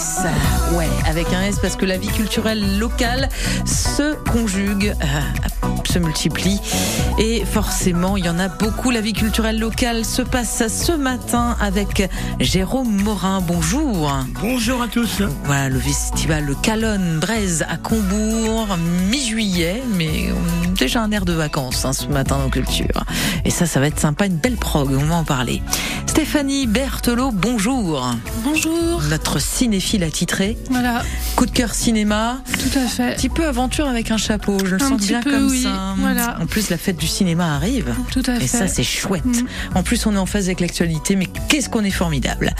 S. 0.00 0.20
Ouais, 0.72 0.88
avec 1.06 1.30
un 1.34 1.42
S 1.42 1.58
parce 1.60 1.76
que 1.76 1.84
la 1.84 1.98
vie 1.98 2.08
culturelle 2.08 2.78
locale 2.78 3.28
se 3.66 4.14
conjugue, 4.30 4.94
euh, 5.02 5.20
se 5.86 5.98
multiplie. 5.98 6.58
Et 7.18 7.44
forcément, 7.44 8.16
il 8.16 8.24
y 8.24 8.28
en 8.30 8.38
a 8.38 8.48
beaucoup. 8.48 8.90
La 8.90 9.02
vie 9.02 9.12
culturelle 9.12 9.58
locale 9.58 10.06
se 10.06 10.22
passe 10.22 10.62
ce 10.68 10.92
matin 10.92 11.54
avec 11.60 12.08
Jérôme 12.38 13.02
Morin. 13.02 13.42
Bonjour. 13.42 14.10
Bonjour 14.40 14.80
à 14.80 14.88
tous. 14.88 15.20
Voilà, 15.44 15.68
le 15.68 15.78
festival 15.78 16.46
Calonne 16.62 17.18
Braise 17.18 17.66
à 17.68 17.76
Combourg, 17.76 18.78
mi-juillet, 19.10 19.82
mais 19.98 20.30
on 20.32 20.68
a 20.68 20.72
déjà 20.72 21.02
un 21.02 21.10
air 21.10 21.26
de 21.26 21.34
vacances 21.34 21.84
hein, 21.84 21.92
ce 21.92 22.06
matin 22.06 22.38
dans 22.38 22.48
Culture. 22.48 23.04
Et 23.44 23.50
ça, 23.50 23.66
ça 23.66 23.80
va 23.80 23.88
être 23.88 24.00
sympa, 24.00 24.24
une 24.24 24.36
belle 24.36 24.56
prog, 24.56 24.90
on 24.98 25.04
va 25.04 25.16
en 25.16 25.24
parler. 25.24 25.62
Stéphanie 26.06 26.66
Berthelot, 26.66 27.32
bonjour. 27.32 28.04
Bonjour. 28.44 29.00
Notre 29.10 29.38
cinéphile 29.38 29.89
attitré. 30.04 30.56
Voilà. 30.70 31.02
Coup 31.36 31.46
de 31.46 31.50
cœur 31.50 31.74
cinéma. 31.74 32.40
Tout 32.52 32.78
à 32.78 32.86
fait. 32.86 33.02
Un 33.02 33.12
petit 33.14 33.28
peu 33.28 33.46
aventure 33.46 33.86
avec 33.88 34.10
un 34.10 34.16
chapeau, 34.16 34.56
je 34.64 34.76
le 34.76 34.82
Un 34.82 34.88
sens 34.88 35.00
bien 35.00 35.20
peu, 35.20 35.30
comme 35.30 35.48
oui. 35.48 35.62
ça. 35.62 35.94
Voilà. 35.98 36.38
En 36.40 36.46
plus, 36.46 36.70
la 36.70 36.76
fête 36.78 36.96
du 36.96 37.06
cinéma 37.06 37.54
arrive. 37.56 37.92
Tout 38.10 38.22
à 38.26 38.36
Et 38.36 38.40
fait. 38.40 38.46
ça, 38.46 38.68
c'est 38.68 38.82
chouette. 38.84 39.24
Mm. 39.24 39.46
En 39.76 39.82
plus, 39.82 40.06
on 40.06 40.14
est 40.14 40.18
en 40.18 40.26
phase 40.26 40.46
avec 40.46 40.60
l'actualité, 40.60 41.16
mais 41.16 41.26
qu'est-ce 41.48 41.68
qu'on 41.68 41.84
est 41.84 41.90
formidable. 41.90 42.54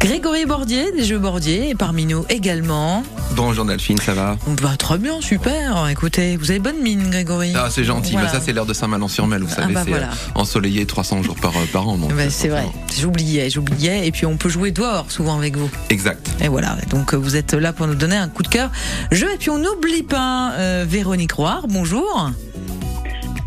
Grégory 0.00 0.46
Bordier, 0.46 0.92
des 0.96 1.04
Jeux 1.04 1.18
Bordier, 1.18 1.70
et 1.70 1.74
parmi 1.74 2.06
nous 2.06 2.24
également. 2.28 3.02
Bonjour 3.36 3.64
Delphine, 3.64 3.98
ça 3.98 4.14
va? 4.14 4.36
Bah, 4.60 4.74
très 4.78 4.98
bien, 4.98 5.20
super. 5.20 5.88
Écoutez, 5.88 6.36
vous 6.36 6.50
avez 6.50 6.58
bonne 6.60 6.80
mine, 6.82 7.08
Grégory. 7.10 7.52
Ah, 7.56 7.68
c'est 7.70 7.84
gentil, 7.84 8.12
Voilà. 8.12 8.26
mais 8.28 8.32
ça 8.32 8.40
c'est 8.44 8.52
l'heure 8.52 8.66
de 8.66 8.74
Saint-Malin-sur-Mel, 8.74 9.42
vous 9.42 9.48
Ah, 9.52 9.62
savez, 9.62 9.74
bah, 9.74 9.82
c'est 9.84 9.90
voilà. 9.90 10.06
euh, 10.08 10.14
ensoleillé 10.34 10.84
300 10.86 11.22
jours 11.22 11.36
par, 11.36 11.52
euh, 11.56 11.64
par 11.72 11.88
an. 11.88 11.96
Bah, 11.96 12.06
euh, 12.18 12.26
c'est 12.30 12.48
vrai, 12.48 12.66
j'oubliais, 12.98 13.48
j'oubliais, 13.50 14.06
et 14.06 14.12
puis 14.12 14.26
on 14.26 14.36
peut 14.36 14.48
jouer 14.48 14.70
dehors 14.70 15.10
souvent 15.10 15.38
avec 15.38 15.56
vous. 15.56 15.70
Exact. 15.90 16.28
Et 16.40 16.48
voilà, 16.48 16.71
donc 16.90 17.14
euh, 17.14 17.16
vous 17.16 17.36
êtes 17.36 17.54
là 17.54 17.72
pour 17.72 17.86
nous 17.86 17.94
donner 17.94 18.16
un 18.16 18.28
coup 18.28 18.42
de 18.42 18.48
cœur. 18.48 18.70
Je 19.10 19.26
et 19.26 19.36
puis 19.38 19.50
on 19.50 19.58
n'oublie 19.58 20.02
pas 20.02 20.52
euh, 20.54 20.84
Véronique 20.88 21.32
Roire, 21.32 21.66
bonjour. 21.68 22.30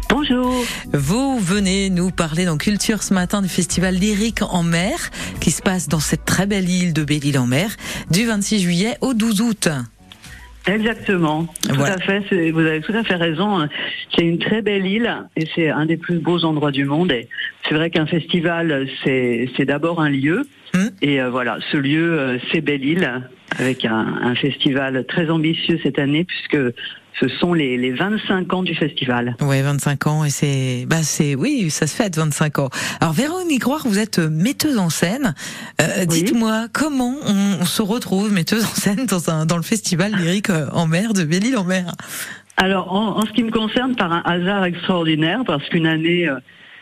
Bonjour. 0.10 0.64
Vous 0.94 1.40
venez 1.40 1.90
nous 1.90 2.12
parler 2.12 2.46
dans 2.46 2.58
Culture 2.58 3.04
ce 3.04 3.14
matin 3.14 3.42
du 3.42 3.50
festival 3.50 3.96
lyrique 3.96 4.42
en 4.42 4.64
mer 4.64 5.12
qui 5.40 5.52
se 5.52 5.62
passe 5.62 5.88
dans 5.88 6.00
cette 6.00 6.26
très 6.26 6.46
belle 6.46 6.70
île 6.70 6.94
de 6.94 7.04
Belle-Île-en-Mer 7.04 7.76
du 8.12 8.26
26 8.26 8.60
juillet 8.60 8.98
au 9.02 9.14
12 9.14 9.42
août. 9.42 9.70
Exactement. 10.68 11.46
Tout 11.68 11.76
Voilà. 11.76 11.96
à 11.96 11.98
fait. 12.00 12.52
Vous 12.52 12.60
avez 12.60 12.82
tout 12.82 12.94
à 12.94 13.04
fait 13.04 13.16
raison. 13.16 13.68
C'est 14.16 14.24
une 14.26 14.40
très 14.40 14.62
belle 14.62 14.86
île 14.86 15.10
et 15.36 15.46
c'est 15.54 15.70
un 15.70 15.86
des 15.86 15.98
plus 15.98 16.18
beaux 16.20 16.44
endroits 16.44 16.72
du 16.72 16.86
monde. 16.86 17.12
Et 17.12 17.28
c'est 17.68 17.76
vrai 17.76 17.90
qu'un 17.90 18.06
festival, 18.08 18.88
c'est 19.04 19.66
d'abord 19.66 20.02
un 20.02 20.10
lieu. 20.10 20.42
Hmm. 20.74 20.88
Et 21.02 21.22
euh, 21.22 21.30
voilà, 21.30 21.58
ce 21.72 21.78
lieu, 21.78 22.20
euh, 22.20 22.38
c'est 22.52 22.60
Belle-Île, 22.62 23.22
avec 23.60 23.86
un, 23.86 24.18
un 24.22 24.36
festival 24.36 25.06
très 25.08 25.30
ambitieux 25.30 25.80
cette 25.84 26.00
année, 26.00 26.26
puisque 26.26 26.58
ce 27.20 27.28
sont 27.28 27.54
les, 27.54 27.78
les 27.78 27.92
25 27.92 28.54
ans 28.54 28.64
du 28.64 28.76
festival. 28.76 29.36
Ouais, 29.42 29.62
25 29.62 30.08
ans 30.08 30.26
et 30.26 30.30
c'est 30.30 30.86
bah 30.88 31.04
c'est 31.04 31.36
oui, 31.36 31.70
ça 31.70 31.88
se 31.88 31.96
fête 31.96 32.16
25 32.18 32.60
ans. 32.60 32.70
Alors 33.00 33.14
Véronique 33.14 33.64
Roire, 33.64 33.84
vous 33.86 34.00
êtes 34.00 34.20
metteuse 34.20 34.78
en 34.78 34.90
scène. 34.90 35.34
Euh, 35.82 35.86
Oui. 36.00 36.06
Dites-moi 36.08 36.68
comment 36.74 37.16
on, 37.26 37.62
on 37.62 37.66
se 37.66 37.82
retrouve 37.82 38.32
metteuse 38.34 38.64
en 38.66 38.76
scène 38.76 39.06
dans 39.06 39.30
un 39.30 39.46
dans 39.46 39.58
le 39.58 39.64
festival 39.64 40.14
lyrique 40.16 40.50
euh, 40.50 40.68
en 40.74 40.88
mer 40.88 41.14
de 41.14 41.24
Belle-Île-en-Mer? 41.24 41.92
Alors, 42.58 42.94
en, 42.94 43.18
en 43.20 43.26
ce 43.26 43.32
qui 43.34 43.44
me 43.44 43.52
concerne, 43.52 43.96
par 43.96 44.14
un 44.14 44.22
hasard 44.26 44.64
extraordinaire, 44.64 45.42
parce 45.46 45.68
qu'une 45.68 45.86
année, 45.86 46.28
euh, 46.30 46.36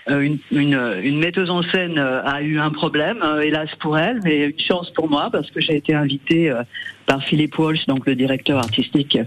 euh, 0.09 0.19
une, 0.21 0.37
une, 0.51 0.75
euh, 0.75 1.01
une 1.01 1.17
metteuse 1.17 1.49
en 1.49 1.63
scène 1.63 1.97
euh, 1.97 2.21
a 2.23 2.41
eu 2.43 2.59
un 2.59 2.69
problème, 2.69 3.17
euh, 3.23 3.41
hélas 3.41 3.69
pour 3.79 3.97
elle, 3.97 4.19
mais 4.23 4.45
une 4.49 4.59
chance 4.59 4.91
pour 4.91 5.09
moi, 5.09 5.29
parce 5.31 5.49
que 5.49 5.61
j'ai 5.61 5.75
été 5.75 5.95
invitée 5.95 6.51
euh, 6.51 6.61
par 7.05 7.23
Philippe 7.23 7.57
Walsh, 7.59 7.85
donc 7.87 8.05
le 8.05 8.15
directeur 8.15 8.57
artistique 8.59 9.17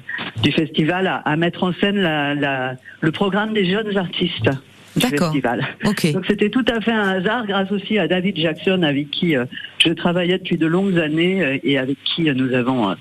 du 0.43 0.53
festival, 0.53 1.07
à, 1.07 1.17
à 1.17 1.37
mettre 1.37 1.63
en 1.65 1.73
scène 1.75 2.01
la, 2.01 2.35
la- 2.35 2.75
le 3.01 3.13
programme 3.13 3.53
des 3.53 3.65
jeunes 3.71 3.97
artistes 3.97 4.49
du 4.97 5.03
D'accord. 5.03 5.27
festival. 5.33 5.67
OK. 5.85 6.13
Donc 6.13 6.25
c'était 6.27 6.49
tout 6.49 6.65
à 6.75 6.81
fait 6.81 6.93
un 6.93 7.09
hasard 7.09 7.47
grâce 7.47 7.71
aussi 7.71 7.99
à 7.99 8.09
David 8.09 8.39
Jackson 8.39 8.83
avec 8.83 9.11
qui 9.11 9.37
euh, 9.37 9.45
je 9.79 9.93
travaillais 9.93 10.39
depuis 10.39 10.57
de 10.57 10.67
longues 10.67 10.99
années 10.99 11.43
euh, 11.45 11.59
et 11.63 11.77
avec 11.79 11.99
qui 12.05 12.31
euh, 12.31 12.35
nous 12.35 12.55
avons 12.55 12.95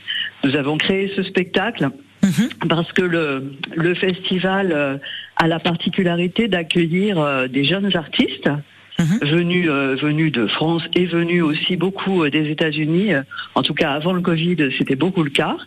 nous 0.43 0.55
avons 0.55 0.77
créé 0.77 1.11
ce 1.15 1.23
spectacle 1.23 1.89
Mhm. 2.23 2.49
parce 2.69 2.91
que 2.91 3.03
le 3.03 3.53
le 3.75 3.93
festival 3.93 4.99
a 5.35 5.47
la 5.47 5.59
particularité 5.59 6.47
d'accueillir 6.47 7.47
des 7.49 7.63
jeunes 7.65 7.95
artistes 7.95 8.49
Mhm. 8.97 9.19
venus 9.29 9.67
euh, 9.69 9.95
venus 10.01 10.31
de 10.31 10.47
France 10.47 10.81
et 10.95 11.05
venus 11.05 11.43
aussi 11.43 11.75
beaucoup 11.75 12.23
euh, 12.23 12.29
des 12.29 12.49
États-Unis. 12.49 13.13
Euh, 13.13 13.23
En 13.53 13.61
tout 13.61 13.73
cas, 13.73 13.91
avant 13.91 14.13
le 14.13 14.21
Covid, 14.21 14.55
c'était 14.77 14.95
beaucoup 14.95 15.23
le 15.23 15.31
cas, 15.31 15.57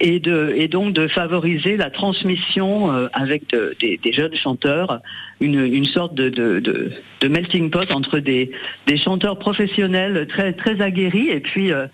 et 0.00 0.20
de 0.20 0.52
et 0.56 0.68
donc 0.68 0.94
de 0.94 1.08
favoriser 1.08 1.76
la 1.76 1.90
transmission 1.90 2.92
euh, 2.92 3.08
avec 3.12 3.48
de- 3.50 3.74
des, 3.80 3.98
des 4.02 4.12
jeunes 4.12 4.34
chanteurs, 4.36 5.00
une 5.40 5.58
une 5.78 5.86
sorte 5.86 6.14
de 6.14 6.28
de, 6.28 6.60
de, 6.60 6.92
de 7.20 7.28
melting 7.28 7.70
pot 7.70 7.90
entre 7.90 8.20
des 8.20 8.52
des 8.86 8.96
chanteurs 8.96 9.38
professionnels 9.40 10.26
très 10.28 10.52
très 10.52 10.80
aguerris 10.80 11.30
et 11.30 11.40
puis 11.40 11.72
euh, 11.72 11.86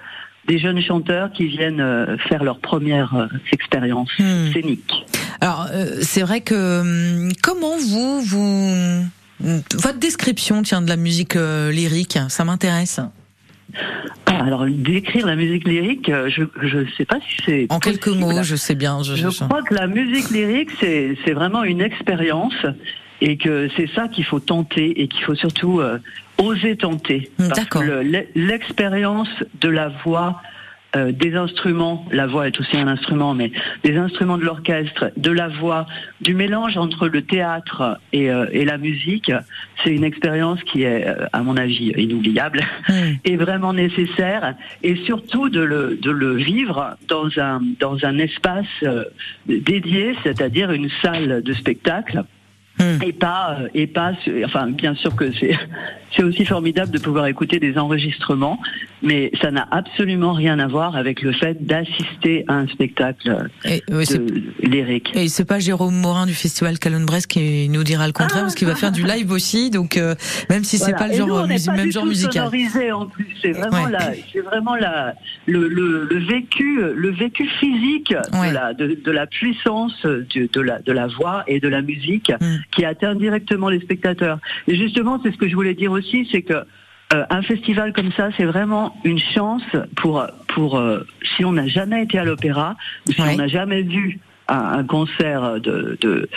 des 0.49 0.59
jeunes 0.59 0.83
chanteurs 0.83 1.33
qui 1.33 1.47
viennent 1.47 1.83
faire 2.29 2.45
leur 2.45 2.59
première 2.59 3.29
expérience 3.53 4.11
Hmm. 4.19 4.53
scénique. 4.53 4.93
Alors 5.41 5.67
c'est 6.03 6.21
vrai 6.21 6.43
que 6.43 6.81
hum, 6.83 7.31
comment 7.43 7.77
vous 7.79 8.21
vous 8.21 9.05
votre 9.41 9.99
description 9.99 10.63
tiens 10.63 10.83
de 10.83 10.89
la 10.89 10.97
musique 10.97 11.37
euh, 11.37 11.71
lyrique, 11.71 12.19
ça 12.29 12.45
m'intéresse. 12.45 13.01
Ah, 14.27 14.45
alors 14.45 14.67
décrire 14.67 15.27
la 15.27 15.37
musique 15.37 15.67
lyrique, 15.67 16.09
euh, 16.09 16.29
je 16.31 16.45
je 16.63 16.87
sais 16.97 17.05
pas 17.05 17.19
si 17.21 17.37
c'est 17.45 17.67
En 17.71 17.81
quelques 17.81 18.09
mots, 18.09 18.43
je 18.43 18.57
sais 18.57 18.75
bien. 18.75 19.03
Je, 19.03 19.29
crois 19.45 19.63
que 19.63 19.75
la 19.75 19.87
musique 19.87 20.31
lyrique, 20.31 20.71
c'est 20.81 21.33
vraiment 21.33 21.65
une 21.65 21.81
expérience 21.81 22.55
et 23.21 23.37
que 23.37 23.69
c'est 23.77 23.89
ça 23.95 24.09
qu'il 24.09 24.25
faut 24.25 24.41
tenter 24.41 25.01
et 25.01 25.09
qu'il 25.09 25.25
faut 25.25 25.35
surtout 25.35 25.81
euh, 25.81 25.99
oser 26.39 26.77
tenter. 26.77 27.31
Mm, 27.39 27.49
d'accord. 27.49 27.83
l'expérience 28.35 29.29
de 29.61 29.69
la 29.69 29.89
voix, 30.05 30.41
euh, 30.97 31.13
des 31.13 31.35
instruments, 31.35 32.07
la 32.11 32.27
voix 32.27 32.47
est 32.47 32.59
aussi 32.61 32.77
un 32.77 32.89
instrument, 32.89 33.35
mais 33.35 33.51
des 33.83 33.97
instruments 33.97 34.39
de 34.39 34.45
l'orchestre, 34.45 35.11
de 35.17 35.31
la 35.31 35.49
voix, 35.49 35.87
du 36.21 36.35
mélange 36.35 36.77
entre 36.77 37.09
le 37.09 37.23
théâtre 37.23 37.99
et, 38.13 38.31
euh, 38.31 38.47
et 38.53 38.65
la 38.65 38.79
musique, 38.79 39.33
c'est 39.83 39.91
une 39.91 40.05
expérience 40.05 40.63
qui 40.65 40.83
est, 40.83 41.07
euh, 41.07 41.27
à 41.33 41.43
mon 41.43 41.57
avis, 41.57 41.93
inoubliable 41.97 42.61
est 43.25 43.37
vraiment 43.37 43.73
nécessaire 43.73 44.55
et 44.83 44.97
surtout 45.05 45.49
de 45.49 45.61
le, 45.61 45.99
de 46.01 46.11
le 46.11 46.35
vivre 46.37 46.97
dans 47.09 47.29
un, 47.39 47.61
dans 47.81 48.05
un 48.05 48.19
espace 48.19 48.67
euh, 48.83 49.05
dédié, 49.47 50.15
c'est-à-dire 50.23 50.71
une 50.71 50.91
salle 51.03 51.43
de 51.43 51.53
spectacle. 51.53 52.25
Hmm. 52.79 53.01
Et 53.07 53.13
pas, 53.13 53.59
et 53.73 53.87
pas, 53.87 54.15
enfin, 54.45 54.67
bien 54.67 54.97
sûr 54.97 55.15
que 55.15 55.31
c'est, 55.39 55.57
c'est 56.17 56.23
aussi 56.23 56.45
formidable 56.45 56.91
de 56.91 56.99
pouvoir 56.99 57.27
écouter 57.27 57.59
des 57.59 57.77
enregistrements, 57.79 58.59
mais 59.03 59.31
ça 59.41 59.51
n'a 59.51 59.67
absolument 59.71 60.33
rien 60.33 60.59
à 60.59 60.67
voir 60.67 60.97
avec 60.97 61.23
le 61.23 61.33
fait 61.33 61.65
d'assister 61.67 62.45
à 62.49 62.55
un 62.55 62.67
spectacle 62.69 63.49
Et, 63.65 63.83
c'est- 64.05 64.19
de 64.19 64.43
lyrique. 64.69 65.11
et 65.15 65.29
c'est 65.29 65.45
pas 65.45 65.59
Jérôme 65.59 65.95
Morin 65.97 66.27
du 66.27 66.35
festival 66.35 66.79
Calonne 66.79 67.05
Brest 67.07 67.27
qui 67.27 67.69
nous 67.69 67.85
dira 67.85 68.07
le 68.07 68.13
contraire 68.13 68.39
Ah. 68.43 68.45
parce 68.45 68.55
qu'il 68.55 68.67
va 68.69 68.75
faire 68.75 68.93
du 68.93 69.03
live 69.05 69.31
aussi. 69.31 69.71
Donc 69.71 69.97
euh, 69.97 70.15
même 70.51 70.65
si 70.65 70.79
c'est 70.79 70.93
Voilà. 70.93 70.99
pas 70.99 71.09
le 71.09 71.15
genre 71.15 71.27
nous, 71.29 71.35
on 71.35 71.39
pas 71.67 71.73
même 71.77 71.87
du 71.87 71.93
genre 71.93 72.03
tout 72.05 72.09
musical. 72.09 72.51
en 72.93 73.07
plus. 73.07 73.27
C'est 73.43 73.53
vraiment 73.53 73.85
Ouais. 73.85 73.91
la, 73.91 74.13
c'est 74.33 74.41
vraiment 74.41 74.77
la, 74.77 75.15
le, 75.47 75.69
le, 75.69 76.07
le 76.11 76.19
vécu, 76.19 76.81
le 76.95 77.11
vécu 77.11 77.47
physique 77.61 78.15
Ouais. 78.33 78.51
de, 78.51 78.55
la, 78.55 78.75
de, 78.75 78.99
de 79.05 79.11
la 79.11 79.27
puissance 79.27 79.95
de, 80.05 80.49
de 80.53 80.61
la, 80.61 80.79
de 80.81 80.93
la 80.93 81.07
voix 81.09 81.45
et 81.47 81.61
de 81.61 81.69
la 81.69 81.83
musique 81.83 82.31
Mm. 82.41 82.57
qui 82.73 82.85
atteint 82.85 83.15
directement 83.15 83.69
les 83.69 83.81
spectateurs. 83.81 84.39
Et 84.69 84.77
justement, 84.77 85.21
c'est 85.23 85.33
ce 85.33 85.37
que 85.37 85.49
je 85.49 85.55
voulais 85.55 85.75
dire 85.75 85.93
aussi, 85.93 86.04
c'est 86.31 86.43
que 86.43 86.55
euh, 87.13 87.25
un 87.31 87.43
festival 87.43 87.93
comme 87.93 88.13
ça, 88.13 88.31
c'est 88.37 88.45
vraiment 88.45 88.97
une 89.05 89.19
chance 89.19 89.63
pour, 89.97 90.25
pour 90.49 90.79
euh, 90.79 91.01
si 91.37 91.45
on 91.45 91.53
n'a 91.53 91.69
jamais 91.69 92.03
été 92.05 92.19
à 92.19 92.25
l'opéra, 92.25 92.77
ou 93.09 93.13
si 93.13 93.21
Ouais. 93.21 93.35
on 93.35 93.37
n'a 93.37 93.49
jamais 93.49 93.83
vu 93.83 94.19
un, 94.49 94.57
un 94.81 94.85
concert 94.85 95.61
de, 95.61 95.97
de, 96.01 96.29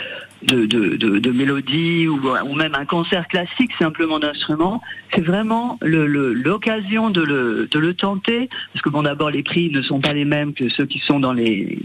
de, 0.44 0.66
de, 0.66 0.96
de, 0.96 1.20
de 1.20 1.32
mélodie 1.32 2.08
ou, 2.08 2.22
ou 2.46 2.54
même 2.56 2.76
un 2.76 2.86
concert 2.86 3.28
classique 3.28 3.72
simplement 3.80 4.20
d'instruments, 4.20 4.82
c'est 5.14 5.22
vraiment 5.26 5.78
le- 5.82 6.08
le- 6.08 6.34
l'occasion 6.34 7.10
de 7.10 7.22
le, 7.22 7.68
de 7.70 7.80
le 7.80 7.94
tenter. 7.94 8.50
Parce 8.74 8.82
que 8.84 8.90
bon, 8.90 9.04
d'abord 9.04 9.30
les 9.32 9.44
prix 9.44 9.70
ne 9.72 9.82
sont 9.82 10.00
pas 10.00 10.14
les 10.14 10.26
mêmes 10.26 10.54
que 10.54 10.70
ceux 10.70 10.86
qui 10.86 11.00
sont 11.00 11.20
dans 11.20 11.34
les 11.34 11.80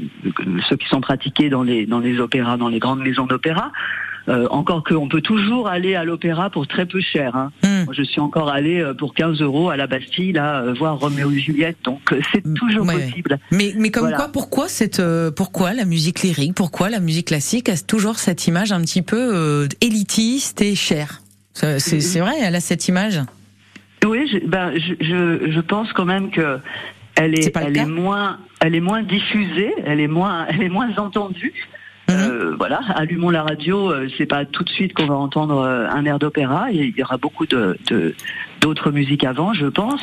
ceux 0.69 0.77
qui 0.77 0.87
sont 0.89 1.01
pratiqués 1.01 1.49
dans 1.49 1.63
les 1.63 1.87
dans 1.87 2.01
les 2.01 2.21
opéras, 2.21 2.57
dans 2.57 2.69
les 2.69 2.79
grandes 2.79 3.01
maisons 3.01 3.27
d'opéra. 3.27 3.73
Euh, 4.29 4.47
encore 4.51 4.85
qu'on 4.85 5.09
peut 5.09 5.21
toujours 5.21 5.67
aller 5.69 5.97
à 5.97 6.05
l'opéra 6.05 6.49
pour 6.49 6.69
très 6.69 6.87
peu 6.87 7.01
cher. 7.01 7.35
Hein. 7.35 7.51
Hmm. 7.65 7.85
Moi, 7.87 7.95
je 7.97 8.05
suis 8.05 8.21
encore 8.21 8.49
allé 8.51 8.81
euh, 8.81 8.95
pour 8.95 9.15
15 9.15 9.41
euros 9.43 9.69
à 9.71 9.77
la 9.77 9.89
Bastille, 9.89 10.33
là, 10.33 10.63
euh, 10.63 10.75
voir 10.75 10.99
Roméo 11.01 11.31
et 11.33 11.41
Juliette. 11.41 11.79
Donc, 11.85 12.15
c'est 12.33 12.45
toujours 12.55 12.87
Ouais. 12.87 13.09
possible. 13.09 13.39
Mais, 13.51 13.73
mais 13.77 13.91
comme 13.91 14.05
Voilà. 14.05 14.17
quoi, 14.19 14.29
pourquoi 14.29 14.69
cette, 14.69 15.01
euh, 15.01 15.31
pourquoi 15.33 15.73
la 15.73 15.85
musique 15.85 16.23
lyrique, 16.23 16.55
pourquoi 16.55 16.89
la 16.89 17.01
musique 17.01 17.27
classique 17.29 17.69
a 17.69 17.77
toujours 17.77 18.19
cette 18.21 18.47
image 18.47 18.71
un 18.71 18.81
petit 18.83 19.03
peu 19.03 19.19
euh, 19.35 19.67
élitiste 19.81 20.63
et 20.63 20.75
chère? 20.77 21.21
C'est 21.55 22.21
vrai, 22.21 22.35
elle 22.41 22.55
a 22.55 22.61
cette 22.61 22.87
image. 22.89 23.21
Oui, 24.07 24.29
je, 24.33 24.39
ben, 24.47 24.73
je, 24.77 24.95
je, 25.05 25.51
je 25.53 25.61
pense 25.61 25.93
quand 25.93 26.05
même 26.05 26.31
que 26.31 26.59
elle 27.17 27.39
est, 27.39 27.55
le 27.55 27.63
elle 27.67 27.77
est 27.77 27.87
moins, 27.87 28.39
elle 28.61 28.75
est 28.75 28.81
moins 28.81 29.03
diffusée, 29.03 29.73
elle 29.85 30.01
est 30.01 30.09
moins, 30.09 30.47
elle 30.49 30.63
est 30.63 30.69
moins 30.69 30.97
entendue. 30.97 31.53
Mhm. 32.09 32.17
Euh, 32.19 32.55
voilà, 32.59 32.81
allumons 32.97 33.31
la 33.31 33.43
radio, 33.43 33.91
euh, 33.91 34.09
c'est 34.19 34.27
pas 34.27 34.45
tout 34.45 34.65
de 34.65 34.69
suite 34.71 34.93
qu'on 34.93 35.07
va 35.07 35.15
entendre 35.15 35.59
euh, 35.59 35.87
un 35.89 36.05
air 36.05 36.19
d'opéra. 36.19 36.71
Il 36.73 36.95
y 36.97 37.03
aura 37.03 37.17
beaucoup 37.17 37.47
de 37.47 37.77
de- 37.91 38.15
d'autres 38.61 38.91
musiques 38.91 39.25
avant, 39.25 39.53
je 39.55 39.67
pense. 39.67 40.01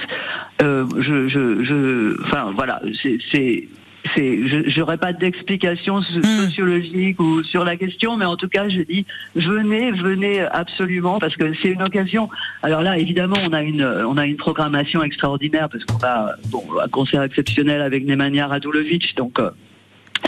Euh, 0.61 0.85
je, 0.97 1.27
je, 1.27 1.63
je, 1.63 2.21
enfin 2.23 2.51
voilà, 2.55 2.81
c'est, 3.03 3.17
c'est, 3.31 3.67
c'est, 4.15 4.47
je- 4.47 4.69
j'aurais 4.69 4.97
pas 4.97 5.11
d'explication 5.13 5.97
Mhm. 5.99 6.23
sociologique 6.45 7.19
ou 7.19 7.43
sur 7.43 7.63
la 7.65 7.75
question, 7.75 8.15
mais 8.17 8.25
en 8.25 8.37
tout 8.37 8.47
cas, 8.47 8.69
je 8.69 8.81
dis 8.81 9.05
venez, 9.35 9.91
venez 9.91 10.39
absolument 10.41 11.19
parce 11.19 11.35
que 11.35 11.53
c'est 11.61 11.69
une 11.69 11.83
occasion. 11.83 12.29
Alors 12.63 12.81
là, 12.81 12.97
évidemment, 12.97 13.37
on 13.45 13.51
a 13.53 13.61
une, 13.61 13.83
on 13.83 14.15
a 14.17 14.25
une 14.25 14.37
programmation 14.37 15.03
extraordinaire 15.03 15.67
parce 15.69 15.83
qu'on 15.83 16.01
a 16.05 16.31
bon 16.49 16.63
un 16.81 16.87
concert 16.87 17.23
exceptionnel 17.23 17.81
avec 17.81 18.05
Nemanja 18.05 18.47
Radulovic, 18.47 19.15
donc. 19.17 19.37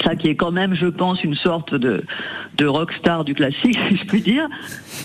Ça 0.04 0.16
qui 0.16 0.28
est 0.28 0.36
quand 0.36 0.52
même, 0.52 0.74
je 0.74 0.88
pense, 0.88 1.24
une 1.24 1.36
sorte 1.36 1.74
de, 1.74 2.04
de 2.58 2.66
rockstar 2.66 3.26
du 3.26 3.34
classique, 3.34 3.78
si 3.90 3.98
je 3.98 4.06
puis 4.06 4.22
dire. 4.22 4.48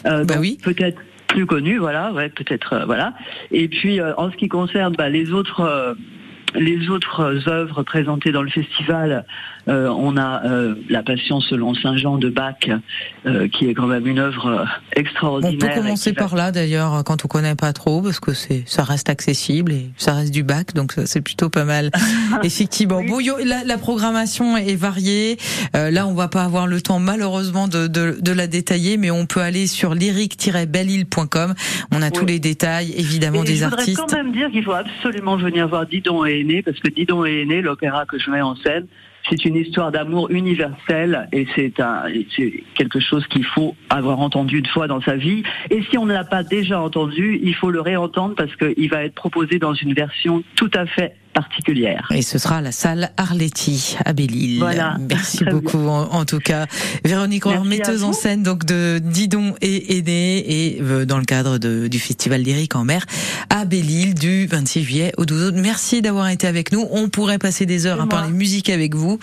Euh, 0.06 0.24
Bah 0.24 0.36
oui. 0.38 0.58
Peut-être 0.62 1.00
plus 1.28 1.46
connu, 1.46 1.78
voilà, 1.78 2.12
ouais, 2.12 2.28
peut-être, 2.28 2.72
euh, 2.72 2.84
voilà. 2.86 3.12
Et 3.50 3.68
puis, 3.68 4.00
euh, 4.00 4.14
en 4.16 4.30
ce 4.30 4.36
qui 4.36 4.48
concerne 4.48 4.94
bah, 4.96 5.08
les 5.08 5.32
autres, 5.32 5.60
euh, 5.60 5.94
les 6.54 6.88
autres 6.88 7.20
euh, 7.20 7.48
œuvres 7.48 7.82
présentées 7.82 8.32
dans 8.32 8.42
le 8.42 8.50
festival, 8.50 9.26
euh, 9.68 9.88
on 9.88 10.16
a 10.16 10.44
euh, 10.46 10.74
La 10.88 11.02
Passion 11.02 11.40
selon 11.40 11.74
Saint 11.74 11.96
Jean 11.96 12.18
de 12.18 12.28
Bach, 12.30 12.54
euh, 13.26 13.48
qui 13.48 13.68
est 13.68 13.74
quand 13.74 13.86
même 13.86 14.06
une 14.06 14.18
œuvre 14.18 14.46
euh, 14.46 14.64
On 14.64 15.00
extraordinaire. 15.00 15.58
peut 15.74 15.80
commencer 15.80 16.12
va- 16.12 16.22
par 16.22 16.36
là 16.36 16.52
d'ailleurs 16.52 17.02
quand 17.04 17.24
on 17.24 17.28
connaît 17.28 17.54
pas 17.54 17.72
trop 17.72 18.02
parce 18.02 18.20
que 18.20 18.32
c'est 18.32 18.62
ça 18.66 18.84
reste 18.84 19.08
accessible 19.10 19.72
et 19.72 19.90
ça 19.96 20.14
reste 20.14 20.32
du 20.32 20.42
bac 20.42 20.74
donc 20.74 20.94
c'est 21.04 21.20
plutôt 21.20 21.48
pas 21.50 21.64
mal. 21.64 21.90
Effectivement. 22.42 23.02
Bon, 23.02 23.20
yo- 23.20 23.38
la, 23.44 23.64
la 23.64 23.78
programmation 23.78 24.56
est 24.56 24.76
variée. 24.76 25.36
Euh, 25.74 25.90
là, 25.90 26.06
on 26.06 26.14
va 26.14 26.28
pas 26.28 26.44
avoir 26.44 26.66
le 26.66 26.80
temps 26.80 26.98
malheureusement 26.98 27.68
de, 27.68 27.86
de, 27.86 28.16
de 28.20 28.32
la 28.32 28.46
détailler, 28.46 28.96
mais 28.96 29.10
on 29.10 29.26
peut 29.26 29.40
aller 29.40 29.66
sur 29.66 29.94
lyrique-belle-île.com. 29.94 31.54
On 31.92 32.02
a 32.02 32.10
tous 32.10 32.24
les 32.26 32.38
détails 32.38 32.92
évidemment 32.96 33.42
Et 33.42 33.46
des 33.46 33.56
je 33.56 33.64
voudrais 33.64 33.78
artistes. 33.80 33.98
quand 33.98 34.12
même 34.12 34.32
dire 34.32 34.50
qu'il 34.50 34.64
faut 34.64 34.72
absolument 34.72 35.36
venir 35.36 35.68
voir 35.68 35.86
Didon 35.86 36.24
et 36.24 36.40
Aîné, 36.40 36.62
parce 36.62 36.78
que 36.80 36.88
Didon 36.88 37.24
et 37.24 37.42
Aîné, 37.42 37.62
l'opéra 37.62 38.04
que 38.06 38.18
je 38.18 38.30
mets 38.30 38.40
en 38.42 38.56
scène, 38.56 38.86
c'est 39.28 39.44
une 39.44 39.56
histoire 39.56 39.92
d'amour 39.92 40.30
universel 40.30 41.28
et 41.32 41.46
c'est 41.54 41.72
quelque 42.74 43.00
chose 43.00 43.26
qu'il 43.26 43.44
faut 43.44 43.74
avoir 43.90 44.20
entendu 44.20 44.58
une 44.58 44.66
fois 44.66 44.86
dans 44.86 45.00
sa 45.00 45.16
vie. 45.16 45.42
Et 45.70 45.82
si 45.90 45.98
on 45.98 46.06
ne 46.06 46.12
l'a 46.12 46.24
pas 46.24 46.42
déjà 46.42 46.80
entendu, 46.80 47.40
il 47.42 47.54
faut 47.54 47.70
le 47.70 47.80
réentendre 47.80 48.34
parce 48.34 48.54
qu'il 48.56 48.88
va 48.90 49.04
être 49.04 49.14
proposé 49.14 49.58
dans 49.58 49.74
une 49.74 49.94
version 49.94 50.42
tout 50.54 50.70
à 50.74 50.86
fait 50.86 51.16
particulière. 51.40 52.08
Et 52.14 52.22
ce 52.22 52.38
sera 52.38 52.62
la 52.62 52.72
salle 52.72 53.10
Arletty 53.18 53.96
à 54.04 54.14
Belle-Île. 54.14 54.58
Voilà. 54.58 54.96
Merci 55.08 55.44
beaucoup 55.50 55.86
en, 55.86 56.08
en 56.12 56.24
tout 56.24 56.38
cas. 56.40 56.66
Véronique 57.04 57.44
Rohr, 57.44 57.64
metteuse 57.64 58.04
en 58.04 58.14
scène 58.14 58.42
donc 58.42 58.64
de 58.64 58.98
Didon 59.02 59.54
et 59.60 59.98
Aîné 59.98 60.38
et 60.48 60.78
euh, 60.80 61.04
dans 61.04 61.18
le 61.18 61.24
cadre 61.26 61.58
de, 61.58 61.88
du 61.88 61.98
festival 61.98 62.40
lyrique 62.42 62.74
en 62.74 62.84
mer 62.84 63.04
à 63.50 63.66
Belle-Île 63.66 64.14
du 64.14 64.46
26 64.46 64.82
juillet 64.82 65.12
au 65.18 65.26
12 65.26 65.48
août. 65.48 65.54
Merci 65.58 66.00
d'avoir 66.00 66.28
été 66.30 66.46
avec 66.46 66.72
nous. 66.72 66.86
On 66.90 67.08
pourrait 67.10 67.38
passer 67.38 67.66
des 67.66 67.84
heures 67.86 68.00
à 68.00 68.06
parler 68.08 68.32
musique 68.32 68.70
avec 68.70 68.94
vous. 68.94 69.18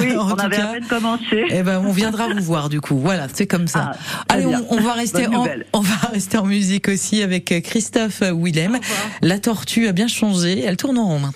Oui, 0.00 0.16
en 0.16 0.26
on 0.32 0.34
tout 0.34 0.40
avait 0.40 0.56
cas, 0.56 0.64
à 0.70 0.72
peine 0.72 0.86
commencé. 0.88 1.44
eh 1.48 1.62
ben, 1.62 1.80
on 1.86 1.92
viendra 1.92 2.28
vous 2.28 2.42
voir 2.42 2.68
du 2.68 2.80
coup. 2.80 2.98
Voilà, 2.98 3.28
c'est 3.32 3.46
comme 3.46 3.68
ça. 3.68 3.92
Ah, 3.94 4.34
Allez, 4.34 4.46
on, 4.46 4.66
on 4.70 4.80
va 4.80 4.94
rester 4.94 5.28
en, 5.28 5.46
on 5.72 5.80
va 5.80 5.94
rester 6.12 6.38
en 6.38 6.44
musique 6.46 6.88
aussi 6.88 7.22
avec 7.22 7.54
Christophe 7.62 8.22
Willem. 8.22 8.78
La 9.22 9.38
tortue 9.38 9.86
a 9.86 9.92
bien 9.92 10.08
changé. 10.08 10.62
Elle 10.64 10.76
tourne 10.76 10.98
en 10.98 11.06
rond 11.06 11.18
maintenant. 11.20 11.35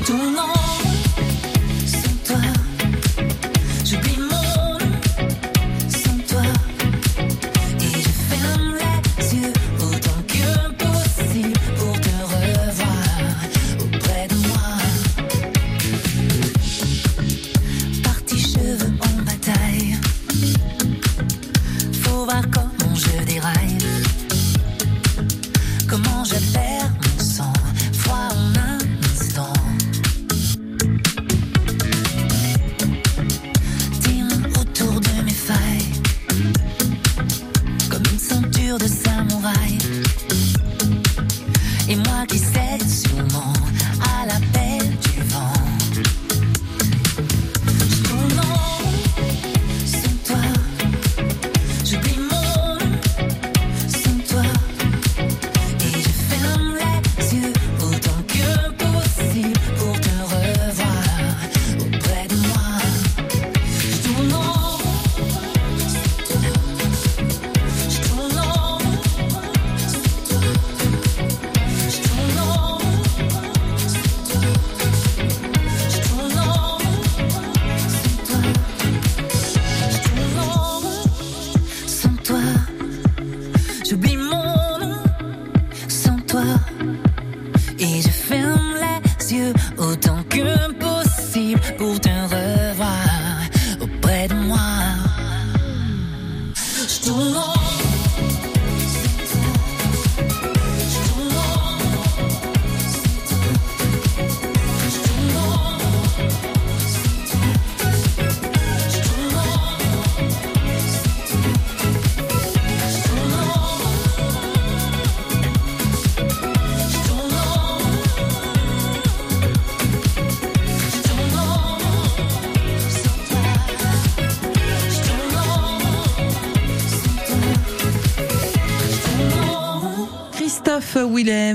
Je 0.00 0.06
tourne 0.06 0.38
en 0.38 0.46
rond 0.46 0.80
sans 1.86 2.32
toi. 2.32 2.40
J'oublie 3.84 4.19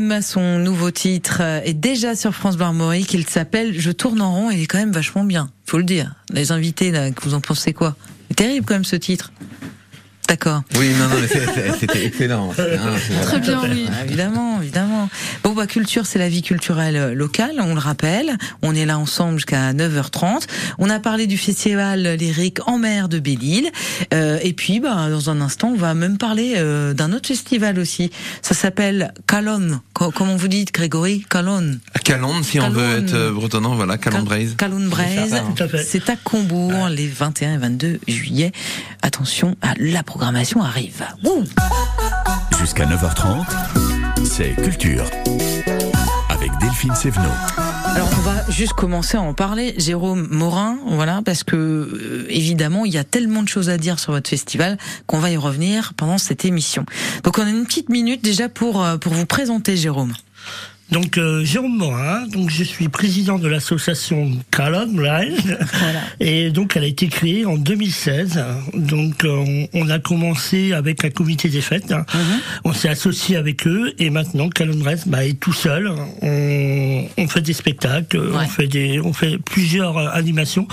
Willem, 0.06 0.22
son 0.22 0.60
nouveau 0.60 0.92
titre 0.92 1.42
est 1.42 1.74
déjà 1.74 2.16
sur 2.16 2.34
France 2.36 2.58
Bleu 2.58 2.66
Armorique. 2.66 3.14
Il 3.14 3.28
s'appelle 3.28 3.74
Je 3.80 3.92
tourne 3.92 4.22
en 4.22 4.34
rond. 4.36 4.52
Il 4.52 4.62
est 4.62 4.68
quand 4.68 4.78
même 4.78 4.92
vachement 4.92 5.24
bien. 5.24 5.50
Faut 5.66 5.78
le 5.78 5.84
dire. 5.84 6.14
Les 6.30 6.52
invités, 6.52 6.92
là, 6.92 7.10
vous 7.24 7.34
en 7.34 7.42
pensez 7.42 7.74
quoi? 7.74 7.96
Terrible 8.36 8.66
quand 8.68 8.76
même 8.76 8.86
ce 8.86 8.96
titre. 8.96 9.32
D'accord. 10.28 10.64
Oui, 10.80 10.90
non, 10.98 11.08
non, 11.08 11.16
mais 11.22 11.28
c'est- 11.28 11.46
c'est- 11.54 11.80
c'était 11.80 12.06
excellent. 12.06 12.52
Hein, 12.58 12.64
Très 13.24 13.40
bien, 13.40 13.62
oui. 13.70 13.86
Ah, 13.92 14.06
évidemment, 14.06 14.60
évidemment. 14.62 15.08
Bon, 15.44 15.54
bah, 15.54 15.68
culture, 15.68 16.06
c'est 16.08 16.18
la 16.20 16.30
vie 16.30 16.42
culturelle 16.42 16.96
euh, 16.96 17.14
locale, 17.14 17.56
on 17.60 17.74
le 17.76 17.80
rappelle. 17.80 18.36
On 18.64 18.74
est 18.74 18.86
là 18.86 18.98
ensemble 18.98 19.36
jusqu'à 19.38 19.74
9h30. 19.74 20.48
On 20.80 20.90
a 20.90 21.00
parlé 21.00 21.28
du 21.28 21.38
festival 21.38 22.16
lyrique 22.16 22.58
en 22.68 22.80
mer 22.80 23.08
de 23.08 23.20
Belle-Île. 23.20 23.70
Euh, 24.14 24.40
et 24.42 24.54
puis, 24.54 24.80
bah, 24.80 25.10
dans 25.10 25.30
un 25.30 25.42
instant, 25.42 25.70
on 25.70 25.78
va 25.78 25.94
même 25.94 26.18
parler 26.18 26.54
euh, 26.58 26.94
d'un 26.94 27.14
autre 27.14 27.28
festival 27.28 27.78
aussi. 27.80 28.10
Ça 28.42 28.56
s'appelle 28.56 29.14
Calonne. 29.28 29.80
Co- 29.94 30.12
comment 30.12 30.36
vous 30.36 30.48
dites, 30.48 30.74
Grégory? 30.74 31.24
Calonne. 31.30 31.80
Calonne, 32.04 32.44
si 32.44 32.60
on 32.60 32.70
veut 32.72 32.98
être 32.98 33.14
euh, 33.14 33.32
bretonnant, 33.32 33.76
voilà, 33.76 33.98
Calonne 34.00 34.24
Braise. 34.26 34.56
Calonne 34.58 34.90
Braise. 34.90 35.20
C'est 35.26 35.30
ça, 35.30 35.44
tout 35.56 35.64
à 35.64 35.68
fait. 35.68 35.84
C'est 35.84 36.10
à 36.10 36.16
Combourg 36.16 36.90
les 36.90 37.08
21 37.08 37.54
et 37.54 37.58
22 37.58 38.00
juillet. 38.08 38.52
Attention, 39.04 39.56
à 39.62 39.74
la 39.78 40.02
programmation 40.16 40.64
arrive. 40.64 41.06
Jusqu'à 42.58 42.86
9h30, 42.86 43.44
c'est 44.24 44.56
Culture. 44.56 45.04
Avec 46.30 46.52
Delphine 46.62 46.96
Sévenot. 46.96 47.28
Alors 47.86 48.08
on 48.18 48.22
va 48.22 48.50
juste 48.50 48.72
commencer 48.72 49.18
à 49.18 49.22
en 49.22 49.34
parler, 49.34 49.76
Jérôme 49.78 50.30
Morin, 50.32 50.78
voilà, 50.86 51.22
parce 51.26 51.44
que 51.44 51.58
euh, 51.58 52.28
évidemment 52.30 52.86
il 52.86 52.94
y 52.94 52.98
a 52.98 53.04
tellement 53.04 53.44
de 53.44 53.50
choses 53.50 53.70
à 53.70 53.78
dire 53.78 54.00
sur 54.00 54.14
votre 54.14 54.30
festival 54.30 54.78
qu'on 55.06 55.20
va 55.20 55.32
y 55.32 55.38
revenir 55.38 55.94
pendant 55.98 56.18
cette 56.18 56.46
émission. 56.46 56.86
Donc 57.26 57.38
on 57.38 57.46
a 57.46 57.50
une 57.50 57.66
petite 57.66 57.90
minute 57.90 58.24
déjà 58.24 58.48
pour 58.48 58.86
euh, 58.86 58.96
pour 58.96 59.12
vous 59.12 59.26
présenter 59.26 59.76
Jérôme. 59.76 60.14
Donc 60.92 61.18
euh, 61.18 61.44
Jérôme 61.44 61.78
Morin, 61.78 62.28
donc 62.28 62.52
je 62.52 62.64
suis 62.64 62.90
président 62.90 63.40
de 63.40 63.48
l'association 63.48 64.32
Calonne 64.52 64.96
Braise. 64.96 65.58
Et 66.20 66.52
donc 66.52 66.78
elle 66.78 66.84
a 66.84 66.88
été 66.88 67.08
créée 67.08 67.44
en 67.44 67.58
2016. 67.58 68.40
Donc 68.76 69.24
euh, 69.26 69.30
on, 69.30 69.68
on 69.74 69.90
a 69.90 69.98
commencé 69.98 70.74
avec 70.74 71.04
un 71.04 71.10
comité 71.10 71.50
des 71.50 71.62
fêtes. 71.62 71.92
hein. 71.92 72.06
On 72.66 72.72
s'est 72.72 72.88
associé 72.90 73.36
avec 73.36 73.66
eux 73.68 73.94
et 73.98 74.12
maintenant 74.12 74.48
Calonne 74.50 74.78
Braise 74.80 75.04
bah, 75.08 75.26
est 75.26 75.40
tout 75.40 75.54
seul. 75.54 75.92
On, 76.22 77.06
on 77.18 77.28
fait 77.28 77.42
des 77.42 77.54
spectacles, 77.54 78.20
Ouais. 78.20 78.44
on 78.44 78.48
fait 78.48 78.68
des, 78.68 79.00
on 79.00 79.12
fait 79.12 79.38
plusieurs 79.40 79.98
euh, 79.98 80.10
animations 80.14 80.68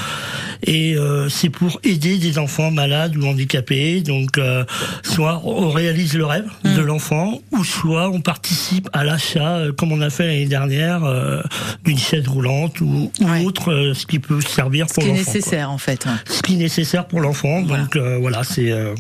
et 0.65 0.95
euh, 0.97 1.29
c'est 1.31 1.49
pour 1.49 1.81
aider 1.85 2.19
des 2.19 2.39
enfants 2.39 2.71
malades 2.71 3.17
ou 3.17 3.27
handicapés. 3.27 4.03
Donc 4.03 4.37
euh, 4.37 4.65
soit 5.03 5.41
on 5.45 5.71
réalise 5.71 6.15
le 6.15 6.27
rêve 6.27 6.45
Mm. 6.65 6.77
de 6.77 6.81
l'enfant 6.83 7.41
ou 7.51 7.65
soit 7.65 8.09
on 8.11 8.21
participe 8.21 8.89
à 8.93 9.05
l'achat 9.05 9.57
euh, 9.57 9.73
comme 9.73 9.91
on 9.93 10.02
a 10.03 10.11
fait 10.11 10.27
l'année 10.27 10.47
dernière 10.47 11.05
euh, 11.05 11.41
d'une 11.85 11.99
chaise 11.99 12.29
roulante 12.29 12.81
ou, 12.81 13.11
ou 13.21 13.25
Ouais. 13.25 13.45
autre 13.45 13.73
euh, 13.73 13.95
ce 13.95 14.05
qui 14.07 14.19
peut 14.19 14.41
servir 14.41 14.87
Ce 14.89 14.95
pour 14.95 15.03
qui 15.05 15.09
est 15.11 15.13
l'enfant. 15.13 15.25
quoi. 15.25 15.35
nécessaire 15.35 15.71
en 15.71 15.79
fait. 15.79 16.05
ouais. 16.07 16.13
Ce 16.29 16.43
qui 16.43 16.55
est 16.55 16.59
nécessaire 16.59 17.07
pour 17.07 17.21
l'enfant. 17.21 17.63
Voilà. 17.63 17.85
Donc 17.85 17.97
euh, 17.97 18.19
voilà, 18.21 18.43
c'est 18.45 18.71
euh, 18.71 18.95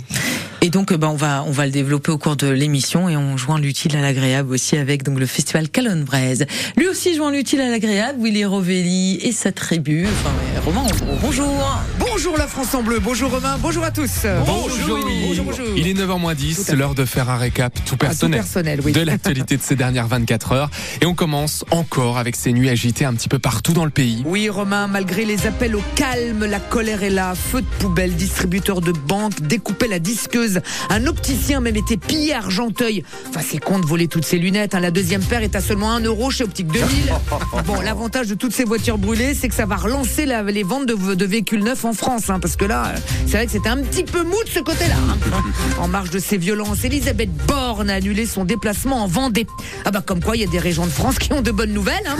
Et 0.62 0.70
donc, 0.70 0.92
bah, 0.94 1.08
on 1.10 1.16
va 1.16 1.44
on 1.46 1.50
va 1.50 1.66
le 1.66 1.72
développer 1.72 2.10
au 2.12 2.18
cours 2.18 2.36
de 2.36 2.48
l'émission 2.48 3.08
et 3.08 3.16
on 3.16 3.36
joint 3.36 3.58
l'utile 3.58 3.96
à 3.96 4.00
l'agréable 4.00 4.52
aussi 4.52 4.76
avec 4.76 5.02
donc 5.02 5.18
le 5.18 5.26
festival 5.26 5.68
Calonne 5.68 6.04
Braise. 6.04 6.46
Lui 6.76 6.86
aussi 6.88 7.14
joint 7.16 7.30
l'utile 7.32 7.60
à 7.60 7.68
l'agréable. 7.68 8.18
Willy 8.22 8.44
Rovelli 8.44 9.18
et 9.22 9.32
sa 9.32 9.52
tribu. 9.52 10.06
Enfin, 10.06 10.32
Romain, 10.64 10.86
bonjour. 11.20 11.82
Bonjour 11.98 12.36
la 12.38 12.46
France 12.46 12.74
en 12.74 12.82
bleu, 12.82 13.00
bonjour 13.00 13.30
Romain, 13.30 13.58
bonjour 13.60 13.82
à 13.84 13.90
tous. 13.90 14.26
Bonjour, 14.46 14.98
bonjour, 15.26 15.44
bonjour. 15.44 15.66
Il 15.76 15.88
est 15.88 15.94
9h10, 15.94 16.54
c'est 16.54 16.76
l'heure 16.76 16.94
de 16.94 17.04
faire 17.04 17.28
un 17.30 17.36
récap 17.36 17.74
tout 17.74 17.80
Ah, 17.84 17.88
tout 17.90 17.96
personnel. 17.96 18.40
personnel, 18.40 18.80
oui. 18.84 18.92
De 18.92 19.00
l'actualité 19.00 19.56
de 19.56 19.62
ces 19.62 19.74
dernières 19.74 20.06
24 20.06 20.52
heures. 20.52 20.70
Et 21.00 21.06
on 21.06 21.14
commence 21.14 21.64
encore 21.70 22.18
avec 22.18 22.36
ces 22.36 22.52
nuits 22.52 22.68
agitées 22.68 23.04
un 23.04 23.14
petit 23.14 23.28
peu 23.28 23.38
partout 23.38 23.72
dans 23.72 23.84
le 23.84 23.90
pays. 23.90 24.22
Oui 24.26 24.48
Romain, 24.48 24.86
malgré 24.86 25.24
les 25.24 25.46
appels 25.46 25.74
au 25.74 25.82
calme, 25.94 26.44
la 26.44 26.60
colère 26.60 27.02
est 27.02 27.10
là. 27.10 27.34
Feu 27.34 27.60
de 27.62 27.66
poubelle, 27.78 28.14
distributeur 28.14 28.80
de 28.80 28.92
banque, 28.92 29.40
découpait 29.40 29.88
la 29.88 29.98
disqueuse. 29.98 30.60
Un 30.90 31.06
opticien 31.06 31.60
même 31.60 31.76
était 31.76 31.96
pillé 31.96 32.34
à 32.34 32.38
Argenteuil. 32.38 33.02
Enfin 33.28 33.40
c'est 33.46 33.58
con 33.58 33.78
de 33.78 33.86
voler 33.86 34.08
toutes 34.08 34.24
ces 34.24 34.38
lunettes. 34.38 34.74
hein. 34.74 34.80
La 34.80 34.90
deuxième 34.90 35.22
paire 35.22 35.42
est 35.42 35.56
à 35.56 35.60
seulement 35.60 35.92
1 35.92 36.00
euro 36.00 36.30
chez 36.30 36.44
Optique 36.44 36.68
2000. 36.68 36.86
Bon, 37.66 37.80
l'avantage 37.80 38.26
de 38.28 38.34
toutes 38.34 38.52
ces 38.52 38.64
voitures 38.64 38.98
brûlées, 38.98 39.34
c'est 39.34 39.48
que 39.48 39.54
ça 39.54 39.66
va 39.66 39.76
relancer 39.76 40.26
la- 40.26 40.42
les 40.42 40.62
ventes 40.62 40.86
de, 40.86 41.14
de 41.14 41.24
véhicules 41.24 41.62
neufs 41.62 41.84
en 41.84 41.92
France. 41.92 42.28
hein, 42.30 42.40
parce 42.40 42.56
que 42.56 42.64
là, 42.64 42.92
c'est 43.26 43.32
vrai 43.36 43.46
que 43.46 43.52
c'était 43.52 43.68
un 43.68 43.78
petit 43.78 44.04
peu 44.04 44.22
mou 44.24 44.36
de 44.44 44.48
ce 44.50 44.60
côté-là. 44.60 44.96
hein. 45.08 45.16
En 45.80 45.88
marge 45.88 46.10
de 46.10 46.18
ces 46.18 46.36
violences, 46.38 46.84
Elisabeth 46.84 47.30
Borne 47.46 47.90
a 47.90 47.94
annulé 47.94 48.26
son 48.26 48.44
déplacement 48.44 49.02
en 49.04 49.06
Vendée. 49.06 49.46
Ah 49.84 49.90
bah 49.90 50.02
comme 50.04 50.20
quoi, 50.20 50.36
il 50.36 50.40
y 50.40 50.44
a 50.44 50.48
des 50.48 50.58
régions 50.58 50.81
de 50.86 50.90
France 50.92 51.18
qui 51.18 51.32
ont 51.32 51.42
de 51.42 51.50
bonnes 51.50 51.72
nouvelles. 51.72 52.06
hein. 52.06 52.16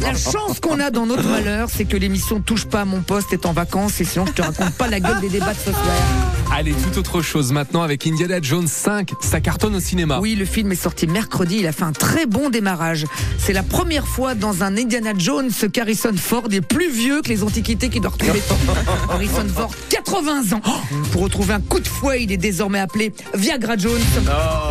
La 0.00 0.14
chance 0.14 0.60
qu'on 0.60 0.80
a 0.80 0.90
dans 0.90 1.06
notre 1.06 1.28
malheur, 1.28 1.68
c'est 1.70 1.84
que 1.84 1.96
l'émission 1.96 2.40
Touche 2.40 2.66
pas 2.66 2.82
à 2.82 2.84
mon 2.84 3.00
poste 3.00 3.32
est 3.32 3.46
en 3.46 3.52
vacances 3.52 4.00
et 4.00 4.04
sinon 4.04 4.26
je 4.26 4.32
te 4.32 4.42
raconte 4.42 4.74
pas 4.74 4.88
la 4.88 5.00
gueule 5.00 5.20
des 5.20 5.28
débats 5.28 5.54
de 5.54 5.58
ce 5.58 5.72
soir. 5.72 6.35
Allez, 6.52 6.72
tout 6.72 6.98
autre 6.98 7.22
chose 7.22 7.52
maintenant 7.52 7.82
avec 7.82 8.06
Indiana 8.06 8.38
Jones 8.40 8.68
5. 8.68 9.12
Ça 9.20 9.40
cartonne 9.40 9.74
au 9.74 9.80
cinéma. 9.80 10.20
Oui, 10.20 10.36
le 10.36 10.44
film 10.44 10.72
est 10.72 10.76
sorti 10.76 11.06
mercredi, 11.06 11.58
il 11.60 11.66
a 11.66 11.72
fait 11.72 11.82
un 11.82 11.92
très 11.92 12.24
bon 12.24 12.50
démarrage. 12.50 13.04
C'est 13.38 13.52
la 13.52 13.62
première 13.62 14.06
fois 14.06 14.34
dans 14.34 14.62
un 14.62 14.76
Indiana 14.76 15.12
Jones 15.16 15.50
qu'Harrison 15.72 16.14
Ford 16.16 16.44
est 16.52 16.60
plus 16.60 16.90
vieux 16.90 17.20
que 17.20 17.28
les 17.28 17.42
antiquités 17.42 17.88
qu'il 17.88 18.00
doit 18.00 18.12
retrouver. 18.12 18.40
Harrison 19.10 19.46
Ford, 19.54 19.74
80 19.90 20.56
ans. 20.56 20.62
Pour 21.12 21.22
retrouver 21.22 21.54
un 21.54 21.60
coup 21.60 21.80
de 21.80 21.88
fouet, 21.88 22.22
il 22.22 22.32
est 22.32 22.36
désormais 22.36 22.78
appelé 22.78 23.12
Viagra 23.34 23.76
Jones. 23.76 23.92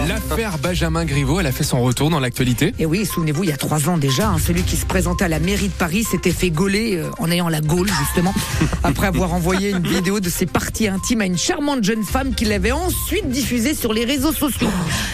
L'affaire 0.08 0.58
Benjamin 0.58 1.06
Griveaux, 1.06 1.40
elle 1.40 1.48
a 1.48 1.52
fait 1.52 1.64
son 1.64 1.82
retour 1.84 2.10
dans 2.10 2.20
l'actualité. 2.20 2.74
Et 2.80 2.86
oui, 2.86 3.06
souvenez-vous, 3.06 3.44
il 3.44 3.50
y 3.50 3.54
a 3.54 3.58
trois 3.58 3.90
ans 3.90 3.98
déjà, 3.98 4.30
hein, 4.30 4.38
celui 4.44 4.64
qui 4.64 4.78
se 4.78 4.86
présentait 4.86 5.26
à 5.26 5.30
la 5.30 5.40
mairie 5.40 5.68
de 5.68 5.74
Paris 5.74 6.04
s'était 6.04 6.32
fait 6.32 6.50
gauler 6.50 6.96
euh, 6.96 7.10
en 7.20 7.30
ayant 7.30 7.50
la 7.50 7.62
gaule, 7.62 7.90
justement, 8.00 8.34
après 8.84 9.08
avoir 9.08 9.34
envoyé 9.34 9.72
une 9.72 9.88
vidéo 9.88 10.20
de 10.20 10.30
ses 10.30 10.46
parties 10.46 10.88
intimes 10.88 11.22
à 11.22 11.26
une 11.26 11.38
charmante 11.38 11.65
jeune 11.82 12.04
femme 12.04 12.34
qui 12.34 12.46
l'avait 12.46 12.72
ensuite 12.72 13.30
diffusée 13.30 13.74
sur 13.74 13.94
les 13.94 14.06
réseaux 14.06 14.32
sociaux. 14.32 14.70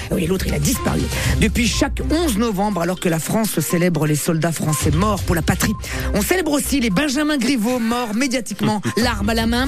Et 0.10 0.14
Oui, 0.14 0.28
l'autre, 0.28 0.46
il 0.48 0.54
a 0.54 0.60
disparu. 0.60 1.02
Depuis 1.40 1.68
chaque 1.68 2.02
11 2.10 2.38
novembre, 2.38 2.82
alors 2.82 3.00
que 3.00 3.10
la 3.10 3.20
France 3.20 3.60
célèbre 3.60 4.06
les 4.06 4.16
soldats 4.16 4.52
français 4.52 4.92
morts 4.92 5.24
pour 5.24 5.36
la 5.36 5.42
patrie, 5.42 5.74
on 6.14 6.22
célèbre 6.22 6.52
aussi 6.52 6.80
les 6.80 6.90
Benjamin 6.90 7.38
Griveaux 7.38 7.80
morts 7.80 8.14
médiatiquement, 8.14 8.82
l'arme 8.98 9.30
à 9.30 9.34
la 9.34 9.48
main. 9.48 9.68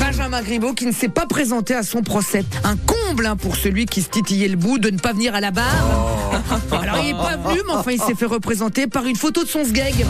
Benjamin 0.00 0.42
Griveaux 0.42 0.74
qui 0.74 0.86
ne 0.86 0.92
s'est 0.92 1.08
pas 1.08 1.26
présenté 1.26 1.74
à 1.74 1.82
son 1.82 2.02
procès. 2.02 2.44
Un 2.64 2.76
comble 2.76 3.26
hein, 3.26 3.36
pour 3.36 3.56
celui 3.56 3.86
qui 3.86 4.02
se 4.02 4.08
titillait 4.08 4.48
le 4.48 4.56
bout 4.56 4.78
de 4.78 4.90
ne 4.90 4.98
pas 4.98 5.12
venir 5.12 5.34
à 5.34 5.40
la 5.40 5.50
barre. 5.50 6.15
Alors 6.72 6.98
il 7.02 7.10
est 7.10 7.12
pas 7.12 7.36
venu, 7.36 7.60
mais 7.66 7.72
enfin 7.74 7.92
il 7.92 8.00
s'est 8.00 8.14
fait 8.14 8.26
représenter 8.26 8.86
par 8.86 9.06
une 9.06 9.16
photo 9.16 9.44
de 9.44 9.48
son 9.48 9.64
sgeg. 9.64 10.04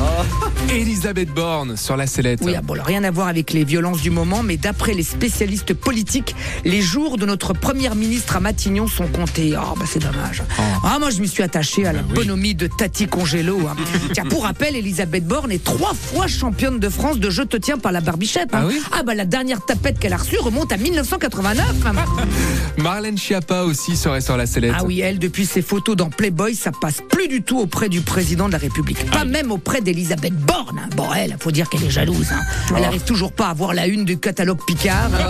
Elisabeth 0.72 1.30
Borne 1.30 1.76
sur 1.76 1.96
la 1.96 2.06
sellette. 2.06 2.40
Oui, 2.42 2.54
ah 2.56 2.60
bon, 2.62 2.74
alors, 2.74 2.86
rien 2.86 3.04
à 3.04 3.10
voir 3.10 3.28
avec 3.28 3.52
les 3.52 3.64
violences 3.64 4.00
du 4.02 4.10
moment, 4.10 4.42
mais 4.42 4.56
d'après 4.56 4.94
les 4.94 5.02
spécialistes 5.02 5.74
politiques, 5.74 6.34
les 6.64 6.80
jours 6.82 7.18
de 7.18 7.26
notre 7.26 7.52
première 7.52 7.94
ministre 7.94 8.36
à 8.36 8.40
Matignon 8.40 8.86
sont 8.88 9.06
comptés. 9.06 9.54
Oh, 9.56 9.74
bah 9.78 9.84
c'est 9.88 10.00
dommage. 10.02 10.42
Ah, 10.84 10.98
moi 10.98 11.10
je 11.10 11.20
me 11.20 11.26
suis 11.26 11.42
attaché 11.42 11.86
à 11.86 11.92
la 11.92 12.02
bonhomie 12.02 12.54
de 12.54 12.66
Tati 12.66 13.06
Congelo. 13.06 13.58
hein. 13.68 13.76
Tiens, 14.14 14.24
pour 14.24 14.44
rappel, 14.44 14.76
Elisabeth 14.76 15.26
Borne 15.26 15.52
est 15.52 15.62
trois 15.62 15.94
fois 15.94 16.26
championne 16.26 16.78
de 16.78 16.88
France 16.88 17.18
de 17.18 17.30
Je 17.30 17.42
te 17.42 17.56
tiens 17.56 17.78
par 17.78 17.92
la 17.92 18.00
barbichette. 18.00 18.54
hein. 18.54 18.60
Ah 18.62 18.66
oui 18.66 18.80
bah 19.06 19.14
la 19.14 19.24
dernière 19.24 19.64
tapette 19.64 19.98
qu'elle 20.00 20.12
a 20.14 20.16
reçue 20.16 20.38
remonte 20.38 20.72
à 20.72 20.76
1989. 20.76 21.64
Marlène 22.78 23.16
Schiappa 23.16 23.62
aussi 23.62 23.96
serait 23.96 24.20
sur 24.20 24.36
la 24.36 24.46
sellette. 24.46 24.74
Ah 24.76 24.84
oui, 24.84 25.00
elle, 25.00 25.18
depuis 25.20 25.46
ses 25.46 25.62
photos 25.62 25.96
dans 25.96 26.10
Playboy, 26.10 26.45
ça 26.54 26.70
passe 26.80 27.02
plus 27.10 27.28
du 27.28 27.42
tout 27.42 27.58
auprès 27.58 27.88
du 27.88 28.00
président 28.00 28.46
de 28.46 28.52
la 28.52 28.58
République. 28.58 29.04
Pas 29.10 29.24
même 29.24 29.50
auprès 29.50 29.80
d'Elisabeth 29.80 30.34
Borne. 30.34 30.78
hein. 30.84 30.88
Bon, 30.96 31.12
elle, 31.12 31.36
faut 31.40 31.50
dire 31.50 31.68
qu'elle 31.68 31.84
est 31.84 31.90
jalouse. 31.90 32.28
hein. 32.32 32.40
Elle 32.76 32.84
arrive 32.84 33.02
toujours 33.04 33.32
pas 33.32 33.46
à 33.46 33.50
avoir 33.50 33.74
la 33.74 33.86
une 33.86 34.04
du 34.04 34.18
catalogue 34.18 34.58
Picard. 34.66 35.10
La 35.10 35.26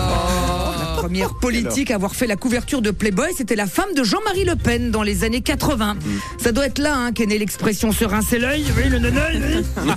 première 1.06 1.34
politique 1.34 1.92
à 1.92 1.94
avoir 1.94 2.16
fait 2.16 2.26
la 2.26 2.34
couverture 2.34 2.82
de 2.82 2.90
Playboy, 2.90 3.32
c'était 3.36 3.54
la 3.54 3.68
femme 3.68 3.94
de 3.94 4.02
Jean-Marie 4.02 4.44
Le 4.44 4.56
Pen 4.56 4.90
dans 4.90 5.04
les 5.04 5.22
années 5.22 5.40
80. 5.40 5.96
Ça 6.36 6.50
doit 6.50 6.66
être 6.66 6.80
là 6.80 6.96
hein, 6.96 7.12
qu'est 7.12 7.26
née 7.26 7.38
l'expression 7.38 7.92
se 7.92 8.04
rincer 8.04 8.40
l'œil. 8.40 8.64
Oui, 8.76 8.88
le 8.88 8.98
oui. 8.98 9.64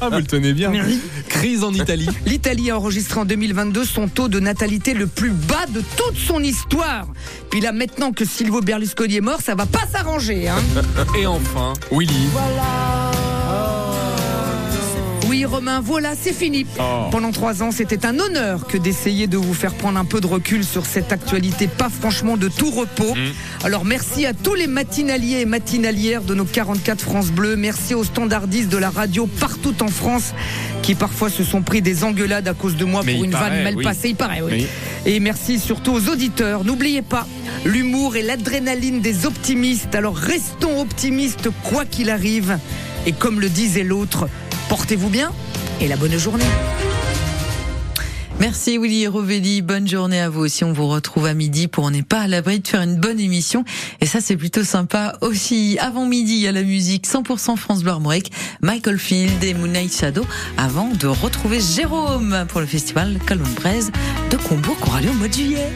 Ah, 0.00 0.08
vous 0.10 0.18
le 0.18 0.24
tenez 0.24 0.52
bien. 0.52 0.72
Crise 1.28 1.62
en 1.62 1.72
Italie. 1.72 2.08
L'Italie 2.26 2.72
a 2.72 2.76
enregistré 2.76 3.20
en 3.20 3.24
2022 3.24 3.84
son 3.84 4.08
taux 4.08 4.26
de 4.26 4.40
natalité 4.40 4.94
le 4.94 5.06
plus 5.06 5.30
bas 5.30 5.66
de 5.68 5.80
toute 5.96 6.16
son 6.16 6.42
histoire. 6.42 7.06
Puis 7.50 7.60
là, 7.60 7.70
maintenant 7.70 8.10
que 8.10 8.24
Silvio 8.24 8.60
Berlusconi 8.60 9.16
est 9.16 9.20
mort, 9.20 9.40
ça 9.40 9.54
va 9.54 9.66
pas 9.66 9.86
s'arranger. 9.92 10.48
Hein. 10.48 10.58
Et 11.18 11.26
enfin, 11.26 11.74
Willy. 11.92 12.28
Oui, 15.38 15.44
Romain, 15.44 15.80
voilà, 15.80 16.14
c'est 16.20 16.32
fini. 16.32 16.66
Pendant 17.12 17.30
trois 17.30 17.62
ans, 17.62 17.70
c'était 17.70 18.04
un 18.04 18.18
honneur 18.18 18.66
que 18.66 18.76
d'essayer 18.76 19.28
de 19.28 19.36
vous 19.36 19.54
faire 19.54 19.72
prendre 19.72 19.96
un 19.96 20.04
peu 20.04 20.20
de 20.20 20.26
recul 20.26 20.64
sur 20.64 20.84
cette 20.84 21.12
actualité 21.12 21.68
pas 21.68 21.88
franchement 21.88 22.36
de 22.36 22.48
tout 22.48 22.72
repos. 22.72 23.14
Alors 23.62 23.84
merci 23.84 24.26
à 24.26 24.34
tous 24.34 24.54
les 24.54 24.66
matinaliers 24.66 25.38
et 25.38 25.44
matinalières 25.44 26.22
de 26.22 26.34
nos 26.34 26.44
44 26.44 27.00
France 27.00 27.30
Bleu. 27.30 27.54
Merci 27.54 27.94
aux 27.94 28.02
standardistes 28.02 28.68
de 28.68 28.78
la 28.78 28.90
radio 28.90 29.28
partout 29.28 29.80
en 29.80 29.86
France 29.86 30.34
qui 30.82 30.96
parfois 30.96 31.30
se 31.30 31.44
sont 31.44 31.62
pris 31.62 31.82
des 31.82 32.02
engueulades 32.02 32.48
à 32.48 32.54
cause 32.54 32.74
de 32.74 32.84
moi 32.84 33.02
Mais 33.04 33.14
pour 33.14 33.22
une 33.22 33.30
paraît, 33.30 33.50
vanne 33.50 33.62
mal 33.62 33.76
oui. 33.76 33.84
passée. 33.84 34.08
Il 34.08 34.16
paraît, 34.16 34.42
oui. 34.42 34.52
Oui. 34.52 34.66
Et 35.06 35.20
merci 35.20 35.60
surtout 35.60 35.92
aux 35.92 36.08
auditeurs. 36.08 36.64
N'oubliez 36.64 37.02
pas, 37.02 37.28
l'humour 37.64 38.16
et 38.16 38.22
l'adrénaline 38.22 39.00
des 39.00 39.24
optimistes. 39.24 39.94
Alors 39.94 40.16
restons 40.16 40.80
optimistes 40.80 41.50
quoi 41.62 41.84
qu'il 41.84 42.10
arrive. 42.10 42.58
Et 43.06 43.12
comme 43.12 43.40
le 43.40 43.48
disait 43.48 43.84
l'autre, 43.84 44.28
portez-vous 44.68 45.08
bien 45.08 45.32
et 45.80 45.88
la 45.88 45.96
bonne 45.96 46.16
journée. 46.18 46.44
Merci 48.40 48.78
Willy 48.78 49.08
Rovelli, 49.08 49.62
bonne 49.62 49.88
journée 49.88 50.20
à 50.20 50.28
vous 50.28 50.42
aussi. 50.42 50.62
On 50.62 50.72
vous 50.72 50.86
retrouve 50.86 51.26
à 51.26 51.34
midi 51.34 51.66
pour 51.66 51.84
On 51.84 51.90
n'est 51.90 52.04
pas 52.04 52.20
à 52.20 52.28
l'abri 52.28 52.60
de 52.60 52.68
faire 52.68 52.82
une 52.82 52.94
bonne 52.94 53.18
émission. 53.18 53.64
Et 54.00 54.06
ça 54.06 54.20
c'est 54.20 54.36
plutôt 54.36 54.62
sympa 54.62 55.18
aussi. 55.22 55.76
Avant 55.80 56.06
midi, 56.06 56.34
il 56.34 56.40
y 56.40 56.46
a 56.46 56.52
la 56.52 56.62
musique 56.62 57.08
100% 57.08 57.56
France 57.56 57.82
Bleu 57.82 57.94
Michael 58.62 58.98
Field 58.98 59.42
et 59.42 59.54
Moonlight 59.54 59.92
Shadow, 59.92 60.24
avant 60.56 60.88
de 60.88 61.08
retrouver 61.08 61.58
Jérôme 61.60 62.44
pour 62.48 62.60
le 62.60 62.66
festival 62.66 63.18
Calum 63.26 63.48
Braise 63.54 63.90
de 64.30 64.36
Combourg 64.36 64.76
qui 64.76 64.88
aura 64.88 65.00
au 65.00 65.14
mois 65.14 65.28
de 65.28 65.34
juillet. 65.34 65.72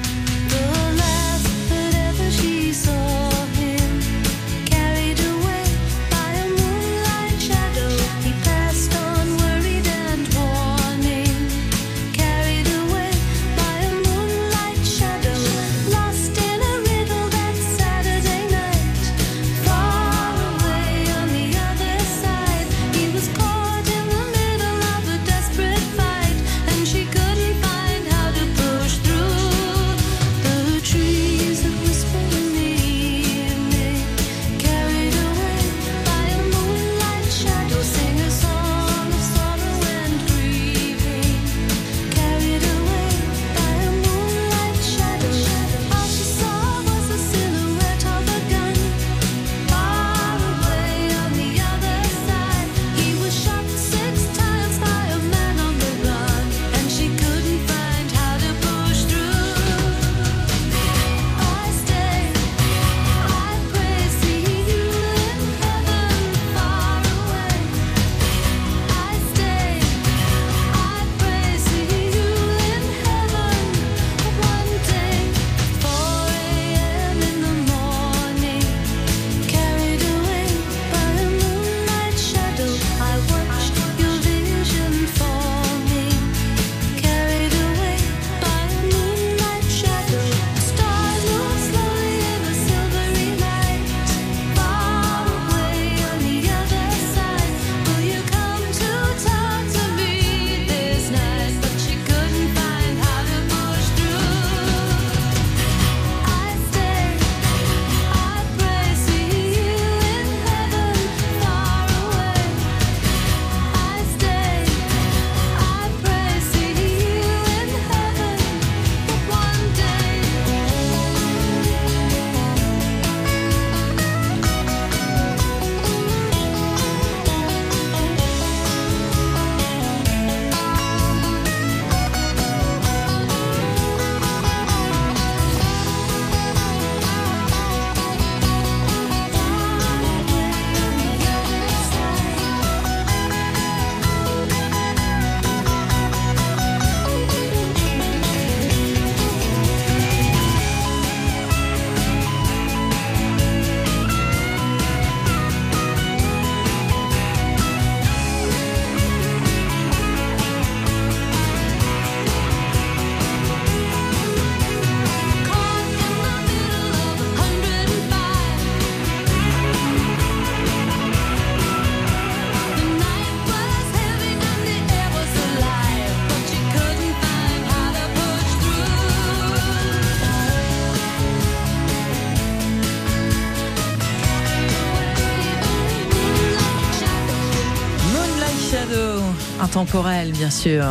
Intemporel 189.83 190.31
bien 190.33 190.51
sûr. 190.51 190.85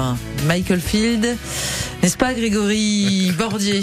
Michael 0.47 0.79
Field, 0.81 1.25
n'est-ce 2.03 2.17
pas 2.17 2.33
Grégory 2.33 3.31
Bordier 3.37 3.81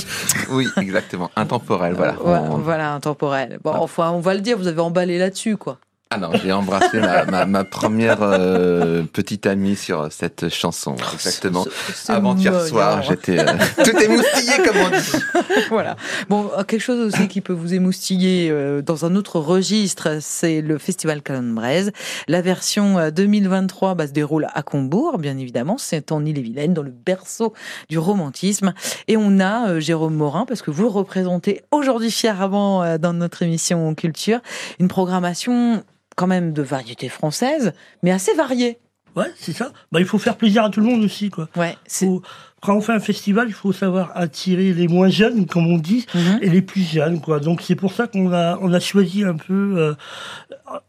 Oui, 0.51 0.69
exactement. 0.77 1.31
Intemporel, 1.35 1.95
voilà. 1.95 2.17
On- 2.23 2.59
Voilà, 2.59 2.93
intemporel. 2.93 3.59
Bon, 3.65 3.73
enfin, 3.75 4.11
on 4.11 4.21
va 4.21 4.35
le 4.35 4.41
dire, 4.41 4.59
vous 4.59 4.67
avez 4.67 4.81
emballé 4.81 5.19
là-dessus, 5.19 5.57
quoi. 5.57 5.79
Ah 6.11 6.17
non, 6.17 6.31
j'ai 6.43 6.53
embrassé 6.53 7.01
ma, 7.01 7.27
ma, 7.27 7.45
ma 7.45 7.65
première 7.65 8.23
euh, 8.23 9.03
petite 9.03 9.45
amie 9.47 9.77
sur 9.77 10.11
cette 10.11 10.49
chanson. 10.49 10.97
Exactement. 11.13 11.65
C'est- 11.65 11.93
c'est 11.95 12.13
Avant-hier 12.15 12.63
soir, 12.67 13.03
j'étais 13.03 13.39
euh, 13.39 13.45
tout 13.85 13.95
émoustillé, 13.99 14.53
comme 14.65 14.77
on 14.87 14.89
dit. 14.89 15.43
voilà. 15.69 15.97
Bon, 16.31 16.51
euh, 16.57 16.65
quelque 16.65 16.81
chose 16.81 16.99
aussi 17.13 17.29
qui 17.29 17.43
peut 17.43 17.53
vous 17.53 17.75
émoustiller 17.75 18.49
euh, 18.51 18.81
dans 18.81 19.05
un 19.05 19.17
autre 19.17 19.39
registre, 19.39 20.17
c'est 20.23 20.63
le 20.63 20.79
festival 20.79 21.21
Calonne-Braise. 21.21 21.93
La 22.27 22.41
version 22.41 22.99
euh, 22.99 23.11
2023 23.11 23.95
bah, 23.95 24.07
se 24.07 24.13
déroule 24.13 24.47
à 24.55 24.63
Combourg, 24.63 25.19
bien 25.19 25.37
évidemment. 25.37 25.77
C'est 25.77 26.11
en 26.11 26.25
Ille-et-Vilaine, 26.25 26.73
dans 26.73 26.83
le 26.83 26.91
berceau 26.91 27.53
du 27.91 27.99
romantisme. 27.99 28.73
Et 29.09 29.19
on 29.19 29.41
a 29.41 29.79
Jérôme 29.79 30.15
Morin, 30.15 30.47
parce 30.47 30.63
que 30.63 30.71
vous 30.71 30.85
le 30.85 30.89
représentez 30.89 31.61
aujourd'hui 31.71 32.11
fièrement 32.11 32.97
dans 32.97 33.13
notre 33.13 33.43
émission 33.43 33.95
Culture, 33.95 34.41
une 34.81 34.89
programmation 34.89 35.83
quand 36.19 36.27
même 36.27 36.53
de 36.53 36.63
variété 36.63 37.09
française, 37.09 37.73
mais 38.03 38.11
assez 38.11 38.35
variée. 38.35 38.79
Ouais, 39.17 39.31
c'est 39.37 39.53
ça. 39.53 39.73
Bah, 39.93 40.01
il 40.01 40.07
faut 40.07 40.19
faire 40.19 40.37
plaisir 40.37 40.65
à 40.65 40.71
tout 40.71 40.81
le 40.81 40.87
monde 40.87 41.03
aussi, 41.05 41.31
quoi. 41.31 41.49
Ouais. 41.57 41.77
Faut- 41.89 42.23
quand 42.61 42.77
on 42.77 42.81
fait 42.81 42.93
un 42.93 42.99
festival, 43.01 43.47
il 43.49 43.53
faut 43.55 43.73
savoir 43.73 44.11
attirer 44.17 44.73
les 44.73 44.89
moins 44.89 45.09
jeunes, 45.09 45.47
comme 45.47 45.67
on 45.73 45.79
dit, 45.79 46.07
Mhm. 46.15 46.39
et 46.43 46.49
les 46.51 46.61
plus 46.63 46.83
jeunes, 46.83 47.21
quoi. 47.21 47.39
Donc 47.39 47.63
c'est 47.63 47.77
pour 47.77 47.93
ça 47.93 48.07
qu'on 48.09 48.33
a 48.33 48.59
on 48.61 48.73
a 48.73 48.81
choisi 48.81 49.23
un 49.25 49.35
peu, 49.37 49.75
euh, 49.79 49.95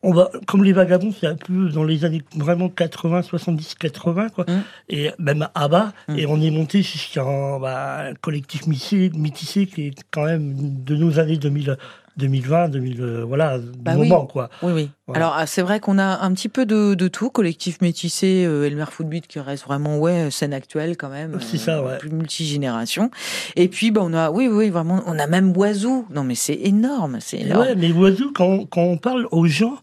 on 0.03 0.13
va 0.13 0.29
comme 0.47 0.63
les 0.63 0.73
vagabonds, 0.73 1.13
c'est 1.17 1.27
un 1.27 1.35
peu 1.35 1.69
dans 1.69 1.83
les 1.83 2.05
années 2.05 2.23
vraiment 2.35 2.69
80, 2.69 3.21
70, 3.21 3.75
80, 3.75 4.29
quoi. 4.29 4.45
Mhm. 4.47 4.61
Et 4.89 5.11
même 5.19 5.47
à 5.55 5.67
bas, 5.67 5.93
Mhm. 6.07 6.17
et 6.19 6.25
on 6.25 6.41
est 6.41 6.51
monté 6.51 6.81
jusqu'à 6.81 7.21
un, 7.23 7.59
bah, 7.59 7.99
un 8.09 8.13
collectif 8.15 8.65
métissé, 8.67 9.11
métissé 9.15 9.65
qui 9.67 9.87
est 9.87 9.93
quand 10.11 10.25
même 10.25 10.83
de 10.83 10.95
nos 10.95 11.19
années 11.19 11.37
2000, 11.37 11.77
2020, 12.19 12.69
2000, 12.69 13.01
euh, 13.01 13.23
voilà, 13.25 13.57
du 13.57 13.65
Bah 13.79 13.93
oui. 13.97 14.07
moment, 14.07 14.25
quoi. 14.27 14.49
Oui, 14.61 14.71
oui. 14.73 14.89
Voilà. 15.07 15.25
Alors, 15.25 15.35
ah, 15.39 15.47
c'est 15.47 15.63
vrai 15.63 15.79
qu'on 15.79 15.97
a 15.97 16.19
un 16.23 16.31
petit 16.33 16.49
peu 16.49 16.65
de, 16.67 16.93
de 16.93 17.07
tout. 17.07 17.29
Collectif 17.31 17.81
métissé, 17.81 18.45
euh, 18.45 18.67
Elmer 18.67 18.85
Footbeat 18.91 19.25
qui 19.27 19.39
reste 19.39 19.63
vraiment, 19.65 19.97
ouais, 19.97 20.29
scène 20.29 20.53
actuelle 20.53 20.97
quand 20.97 21.09
même. 21.09 21.39
C'est 21.41 21.57
ça, 21.57 21.81
ouais. 21.83 21.97
Plus 21.97 22.11
multigénération. 22.11 23.09
Et 23.55 23.67
puis, 23.67 23.89
bah, 23.91 24.01
on 24.03 24.13
a, 24.13 24.29
oui, 24.29 24.47
oui, 24.47 24.69
vraiment, 24.69 25.01
on 25.07 25.17
a 25.17 25.25
même 25.25 25.55
Oiseau. 25.57 26.05
Non, 26.13 26.23
mais 26.23 26.35
c'est 26.35 26.59
énorme, 26.61 27.17
c'est 27.21 27.37
Et 27.37 27.45
énorme. 27.45 27.61
Ouais, 27.61 27.75
mais 27.75 27.91
Oiseau, 27.91 28.31
quand, 28.35 28.65
quand 28.69 28.81
on 28.83 28.97
parle 28.97 29.27
aux 29.31 29.47
gens, 29.47 29.77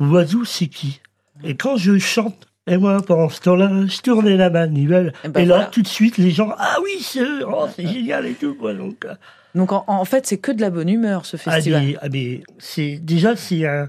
Oiseau, 0.00 0.44
c'est 0.44 0.66
qui? 0.66 1.00
Et 1.44 1.54
quand 1.56 1.76
je 1.76 1.96
chante 1.98 2.46
Et 2.66 2.76
moi, 2.78 3.00
pendant 3.00 3.28
ce 3.28 3.40
temps-là, 3.42 3.70
je 3.86 4.00
tournais 4.00 4.36
la 4.36 4.50
manivelle. 4.50 5.12
Eh 5.24 5.28
ben 5.28 5.40
et 5.40 5.44
là, 5.44 5.54
voilà. 5.56 5.70
tout 5.70 5.82
de 5.82 5.86
suite, 5.86 6.18
les 6.18 6.30
gens, 6.32 6.50
ah 6.58 6.76
oui, 6.82 6.96
c'est 7.00 7.22
oh, 7.46 7.66
c'est 7.74 7.86
génial 7.86 8.26
et 8.26 8.34
tout. 8.34 8.54
quoi. 8.54 8.74
Donc, 8.74 9.04
euh, 9.04 9.14
Donc 9.56 9.72
en, 9.72 9.84
en 9.88 10.04
fait, 10.04 10.26
c'est 10.26 10.38
que 10.38 10.52
de 10.52 10.60
la 10.60 10.70
bonne 10.70 10.88
humeur 10.88 11.26
ce 11.26 11.36
ah, 11.46 11.50
festival. 11.52 11.82
mais- 11.84 11.96
ah, 12.00 12.08
mais 12.12 12.42
c'est 12.58 12.98
déjà 13.02 13.34
c'est 13.34 13.66
un. 13.66 13.88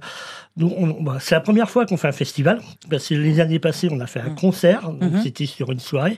nous, 0.56 0.74
on- 0.76 1.04
bah, 1.04 1.18
c'est 1.20 1.36
la 1.36 1.42
première 1.42 1.70
fois 1.70 1.86
qu'on 1.86 1.98
fait 1.98 2.08
un 2.08 2.12
festival 2.14 2.62
parce 2.90 3.08
que 3.10 3.14
les 3.14 3.40
années 3.40 3.60
passées 3.60 3.90
on 3.92 4.00
a 4.00 4.08
fait 4.08 4.22
un 4.22 4.32
concert, 4.32 4.90
donc 4.92 5.12
Mhm. 5.14 5.22
c'était 5.24 5.46
sur 5.46 5.72
une 5.72 5.80
soirée. 5.80 6.18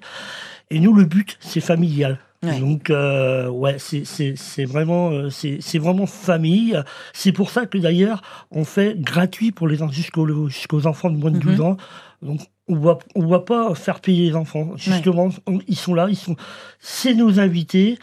Et 0.72 0.80
nous 0.80 0.94
le 0.94 1.04
but 1.06 1.38
c'est 1.42 1.62
familial. 1.62 2.20
Ouais. 2.42 2.58
Donc 2.60 2.90
euh, 2.90 3.50
ouais 3.50 3.78
c'est 3.80 4.64
vraiment 4.66 5.10
euh, 5.12 5.30
c'est 5.30 5.78
vraiment 5.80 6.06
famille. 6.06 6.80
C'est 7.12 7.34
pour 7.34 7.50
ça 7.50 7.66
que 7.66 7.78
d'ailleurs 7.78 8.22
on 8.52 8.64
fait 8.64 8.96
gratuit 8.98 9.52
pour 9.52 9.68
les 9.68 9.78
jusqu'aux 9.92 10.48
jusqu'aux 10.48 10.88
enfants 10.88 11.10
de 11.10 11.18
moins 11.18 11.32
de 11.32 11.38
Mhm. 11.38 11.42
12 11.44 11.62
ans. 11.62 11.76
Donc 12.22 12.40
on 12.70 12.76
va 12.78 12.98
on 13.16 13.26
va 13.28 13.40
pas 13.40 13.74
faire 13.76 14.00
payer 14.00 14.30
les 14.30 14.36
enfants. 14.36 14.70
Justement 14.78 15.30
on- 15.48 15.60
ils 15.68 15.76
sont 15.76 15.94
là 15.96 16.08
ils 16.10 16.16
sont 16.16 16.38
c'est 16.80 17.14
nos 17.14 17.40
invités. 17.42 17.98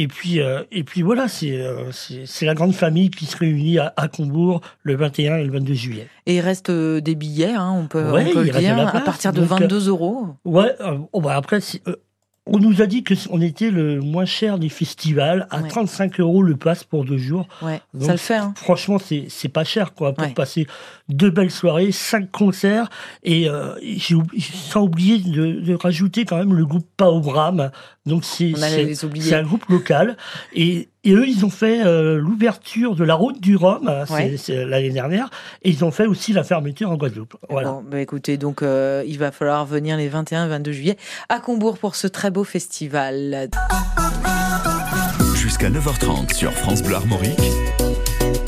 Et 0.00 0.06
puis, 0.06 0.40
euh, 0.40 0.62
et 0.70 0.84
puis 0.84 1.02
voilà, 1.02 1.26
c'est 1.26 1.60
euh, 1.60 1.90
c'est 1.90 2.24
c'est 2.24 2.46
la 2.46 2.54
grande 2.54 2.72
famille 2.72 3.10
qui 3.10 3.26
se 3.26 3.36
réunit 3.36 3.80
à, 3.80 3.92
à 3.96 4.06
Combourg 4.06 4.60
le 4.84 4.94
21 4.94 5.38
et 5.38 5.44
le 5.44 5.50
22 5.50 5.74
juillet. 5.74 6.06
Et 6.26 6.36
il 6.36 6.40
reste 6.40 6.70
euh, 6.70 7.00
des 7.00 7.16
billets, 7.16 7.54
hein, 7.54 7.74
on 7.76 7.88
peut, 7.88 8.12
Ouais, 8.12 8.26
on 8.28 8.32
peut 8.32 8.44
le 8.44 8.50
dire, 8.50 8.78
à 8.78 9.00
partir 9.00 9.32
de 9.32 9.40
donc, 9.40 9.58
22 9.60 9.88
euros. 9.88 10.28
Ouais, 10.44 10.72
euh, 10.80 10.98
oh, 11.12 11.20
bah 11.20 11.34
après, 11.34 11.58
euh, 11.88 11.96
on 12.50 12.58
nous 12.58 12.82
a 12.82 12.86
dit 12.86 13.02
que 13.04 13.14
on 13.30 13.40
était 13.40 13.70
le 13.70 14.00
moins 14.00 14.24
cher 14.24 14.58
des 14.58 14.68
festivals, 14.68 15.46
à 15.50 15.60
Ouais. 15.60 15.68
35 15.68 16.18
euros 16.20 16.42
le 16.42 16.56
pass 16.56 16.84
pour 16.84 17.04
deux 17.04 17.18
jours. 17.18 17.46
Ouais, 17.62 17.80
Donc, 17.94 18.04
ça 18.06 18.12
le 18.12 18.18
fait. 18.18 18.34
Hein. 18.36 18.52
Franchement, 18.56 18.98
c'est 18.98 19.26
c'est 19.28 19.48
pas 19.48 19.64
cher 19.64 19.94
quoi 19.94 20.12
pour 20.12 20.24
Ouais. 20.26 20.32
passer 20.34 20.66
deux 21.08 21.30
belles 21.30 21.50
soirées, 21.50 21.92
cinq 21.92 22.30
concerts 22.30 22.88
et 23.22 23.48
euh, 23.48 23.74
j'ai 23.82 24.16
sans 24.40 24.82
oublier 24.82 25.18
de, 25.18 25.60
de 25.60 25.74
rajouter 25.74 26.24
quand 26.24 26.36
même 26.38 26.54
le 26.54 26.64
groupe 26.66 26.86
Paobram. 26.96 27.70
Donc 28.06 28.24
c'est 28.24 28.52
c'est 28.56 29.34
un 29.34 29.42
groupe 29.42 29.66
local 29.68 30.16
et, 30.54 30.88
et 31.08 31.14
eux 31.14 31.26
ils 31.26 31.44
ont 31.44 31.50
fait 31.50 31.84
euh, 31.84 32.18
l'ouverture 32.18 32.94
de 32.94 33.04
la 33.04 33.14
route 33.14 33.40
du 33.40 33.56
Rhum 33.56 33.88
euh, 33.88 34.04
Ouais. 34.10 34.36
l'année 34.48 34.90
dernière 34.90 35.30
et 35.62 35.70
ils 35.70 35.84
ont 35.84 35.90
fait 35.90 36.06
aussi 36.06 36.32
la 36.32 36.44
fermeture 36.44 36.90
en 36.90 36.96
Guadeloupe. 36.96 37.36
Voilà. 37.48 37.70
Bon, 37.70 37.84
bah 37.88 38.00
écoutez, 38.00 38.36
donc 38.36 38.62
euh, 38.62 39.02
il 39.06 39.18
va 39.18 39.32
falloir 39.32 39.64
venir 39.66 39.96
les 39.96 40.08
21 40.08 40.46
et 40.46 40.48
22 40.48 40.72
juillet 40.72 40.96
à 41.28 41.40
Combourg 41.40 41.78
pour 41.78 41.94
ce 41.96 42.06
très 42.06 42.30
beau 42.30 42.44
festival. 42.44 43.48
Jusqu'à 45.34 45.70
9h30 45.70 46.34
sur 46.34 46.52
France 46.52 46.82
Bleu 46.82 46.94
Armorique, 46.96 47.40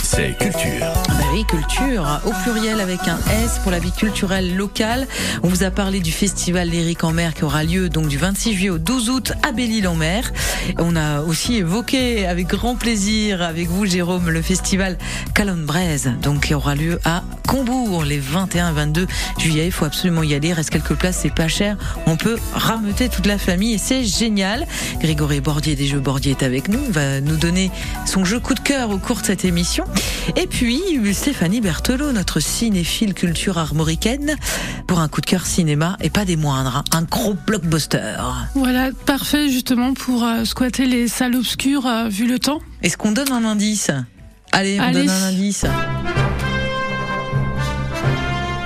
c'est 0.02 0.36
culture. 0.38 0.92
Ah 1.30 1.32
bah 1.32 1.38
oui, 1.38 1.44
culture, 1.44 2.20
au 2.24 2.32
pluriel 2.42 2.80
avec 2.80 3.06
un 3.06 3.18
S 3.44 3.60
pour 3.62 3.70
la 3.70 3.78
vie 3.78 3.92
culturelle 3.92 4.56
locale. 4.56 5.06
On 5.44 5.48
vous 5.48 5.62
a 5.62 5.70
parlé 5.70 6.00
du 6.00 6.10
festival 6.10 6.68
Lyrique 6.68 7.04
en 7.04 7.12
mer 7.12 7.34
qui 7.34 7.44
aura 7.44 7.62
lieu 7.62 7.88
donc 7.88 8.08
du 8.08 8.18
26 8.18 8.52
juillet 8.54 8.70
au 8.70 8.78
12 8.78 9.10
août 9.10 9.32
à 9.46 9.52
Belle-Île-en-Mer. 9.52 10.32
On 10.78 10.96
a 10.96 11.20
aussi 11.20 11.56
évoqué 11.56 12.26
avec 12.26 12.48
grand 12.48 12.74
plaisir 12.74 13.42
avec 13.42 13.68
vous 13.68 13.86
Jérôme 13.86 14.28
le 14.28 14.42
festival 14.42 14.98
Calonne-Braise 15.34 16.12
donc 16.20 16.46
qui 16.46 16.54
aura 16.54 16.74
lieu 16.74 16.98
à 17.04 17.22
Combourg 17.46 18.04
les 18.04 18.18
21 18.18 18.70
et 18.70 18.74
22 18.74 19.06
juillet. 19.38 19.66
Il 19.66 19.72
faut 19.72 19.84
absolument 19.84 20.22
y 20.22 20.34
aller, 20.34 20.52
reste 20.52 20.70
quelques 20.70 20.94
places, 20.94 21.18
c'est 21.22 21.34
pas 21.34 21.48
cher. 21.48 21.76
On 22.06 22.16
peut 22.16 22.38
rameuter 22.54 23.08
toute 23.08 23.26
la 23.26 23.38
famille 23.38 23.74
et 23.74 23.78
c'est 23.78 24.04
génial. 24.04 24.66
Grégory 25.00 25.40
Bordier 25.40 25.76
des 25.76 25.86
Jeux 25.86 26.00
Bordier 26.00 26.32
est 26.32 26.44
avec 26.44 26.68
nous, 26.68 26.80
il 26.86 26.92
va 26.92 27.20
nous 27.20 27.36
donner 27.36 27.70
son 28.06 28.24
jeu 28.24 28.40
coup 28.40 28.54
de 28.54 28.60
cœur 28.60 28.90
au 28.90 28.98
cours 28.98 29.20
de 29.20 29.26
cette 29.26 29.44
émission. 29.44 29.84
Et 30.36 30.46
puis 30.46 30.80
Stéphanie 31.20 31.60
Berthelot, 31.60 32.12
notre 32.12 32.40
cinéphile 32.40 33.12
culture 33.12 33.58
armoricaine, 33.58 34.36
pour 34.86 35.00
un 35.00 35.08
coup 35.08 35.20
de 35.20 35.26
cœur 35.26 35.44
cinéma 35.44 35.98
et 36.00 36.08
pas 36.08 36.24
des 36.24 36.36
moindres, 36.36 36.78
hein, 36.78 36.84
un 36.92 37.02
gros 37.02 37.34
blockbuster. 37.34 38.14
Voilà, 38.54 38.88
parfait 39.04 39.50
justement 39.50 39.92
pour 39.92 40.24
euh, 40.24 40.46
squatter 40.46 40.86
les 40.86 41.08
salles 41.08 41.36
obscures 41.36 41.86
euh, 41.86 42.08
vu 42.08 42.26
le 42.26 42.38
temps. 42.38 42.60
Est-ce 42.82 42.96
qu'on 42.96 43.12
donne 43.12 43.30
un 43.32 43.44
indice? 43.44 43.90
Allez, 44.52 44.80
on 44.80 44.82
Allez. 44.82 45.04
donne 45.04 45.10
un 45.10 45.24
indice. 45.24 45.66
Vous 45.66 45.72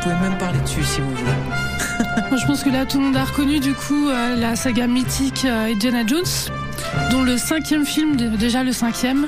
pouvez 0.04 0.14
même 0.14 0.38
parler 0.38 0.60
dessus 0.60 0.84
si 0.84 1.00
vous 1.00 1.10
voulez. 1.10 1.32
Moi, 2.30 2.38
je 2.40 2.46
pense 2.46 2.62
que 2.62 2.70
là 2.70 2.86
tout 2.86 2.98
le 2.98 3.06
monde 3.06 3.16
a 3.16 3.24
reconnu 3.24 3.58
du 3.58 3.74
coup 3.74 4.08
euh, 4.08 4.36
la 4.36 4.54
saga 4.54 4.86
mythique 4.86 5.44
Indiana 5.44 6.06
Jones, 6.06 6.22
dont 7.10 7.22
le 7.22 7.36
cinquième 7.36 7.84
film, 7.84 8.16
dé- 8.16 8.28
déjà 8.28 8.62
le 8.62 8.72
cinquième, 8.72 9.26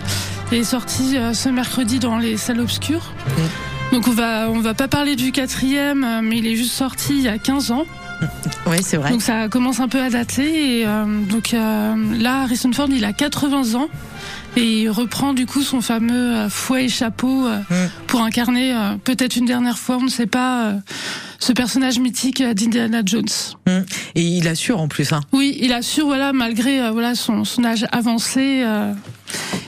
est 0.53 0.64
sorti 0.64 1.16
euh, 1.16 1.33
ce 1.35 1.49
mercredi 1.49 1.99
dans 1.99 2.19
les 2.19 2.37
salles 2.37 2.61
obscures. 2.61 3.12
Donc 3.92 4.09
on 4.09 4.12
va 4.12 4.49
on 4.51 4.61
va 4.61 4.75
pas 4.75 4.88
parler 4.88 5.16
du 5.16 5.33
quatrième, 5.33 6.05
euh, 6.05 6.21
mais 6.23 6.38
il 6.38 6.47
est 6.47 6.57
juste 6.57 6.73
sorti 6.73 7.14
il 7.16 7.23
y 7.23 7.29
a 7.29 7.38
15 7.38 7.71
ans. 7.71 7.87
Oui, 8.66 8.79
c'est 8.83 8.96
vrai. 8.96 9.11
Donc 9.11 9.22
ça 9.22 9.48
commence 9.48 9.79
un 9.79 9.87
peu 9.88 10.00
à 10.00 10.11
dater. 10.11 10.81
Et 10.81 10.87
euh, 10.87 11.05
donc 11.31 11.55
euh, 11.55 11.94
là, 12.18 12.42
Harrison 12.42 12.72
Ford, 12.72 12.88
il 12.90 13.05
a 13.05 13.12
80 13.12 13.74
ans. 13.74 13.88
Et 14.57 14.83
il 14.83 14.88
reprend 14.90 15.35
du 15.35 15.44
coup 15.46 15.61
son 15.62 15.81
fameux 15.83 16.35
euh, 16.35 16.48
fouet 16.48 16.87
et 16.87 16.88
chapeau 16.88 17.46
euh, 17.46 17.59
Mm. 17.70 17.74
pour 18.07 18.22
incarner 18.22 18.72
euh, 18.74 18.96
peut-être 19.05 19.37
une 19.37 19.44
dernière 19.44 19.79
fois, 19.79 19.98
on 19.98 20.05
ne 20.05 20.09
sait 20.09 20.26
pas, 20.26 20.64
euh, 20.66 20.72
ce 21.38 21.52
personnage 21.52 21.98
mythique 21.98 22.42
d'Indiana 22.42 23.02
Jones. 23.05 23.24
Et 24.14 24.22
il 24.22 24.48
assure 24.48 24.81
en 24.81 24.88
plus. 24.88 25.12
Hein. 25.12 25.20
Oui, 25.33 25.57
il 25.61 25.72
assure, 25.72 26.07
voilà, 26.07 26.33
malgré 26.33 26.81
euh, 26.81 26.90
voilà 26.90 27.14
son, 27.14 27.44
son 27.44 27.64
âge 27.64 27.87
avancé, 27.92 28.62
euh, 28.64 28.92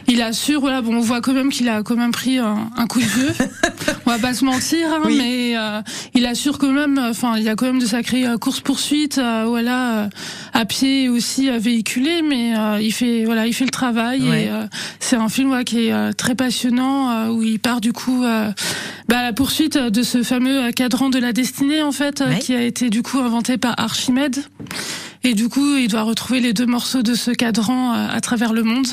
il 0.08 0.22
assure, 0.22 0.60
voilà, 0.60 0.80
bon, 0.80 0.96
on 0.96 1.00
voit 1.00 1.20
quand 1.20 1.32
même 1.34 1.50
qu'il 1.50 1.68
a 1.68 1.82
quand 1.82 1.96
même 1.96 2.10
pris 2.12 2.38
un, 2.38 2.70
un 2.76 2.86
coup 2.86 2.98
de 2.98 3.04
vieux. 3.04 3.32
on 4.06 4.10
va 4.10 4.18
pas 4.18 4.32
se 4.34 4.44
mentir, 4.44 4.88
hein, 4.92 5.00
Oui. 5.04 5.16
mais 5.18 5.56
euh, 5.56 5.80
il 6.14 6.24
assure 6.26 6.58
quand 6.58 6.72
même, 6.72 6.98
euh, 6.98 7.10
enfin, 7.10 7.36
il 7.36 7.42
y 7.44 7.48
a 7.48 7.54
quand 7.54 7.66
même 7.66 7.78
de 7.78 7.86
sacrées 7.86 8.26
euh, 8.26 8.38
courses 8.38 8.60
poursuites, 8.60 9.18
voilà, 9.18 9.98
euh, 10.04 10.08
à 10.54 10.64
pied 10.64 11.04
et 11.04 11.08
aussi 11.08 11.50
euh, 11.50 11.58
véhiculé, 11.58 12.22
mais 12.22 12.56
euh, 12.56 12.80
il 12.80 12.92
fait, 12.92 13.24
voilà, 13.24 13.46
il 13.46 13.52
fait 13.52 13.64
le 13.64 13.70
travail 13.70 14.22
Ouais. 14.28 14.44
et 14.44 14.50
euh, 14.50 14.64
c'est 15.00 15.16
un 15.16 15.28
film 15.28 15.62
qui 15.64 15.86
est 15.86 15.92
euh, 15.92 16.12
très 16.12 16.34
passionnant 16.34 17.10
euh, 17.10 17.28
où 17.28 17.42
il 17.42 17.58
part 17.60 17.80
du 17.80 17.92
coup 17.92 18.24
euh, 18.24 18.50
bah, 19.08 19.18
à 19.18 19.22
la 19.22 19.32
poursuite 19.32 19.76
de 19.78 20.02
ce 20.02 20.22
fameux 20.22 20.64
euh, 20.66 20.70
cadran 20.72 21.10
de 21.10 21.18
la 21.18 21.32
destinée 21.32 21.82
en 21.82 21.92
fait, 21.92 22.20
euh, 22.22 22.28
Ouais. 22.30 22.38
qui 22.38 22.54
a 22.54 22.62
été 22.62 22.88
du 22.90 23.02
coup 23.02 23.18
inventé 23.18 23.58
par 23.58 23.74
Archimède. 23.78 24.42
Et 25.24 25.34
du 25.34 25.48
coup, 25.48 25.76
il 25.76 25.88
doit 25.88 26.02
retrouver 26.02 26.38
les 26.40 26.52
deux 26.52 26.64
morceaux 26.66 27.02
de 27.02 27.14
ce 27.14 27.30
cadran 27.32 27.92
euh, 27.94 28.06
à 28.10 28.20
travers 28.20 28.52
le 28.52 28.62
monde. 28.62 28.86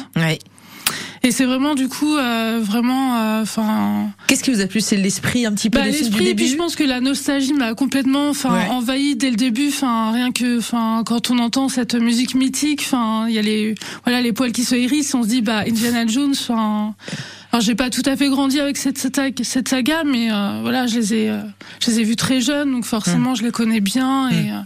Et 1.25 1.31
c'est 1.31 1.45
vraiment 1.45 1.73
du 1.73 1.87
coup 1.87 2.15
euh, 2.15 2.59
vraiment, 2.61 3.17
euh, 3.17 3.41
enfin, 3.41 4.11
Qu'est-ce 4.27 4.43
qui 4.43 4.51
vous 4.51 4.61
a 4.61 4.67
plu? 4.67 4.79
C'est 4.79 4.95
l'esprit 4.95 5.47
un 5.47 5.53
petit 5.53 5.71
peu 5.71 5.79
bah, 5.79 5.85
l'esprit. 5.85 6.27
Et 6.27 6.35
puis 6.35 6.47
je 6.47 6.55
pense 6.55 6.75
que 6.75 6.83
la 6.83 7.01
nostalgie 7.01 7.53
m'a 7.53 7.73
complètement, 7.73 8.29
enfin, 8.29 8.53
Ouais. 8.53 8.67
envahi 8.69 9.15
dès 9.15 9.31
le 9.31 9.35
début. 9.35 9.69
Enfin, 9.69 10.11
rien 10.11 10.31
que, 10.31 10.59
enfin, 10.59 11.01
quand 11.03 11.31
on 11.31 11.39
entend 11.39 11.67
cette 11.67 11.95
musique 11.95 12.35
mythique, 12.35 12.81
enfin, 12.85 13.25
il 13.27 13.33
y 13.33 13.39
a 13.39 13.41
les, 13.41 13.73
voilà, 14.03 14.21
les 14.21 14.33
poils 14.33 14.51
qui 14.51 14.63
se 14.63 14.75
hérissent. 14.75 15.15
On 15.15 15.23
se 15.23 15.27
dit, 15.29 15.41
bah, 15.41 15.63
Indiana 15.67 16.05
Jones. 16.05 16.35
Enfin, 16.39 16.93
alors 17.51 17.61
j'ai 17.63 17.73
pas 17.75 17.89
tout 17.89 18.03
à 18.05 18.15
fait 18.15 18.29
grandi 18.29 18.59
avec 18.59 18.77
cette 18.77 19.67
saga, 19.67 20.03
mais 20.05 20.31
euh, 20.31 20.59
voilà, 20.61 20.85
je 20.85 20.99
les 20.99 21.13
ai, 21.15 21.29
euh, 21.31 21.39
je 21.79 21.89
les 21.89 22.01
ai 22.01 22.03
vus 22.03 22.17
très 22.17 22.39
jeunes, 22.39 22.71
donc 22.71 22.85
forcément, 22.85 23.31
Mm. 23.31 23.35
je 23.37 23.43
les 23.43 23.51
connais 23.51 23.79
bien. 23.81 24.29
Et 24.29 24.51
euh, 24.51 24.59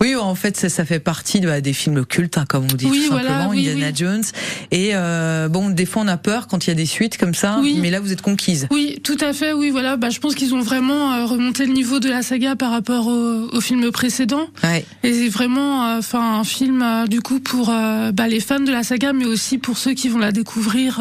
Oui, 0.00 0.14
en 0.16 0.34
fait, 0.34 0.56
ça, 0.56 0.68
ça 0.68 0.84
fait 0.84 1.00
partie 1.00 1.40
bah, 1.40 1.60
des 1.60 1.72
films 1.72 2.04
cultes, 2.04 2.38
hein, 2.38 2.44
comme 2.48 2.64
on 2.64 2.74
dit 2.74 2.86
Oui, 2.86 3.04
tout 3.06 3.12
voilà, 3.12 3.28
simplement, 3.28 3.50
oui, 3.50 3.68
Indiana 3.68 3.88
oui. 3.88 3.92
Jones. 3.96 4.22
Et 4.70 4.90
euh, 4.94 5.48
bon, 5.48 5.70
des 5.70 5.86
fois, 5.86 6.02
on 6.02 6.08
a 6.08 6.16
peur 6.16 6.46
quand 6.46 6.66
il 6.66 6.70
y 6.70 6.72
a 6.72 6.74
des 6.74 6.86
suites 6.86 7.16
comme 7.18 7.34
ça, 7.34 7.58
Oui. 7.60 7.78
mais 7.80 7.90
là, 7.90 8.00
vous 8.00 8.12
êtes 8.12 8.22
conquise. 8.22 8.66
Oui, 8.70 8.98
tout 9.04 9.16
à 9.20 9.32
fait. 9.32 9.52
Oui, 9.52 9.70
voilà. 9.70 9.96
Bah, 9.96 10.10
je 10.10 10.18
pense 10.20 10.34
qu'ils 10.34 10.54
ont 10.54 10.60
vraiment 10.62 11.12
euh, 11.12 11.24
remonté 11.26 11.66
le 11.66 11.72
niveau 11.72 12.00
de 12.00 12.08
la 12.08 12.22
saga 12.22 12.56
par 12.56 12.70
rapport 12.70 13.06
au, 13.06 13.48
au 13.52 13.60
film 13.60 13.90
précédent. 13.90 14.46
Ouais. 14.64 14.84
Et 15.02 15.12
c'est 15.12 15.28
vraiment, 15.28 15.86
euh, 15.86 15.98
enfin, 15.98 16.38
un 16.40 16.44
film 16.44 16.82
euh, 16.82 17.06
du 17.06 17.20
coup 17.20 17.40
pour 17.40 17.66
bah, 17.68 18.28
les 18.28 18.40
fans 18.40 18.60
de 18.60 18.72
la 18.72 18.82
saga, 18.82 19.12
mais 19.12 19.24
aussi 19.24 19.58
pour 19.58 19.78
ceux 19.78 19.92
qui 19.94 20.08
vont 20.08 20.18
la 20.18 20.32
découvrir. 20.32 21.00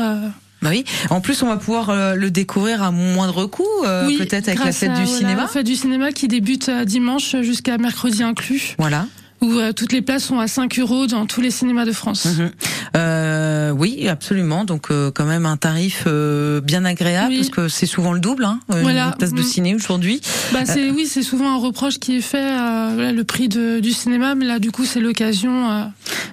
Bah 0.62 0.70
oui. 0.72 0.84
En 1.10 1.22
plus, 1.22 1.42
on 1.42 1.48
va 1.48 1.58
pouvoir 1.58 1.90
euh, 1.90 2.16
le 2.16 2.32
découvrir 2.32 2.84
à 2.84 2.92
moindre 2.92 3.46
coût, 3.46 3.64
euh, 3.86 4.08
oui, 4.08 4.18
peut-être 4.18 4.50
avec 4.50 4.60
la 4.60 4.72
fête 4.72 4.90
à, 4.90 4.94
du 4.94 5.04
voilà, 5.04 5.18
cinéma. 5.18 5.42
La 5.44 5.48
fête 5.48 5.66
du 5.66 5.76
cinéma 5.76 6.12
qui 6.12 6.28
débute 6.28 6.70
euh, 6.70 6.86
dimanche 6.86 7.36
jusqu'à 7.42 7.78
mercredi 7.78 8.24
inclus, 8.24 8.76
Voilà. 8.78 9.08
Où 9.42 9.52
euh, 9.54 9.72
toutes 9.74 9.92
les 9.94 10.02
places 10.02 10.26
sont 10.26 10.40
à 10.40 10.48
5 10.48 10.78
euros 10.80 11.08
dans 11.08 11.26
tous 11.26 11.42
les 11.42 11.52
cinémas 11.52 11.86
de 11.86 11.92
France. 11.92 12.26
Mhm. 12.26 12.52
Euh, 12.96 13.72
oui, 13.72 14.08
absolument. 14.08 14.66
Donc 14.66 14.92
euh, 14.92 15.12
quand 15.12 15.26
même 15.26 15.46
un 15.46 15.58
tarif 15.58 16.04
euh, 16.08 16.60
bien 16.62 16.86
agréable 16.86 17.30
Oui. 17.30 17.38
parce 17.38 17.50
que 17.50 17.68
c'est 17.68 17.86
souvent 17.86 18.14
le 18.14 18.20
double. 18.20 18.44
Hein, 18.46 18.60
une 18.74 18.82
Voilà. 18.82 19.16
place 19.18 19.34
de 19.34 19.42
Mm. 19.42 19.44
ciné 19.46 19.76
aujourd'hui. 19.76 20.22
Bah 20.54 20.66
c'est 20.66 20.90
oui, 20.92 21.06
c'est 21.08 21.24
souvent 21.24 21.52
un 21.54 21.58
reproche 21.58 22.00
qui 22.00 22.18
est 22.18 22.22
fait, 22.22 22.38
euh, 22.44 22.92
voilà, 22.96 23.12
le 23.12 23.24
prix 23.24 23.48
de, 23.48 23.80
du 23.80 23.92
cinéma, 23.92 24.36
mais 24.36 24.46
là 24.46 24.60
du 24.60 24.72
coup 24.72 24.86
c'est 24.86 25.00
l'occasion 25.00 25.70
euh, 25.70 25.84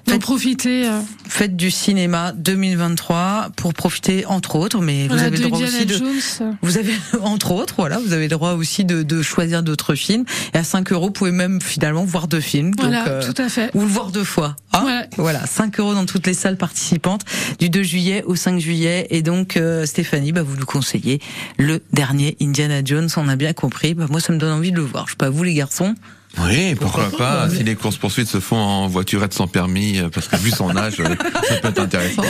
d'en 0.07 0.13
Faites- 0.13 0.21
profiter. 0.21 0.87
euh, 0.87 0.99
Fête 1.29 1.55
du 1.55 1.69
cinéma 1.71 2.31
2023 2.31 3.49
pour 3.55 3.73
profiter 3.73 4.25
entre 4.25 4.55
autres, 4.55 4.81
mais 4.81 5.07
vous 5.07 5.17
avez 5.21 5.37
le 5.37 5.43
droit 5.49 5.59
aussi 5.59 5.85
de 5.85 5.93
Jones. 5.93 6.55
Vous 6.61 6.77
avez, 6.77 6.93
entre 7.21 7.51
autres, 7.51 7.75
voilà, 7.77 7.99
vous 7.99 8.13
avez 8.13 8.23
le 8.23 8.29
droit 8.29 8.53
aussi 8.53 8.85
de, 8.85 9.03
de 9.03 9.21
choisir 9.21 9.61
d'autres 9.63 9.93
films. 9.95 10.23
Et 10.53 10.57
à 10.57 10.63
5 10.63 10.91
euros, 10.91 11.07
vous 11.07 11.11
pouvez 11.11 11.31
même 11.31 11.61
finalement 11.61 12.03
voir 12.05 12.27
deux 12.27 12.39
films. 12.39 12.73
Voilà, 12.77 12.96
euh, 13.07 13.21
tout 13.33 13.41
à 13.41 13.49
fait. 13.49 13.69
ou 13.73 13.81
le 13.81 13.87
voir 13.87 14.11
deux 14.11 14.23
fois. 14.23 14.55
hein. 14.73 14.83
Ouais. 14.85 15.09
Voilà, 15.17 15.45
5 15.45 15.79
euros 15.79 15.93
dans 15.93 16.05
toutes 16.05 16.25
les 16.27 16.33
salles 16.33 16.57
participantes 16.57 17.21
du 17.59 17.69
2 17.69 17.83
juillet 17.83 18.23
au 18.25 18.35
5 18.35 18.59
juillet. 18.59 19.07
Et 19.09 19.21
donc, 19.21 19.57
euh, 19.57 19.85
Stéphanie, 19.85 20.31
bah, 20.31 20.43
vous 20.43 20.55
nous 20.55 20.65
conseillez 20.65 21.19
le 21.57 21.81
dernier 21.93 22.37
Indiana 22.41 22.81
Jones. 22.83 23.09
On 23.17 23.27
a 23.27 23.35
bien 23.35 23.53
compris. 23.53 23.93
Bah, 23.93 24.05
moi, 24.09 24.19
ça 24.21 24.33
me 24.33 24.37
donne 24.37 24.51
envie 24.53 24.71
de 24.71 24.77
le 24.77 24.83
voir. 24.83 25.05
Je 25.07 25.11
sais 25.11 25.17
pas 25.17 25.29
vous, 25.29 25.43
les 25.43 25.53
garçons. 25.53 25.95
Oui, 26.39 26.75
pourquoi, 26.75 27.05
Pourquoi 27.05 27.25
pas, 27.27 27.47
pas, 27.47 27.49
Si 27.49 27.63
les 27.63 27.75
courses 27.75 27.97
poursuites 27.97 28.27
se 28.27 28.39
font 28.39 28.57
en 28.57 28.87
voiturette 28.87 29.33
sans 29.33 29.47
permis, 29.47 29.97
euh, 29.99 30.09
parce 30.09 30.27
que 30.27 30.35
vu 30.35 30.51
son 30.51 30.75
âge, 30.77 30.99
euh, 30.99 31.15
ça 31.49 31.55
peut 31.61 31.69
être 31.69 31.79
intéressant. 31.79 32.21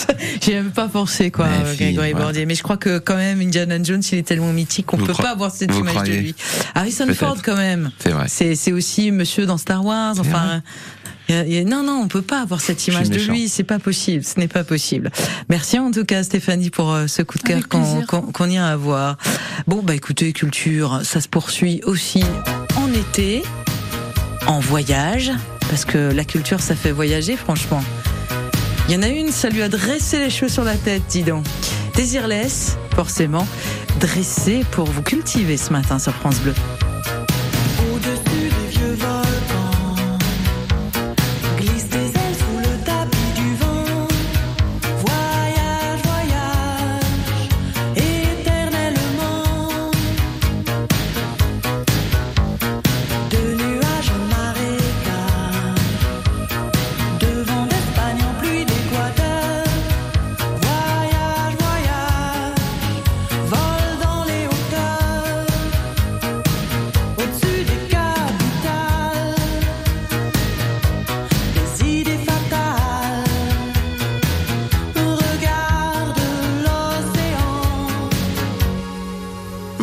J'y 0.40 0.54
avais 0.54 0.70
pas 0.70 0.88
pensé, 0.88 1.30
quoi, 1.30 1.46
euh, 1.46 1.74
Grégory 1.74 2.12
voilà. 2.12 2.26
Bordier. 2.26 2.46
Mais 2.46 2.54
je 2.54 2.62
crois 2.62 2.76
que 2.76 2.98
quand 2.98 3.16
même, 3.16 3.40
Indiana 3.40 3.82
Jones, 3.82 4.02
il 4.12 4.18
est 4.18 4.22
tellement 4.22 4.52
mythique 4.52 4.86
qu'on 4.86 4.98
peut 4.98 5.12
pas 5.12 5.30
avoir 5.30 5.50
cette 5.50 5.74
image 5.76 6.08
de 6.08 6.12
lui. 6.12 6.34
Harrison. 6.74 7.06
Ford, 7.14 7.36
quand 7.42 7.56
même. 7.56 7.90
C'est 7.98 8.10
vrai. 8.10 8.26
C'est, 8.28 8.72
aussi 8.72 9.10
monsieur 9.10 9.44
dans 9.44 9.58
Star 9.58 9.84
Wars. 9.84 10.14
Enfin, 10.18 10.62
non, 11.28 11.82
non, 11.82 12.00
on 12.02 12.08
peut 12.08 12.22
pas 12.22 12.40
avoir 12.40 12.60
cette 12.60 12.86
image 12.86 13.10
de 13.10 13.20
lui. 13.20 13.48
C'est 13.48 13.64
pas 13.64 13.78
possible. 13.78 14.24
Ce 14.24 14.38
n'est 14.38 14.48
pas 14.48 14.64
possible. 14.64 15.10
Merci 15.48 15.78
en 15.78 15.90
tout 15.90 16.04
cas, 16.04 16.22
Stéphanie, 16.22 16.70
pour 16.70 16.92
euh, 16.92 17.06
ce 17.06 17.22
coup 17.22 17.38
de 17.38 17.42
cœur 17.42 17.68
qu'on, 17.68 18.02
qu'on, 18.02 18.22
qu'on 18.22 18.50
ira 18.50 18.76
voir. 18.76 19.16
Bon, 19.66 19.82
bah 19.82 19.94
écoutez, 19.94 20.32
culture, 20.32 21.00
ça 21.04 21.20
se 21.20 21.28
poursuit 21.28 21.80
aussi 21.84 22.24
en 22.76 22.88
été, 22.92 23.42
en 24.46 24.60
voyage, 24.60 25.32
parce 25.68 25.84
que 25.84 26.12
la 26.12 26.24
culture, 26.24 26.60
ça 26.60 26.74
fait 26.74 26.92
voyager, 26.92 27.36
franchement. 27.36 27.82
Il 28.92 28.96
y 28.96 28.98
en 28.98 29.02
a 29.04 29.08
une, 29.08 29.32
ça 29.32 29.48
lui 29.48 29.62
a 29.62 29.70
dressé 29.70 30.18
les 30.18 30.28
cheveux 30.28 30.50
sur 30.50 30.64
la 30.64 30.76
tête, 30.76 31.00
dis 31.08 31.22
donc. 31.22 31.46
Désirless, 31.94 32.76
forcément, 32.94 33.46
dressé 34.00 34.66
pour 34.70 34.84
vous 34.84 35.00
cultiver 35.00 35.56
ce 35.56 35.72
matin 35.72 35.98
sur 35.98 36.12
France 36.12 36.38
Bleu. 36.40 36.52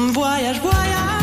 Voyage, 0.07 0.61
voyage. 0.61 1.18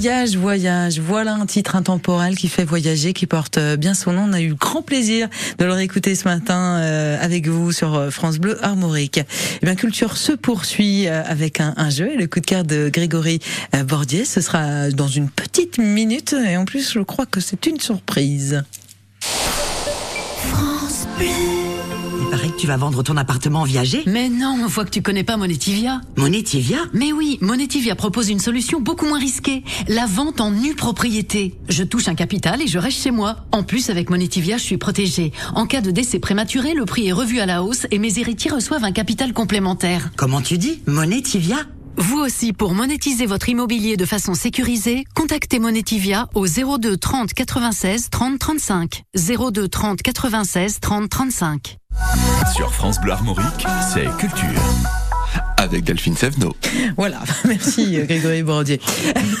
Voyage, 0.00 0.36
voyage. 0.38 0.98
Voilà 0.98 1.34
un 1.34 1.44
titre 1.44 1.76
intemporel 1.76 2.34
qui 2.34 2.48
fait 2.48 2.64
voyager, 2.64 3.12
qui 3.12 3.26
porte 3.26 3.58
euh, 3.58 3.76
bien 3.76 3.92
son 3.92 4.14
nom. 4.14 4.24
On 4.30 4.32
a 4.32 4.40
eu 4.40 4.54
grand 4.54 4.80
plaisir 4.80 5.28
de 5.58 5.66
le 5.66 5.74
réécouter 5.74 6.14
ce 6.14 6.24
matin 6.24 6.78
euh, 6.78 7.18
avec 7.20 7.46
vous 7.46 7.70
sur 7.70 7.94
euh, 7.94 8.08
France 8.08 8.38
Bleu 8.38 8.56
Armorique. 8.64 9.20
Eh 9.60 9.66
bien, 9.66 9.74
Culture 9.74 10.16
se 10.16 10.32
poursuit 10.32 11.06
avec 11.06 11.60
un, 11.60 11.90
jeu 11.90 12.12
et 12.14 12.16
le 12.16 12.26
coup 12.28 12.40
de 12.40 12.46
cœur 12.46 12.64
de 12.64 12.88
Grégory 12.88 13.40
Bordier. 13.84 14.24
Ce 14.24 14.40
sera 14.40 14.88
dans 14.90 15.06
une 15.06 15.28
petite 15.28 15.76
minute 15.76 16.34
et 16.48 16.56
en 16.56 16.64
plus, 16.64 16.92
je 16.94 17.00
crois 17.00 17.26
que 17.26 17.40
c'est 17.40 17.66
une 17.66 17.78
surprise. 17.78 18.62
France. 19.20 21.06
Paraît 22.30 22.50
que 22.50 22.56
tu 22.56 22.68
vas 22.68 22.76
vendre 22.76 23.02
ton 23.02 23.16
appartement 23.16 23.64
viager. 23.64 24.04
Mais 24.06 24.28
non, 24.28 24.68
fois 24.68 24.84
que 24.84 24.90
tu 24.90 25.02
connais 25.02 25.24
pas 25.24 25.36
Monetivia. 25.36 26.00
Monetivia 26.16 26.78
Mais 26.92 27.12
oui, 27.12 27.38
Monetivia 27.40 27.96
propose 27.96 28.28
une 28.28 28.38
solution 28.38 28.80
beaucoup 28.80 29.04
moins 29.06 29.18
risquée. 29.18 29.64
La 29.88 30.06
vente 30.06 30.40
en 30.40 30.52
nue 30.52 30.74
propriété. 30.74 31.56
Je 31.68 31.82
touche 31.82 32.06
un 32.06 32.14
capital 32.14 32.62
et 32.62 32.68
je 32.68 32.78
reste 32.78 33.02
chez 33.02 33.10
moi. 33.10 33.36
En 33.50 33.64
plus, 33.64 33.90
avec 33.90 34.10
Monetivia, 34.10 34.58
je 34.58 34.62
suis 34.62 34.76
protégée. 34.76 35.32
En 35.56 35.66
cas 35.66 35.80
de 35.80 35.90
décès 35.90 36.20
prématuré, 36.20 36.74
le 36.74 36.84
prix 36.84 37.08
est 37.08 37.12
revu 37.12 37.40
à 37.40 37.46
la 37.46 37.64
hausse 37.64 37.86
et 37.90 37.98
mes 37.98 38.20
héritiers 38.20 38.52
reçoivent 38.52 38.84
un 38.84 38.92
capital 38.92 39.32
complémentaire. 39.32 40.10
Comment 40.16 40.40
tu 40.40 40.56
dis 40.56 40.82
Monetivia 40.86 41.56
Vous 41.96 42.18
aussi, 42.18 42.52
pour 42.52 42.74
monétiser 42.74 43.26
votre 43.26 43.48
immobilier 43.48 43.96
de 43.96 44.04
façon 44.04 44.34
sécurisée, 44.34 45.02
contactez 45.16 45.58
Monetivia 45.58 46.28
au 46.36 46.46
02 46.46 46.96
30 46.96 47.34
96 47.34 48.08
30 48.10 48.38
35. 48.38 49.02
02 49.16 49.66
30 49.68 50.02
96 50.02 50.78
30 50.80 51.10
35. 51.10 51.79
Sur 52.54 52.72
France 52.72 53.00
Bleu 53.00 53.12
Armorique, 53.12 53.66
c'est 53.92 54.06
culture. 54.18 54.60
Avec 55.56 55.84
Delphine 55.84 56.16
Sevno. 56.16 56.56
Voilà, 56.96 57.20
merci 57.46 57.98
Grégory 58.06 58.42
Bordier. 58.42 58.80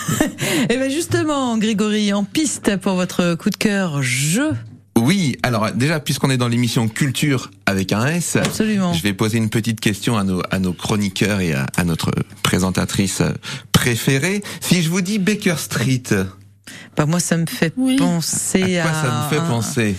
et 0.68 0.76
bien 0.76 0.88
justement, 0.88 1.56
Grégory, 1.58 2.12
en 2.12 2.24
piste 2.24 2.76
pour 2.76 2.94
votre 2.94 3.34
coup 3.34 3.50
de 3.50 3.56
cœur 3.56 4.02
jeu. 4.02 4.52
Oui, 4.98 5.36
alors 5.42 5.70
déjà, 5.72 5.98
puisqu'on 6.00 6.28
est 6.30 6.36
dans 6.36 6.48
l'émission 6.48 6.88
Culture 6.88 7.50
avec 7.64 7.92
un 7.92 8.06
S, 8.06 8.36
Absolument. 8.36 8.92
je 8.92 9.02
vais 9.02 9.14
poser 9.14 9.38
une 9.38 9.48
petite 9.48 9.80
question 9.80 10.18
à 10.18 10.24
nos, 10.24 10.42
à 10.50 10.58
nos 10.58 10.72
chroniqueurs 10.74 11.40
et 11.40 11.54
à, 11.54 11.66
à 11.76 11.84
notre 11.84 12.10
présentatrice 12.42 13.22
préférée. 13.72 14.42
Si 14.60 14.82
je 14.82 14.90
vous 14.90 15.00
dis 15.00 15.18
Baker 15.18 15.54
Street, 15.56 16.02
Bah 16.96 17.06
moi, 17.06 17.18
ça 17.20 17.36
me 17.38 17.46
fait 17.46 17.72
Oui. 17.78 17.96
penser 17.96 18.78
à 18.78 18.84
à. 18.84 18.88
quoi 18.90 19.00
ça 19.02 19.08
vous 19.08 19.34
fait 19.34 19.48
penser? 19.48 19.96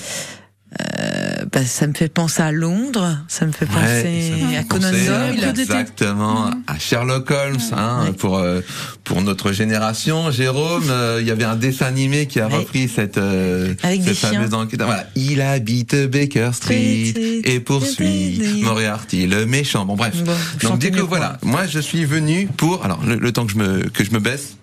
Euh, 0.79 1.43
bah, 1.51 1.65
ça 1.65 1.85
me 1.85 1.93
fait 1.93 2.07
penser 2.07 2.41
à 2.41 2.51
Londres. 2.53 3.17
Ça 3.27 3.45
me 3.45 3.51
fait 3.51 3.65
penser 3.65 4.31
Ouais, 4.49 4.55
à 4.57 4.63
Conan 4.63 4.89
Doyle. 4.89 5.49
Exactement, 5.59 6.49
à 6.65 6.79
Sherlock 6.79 7.29
Holmes, 7.29 7.57
hein, 7.75 8.05
Ouais. 8.05 8.13
pour 8.13 8.37
euh, 8.37 8.61
pour 9.03 9.21
notre 9.21 9.51
génération. 9.51 10.31
Jérôme, 10.31 10.89
euh, 10.89 11.17
il 11.21 11.27
y 11.27 11.31
avait 11.31 11.43
un 11.43 11.57
dessin 11.57 11.87
animé 11.87 12.25
qui 12.27 12.39
a 12.39 12.47
Ouais. 12.47 12.55
repris 12.59 12.87
cette 12.87 13.17
euh, 13.17 13.73
Avec 13.83 14.01
cette 14.03 14.15
fameuse 14.17 14.53
enquête. 14.53 14.81
Voilà, 14.81 15.07
il 15.15 15.41
habite 15.41 15.95
Baker 16.09 16.51
Street 16.53 17.13
et 17.43 17.59
poursuit. 17.59 18.61
Moriarty, 18.63 19.27
le 19.27 19.45
méchant. 19.45 19.85
Bon 19.85 19.95
bref. 19.95 20.15
Bon, 20.23 20.31
Donc 20.69 20.81
coup 20.81 20.89
que 20.91 21.01
voilà, 21.01 21.37
moi 21.43 21.67
je 21.67 21.79
suis 21.79 22.05
venu 22.05 22.47
pour 22.57 22.85
alors 22.85 23.03
le, 23.05 23.15
le 23.15 23.31
temps 23.33 23.45
que 23.45 23.51
je 23.51 23.57
me 23.57 23.89
que 23.89 24.03
je 24.05 24.11
me 24.11 24.19
baisse. 24.19 24.55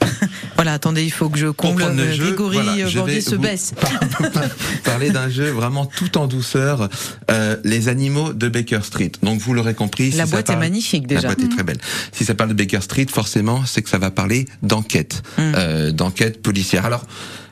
Voilà, 0.54 0.74
attendez, 0.74 1.02
il 1.02 1.10
faut 1.10 1.28
que 1.28 1.38
je 1.38 1.48
comble. 1.48 1.82
Le 1.82 2.02
euh, 2.02 2.16
Grégory 2.16 2.58
voilà, 2.62 2.86
euh, 2.86 2.90
Bordier 2.94 3.20
se 3.20 3.34
baisse. 3.34 3.74
parler 4.84 5.10
d'un 5.10 5.28
jeu 5.28 5.50
vraiment 5.50 5.86
tout 5.86 6.16
en 6.18 6.28
douceur, 6.28 6.88
euh, 7.32 7.56
les 7.64 7.88
animaux 7.88 8.32
de 8.32 8.48
Baker 8.48 8.80
Street. 8.84 9.10
Donc 9.24 9.40
vous 9.40 9.54
l'aurez 9.54 9.74
compris. 9.74 10.12
La 10.12 10.24
si 10.26 10.30
boîte 10.30 10.50
est 10.50 10.56
magnifique 10.56 11.04
La 11.10 11.16
déjà. 11.16 11.28
boîte 11.28 11.40
est 11.40 11.48
très 11.48 11.64
belle. 11.64 11.78
Si 12.12 12.24
ça 12.24 12.34
parle 12.36 12.50
de 12.50 12.54
Baker 12.54 12.80
Street, 12.80 13.06
forcément, 13.10 13.64
c'est 13.66 13.82
que 13.82 13.88
ça 13.90 13.98
va 13.98 14.12
parler 14.12 14.46
d'enquête, 14.62 15.22
Mm. 15.36 15.40
euh, 15.56 15.90
d'enquête 15.92 16.40
policière. 16.42 16.86
Alors, 16.86 17.04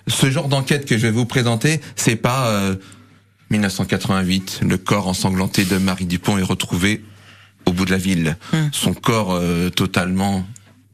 ce 0.06 0.30
genre 0.30 0.46
d'enquête 0.48 0.84
que 0.86 0.96
je 0.96 1.02
vais 1.02 1.10
vous 1.10 1.26
présenter, 1.26 1.80
c'est 1.96 2.16
pas 2.16 2.46
euh, 2.48 2.76
1988, 3.50 4.60
le 4.62 4.78
corps 4.78 5.08
ensanglanté 5.08 5.64
de 5.64 5.76
Marie 5.78 6.06
Dupont 6.06 6.38
est 6.38 6.42
retrouvé 6.42 7.02
au 7.66 7.72
bout 7.72 7.84
de 7.84 7.90
la 7.90 7.98
ville. 7.98 8.36
Mm. 8.52 8.56
Son 8.72 8.94
corps 8.94 9.32
euh, 9.32 9.68
totalement 9.70 10.46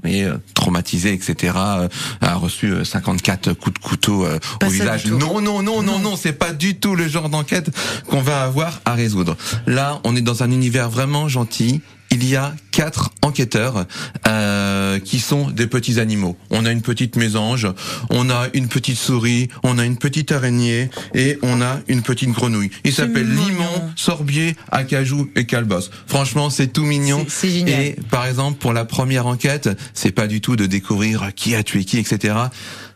euh, 0.08 0.36
traumatisé, 0.54 1.12
etc., 1.12 1.54
euh, 1.56 1.88
a 2.20 2.34
reçu 2.34 2.72
euh, 2.72 2.84
54 2.84 3.52
coups 3.52 3.74
de 3.74 3.86
couteau 3.86 4.24
euh, 4.24 4.38
au 4.64 4.68
visage. 4.68 5.06
Non, 5.06 5.40
non, 5.40 5.62
non, 5.62 5.82
non, 5.82 5.98
non, 5.98 6.16
c'est 6.16 6.32
pas 6.32 6.52
du 6.52 6.76
tout 6.76 6.94
le 6.94 7.08
genre 7.08 7.28
d'enquête 7.28 7.70
qu'on 8.08 8.20
va 8.20 8.42
avoir 8.42 8.80
à 8.84 8.94
résoudre. 8.94 9.36
Là, 9.66 10.00
on 10.04 10.16
est 10.16 10.22
dans 10.22 10.42
un 10.42 10.50
univers 10.50 10.90
vraiment 10.90 11.28
gentil. 11.28 11.80
Il 12.18 12.26
y 12.26 12.34
a 12.34 12.54
quatre 12.70 13.10
enquêteurs 13.20 13.84
euh, 14.26 14.98
qui 15.00 15.18
sont 15.18 15.50
des 15.50 15.66
petits 15.66 16.00
animaux. 16.00 16.34
On 16.48 16.64
a 16.64 16.72
une 16.72 16.80
petite 16.80 17.16
mésange, 17.16 17.68
on 18.08 18.30
a 18.30 18.48
une 18.54 18.68
petite 18.68 18.96
souris, 18.96 19.48
on 19.62 19.76
a 19.76 19.84
une 19.84 19.98
petite 19.98 20.32
araignée 20.32 20.88
et 21.12 21.38
on 21.42 21.60
a 21.60 21.80
une 21.88 22.00
petite 22.00 22.30
grenouille. 22.30 22.70
S'appellent 22.90 23.26
mignon. 23.26 23.48
Limon, 23.48 23.90
Sorbier, 23.96 24.56
Acajou 24.70 25.28
et 25.36 25.44
Calbos. 25.44 25.90
Franchement, 26.06 26.48
c'est 26.48 26.68
tout 26.68 26.84
mignon. 26.84 27.26
Génial. 27.28 27.80
Et 27.80 27.96
par 28.10 28.24
exemple, 28.24 28.56
pour 28.58 28.72
la 28.72 28.86
première 28.86 29.26
enquête, 29.26 29.68
c'est 29.92 30.12
pas 30.12 30.26
du 30.26 30.40
tout 30.40 30.56
de 30.56 30.64
découvrir 30.64 31.34
qui 31.36 31.54
a 31.54 31.62
tué 31.62 31.84
qui, 31.84 31.98
etc. 31.98 32.34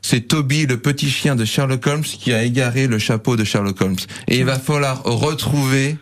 C'est 0.02 0.22
Toby, 0.22 0.66
le 0.66 0.78
petit 0.78 1.10
chien 1.10 1.36
de 1.36 1.44
Sherlock 1.44 1.86
Holmes, 1.86 2.02
qui 2.02 2.32
a 2.32 2.42
égaré 2.42 2.86
le 2.86 2.98
chapeau 2.98 3.36
de 3.36 3.44
Sherlock 3.44 3.80
Holmes. 3.80 3.96
Et 4.28 4.38
il 4.38 4.44
va 4.44 4.58
falloir 4.58 5.02
retrouver 5.04 5.96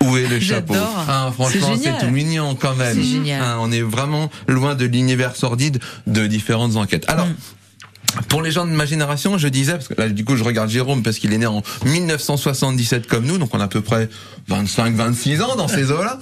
où 0.00 0.16
est 0.16 0.28
le 0.28 0.40
chapeau. 0.40 0.74
Hein, 0.74 1.30
franchement, 1.32 1.74
C'est 1.80 1.98
tout 1.98 2.10
mignon 2.10 2.54
quand 2.54 2.74
même. 2.74 2.98
Hein, 3.28 3.58
on 3.60 3.70
est 3.70 3.82
vraiment 3.82 4.30
loin 4.48 4.74
de 4.74 4.84
l'univers 4.84 5.36
sordide 5.36 5.80
de 6.06 6.26
différentes 6.26 6.76
enquêtes. 6.76 7.04
Alors. 7.08 7.26
Mm. 7.26 7.34
Pour 8.28 8.42
les 8.42 8.50
gens 8.50 8.64
de 8.66 8.70
ma 8.72 8.86
génération, 8.86 9.38
je 9.38 9.48
disais, 9.48 9.72
parce 9.72 9.88
que 9.88 9.94
là, 9.96 10.08
du 10.08 10.24
coup, 10.24 10.36
je 10.36 10.44
regarde 10.44 10.68
Jérôme 10.70 11.02
parce 11.02 11.18
qu'il 11.18 11.32
est 11.32 11.38
né 11.38 11.46
en 11.46 11.62
1977 11.84 13.06
comme 13.06 13.24
nous, 13.26 13.38
donc 13.38 13.54
on 13.54 13.60
a 13.60 13.64
à 13.64 13.68
peu 13.68 13.80
près 13.80 14.08
25, 14.48 14.94
26 14.94 15.40
ans 15.42 15.56
dans 15.56 15.68
ces 15.68 15.90
eaux-là. 15.90 16.18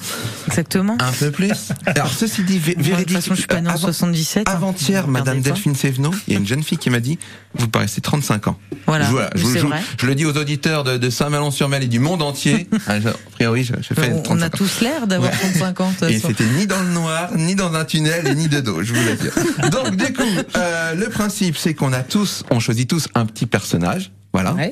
Exactement. 0.46 0.96
Un 1.00 1.12
peu 1.12 1.31
plus. 1.31 1.70
Alors, 1.87 2.09
ceci 2.12 2.42
dit, 2.44 2.59
vé- 2.59 2.61
Moi, 2.61 2.68
de 2.68 2.74
toute 2.74 2.87
véridique. 2.87 3.16
façon, 3.16 3.31
je 3.35 3.38
suis 3.40 3.46
pas 3.46 3.61
né 3.61 3.68
en 3.68 3.72
avant- 3.72 3.81
77. 3.81 4.48
hein. 4.48 4.53
Avant-hier, 4.53 5.09
Madame. 5.09 5.40
Delphine 5.40 5.74
Sévenot, 5.74 6.12
il 6.29 6.35
y 6.35 6.37
a 6.37 6.38
une 6.40 6.46
jeune 6.46 6.62
fille 6.62 6.79
qui 6.79 6.90
m'a 6.90 7.00
dit, 7.00 7.18
vous 7.55 7.68
paraissez 7.68 8.00
35 8.00 8.48
ans. 8.48 8.59
Voilà, 8.87 9.07
Je, 9.35 9.40
je, 9.40 9.46
c'est 9.46 9.59
je- 9.61 9.66
vrai. 9.66 9.81
je 10.00 10.07
le 10.07 10.14
dis 10.14 10.24
aux 10.26 10.37
auditeurs 10.37 10.85
de, 10.85 10.96
de 10.98 11.11
Saint-Malon-sur-Mel 11.11 11.83
et 11.83 11.88
du 11.88 11.98
monde 11.98 12.22
entier. 12.22 12.68
Ah, 12.87 12.94
a 12.94 13.12
priori, 13.35 13.62
je, 13.64 13.72
fais 13.94 14.11
On, 14.12 14.18
on 14.18 14.22
35 14.22 14.42
a 14.42 14.46
ans. 14.46 14.50
tous 14.57 14.81
l'air 14.81 15.07
d'avoir 15.07 15.31
Ouais. 15.31 15.37
35 15.38 15.81
ans. 15.81 15.92
Et 16.09 16.18
c'était 16.18 16.44
ni 16.57 16.66
dans 16.66 16.81
le 16.83 16.88
noir, 16.90 17.31
ni 17.37 17.55
dans 17.55 17.72
un 17.74 17.85
tunnel, 17.85 18.26
et 18.26 18.35
ni 18.35 18.48
de 18.48 18.61
dos, 18.61 18.83
je 18.83 18.92
vous 18.94 19.00
l'assure. 19.07 19.70
Donc, 19.70 19.96
du 19.96 20.12
coup, 20.12 20.22
euh, 20.57 20.94
le 20.94 21.09
principe, 21.09 21.57
c'est 21.57 21.74
qu'on 21.81 21.93
a 21.95 22.03
tous, 22.03 22.45
on 22.51 22.61
choisit 22.61 22.88
tous 22.88 23.09
un 23.14 23.25
petit 23.25 23.47
personnage. 23.47 24.12
Voilà. 24.35 24.53
Ouais. 24.53 24.71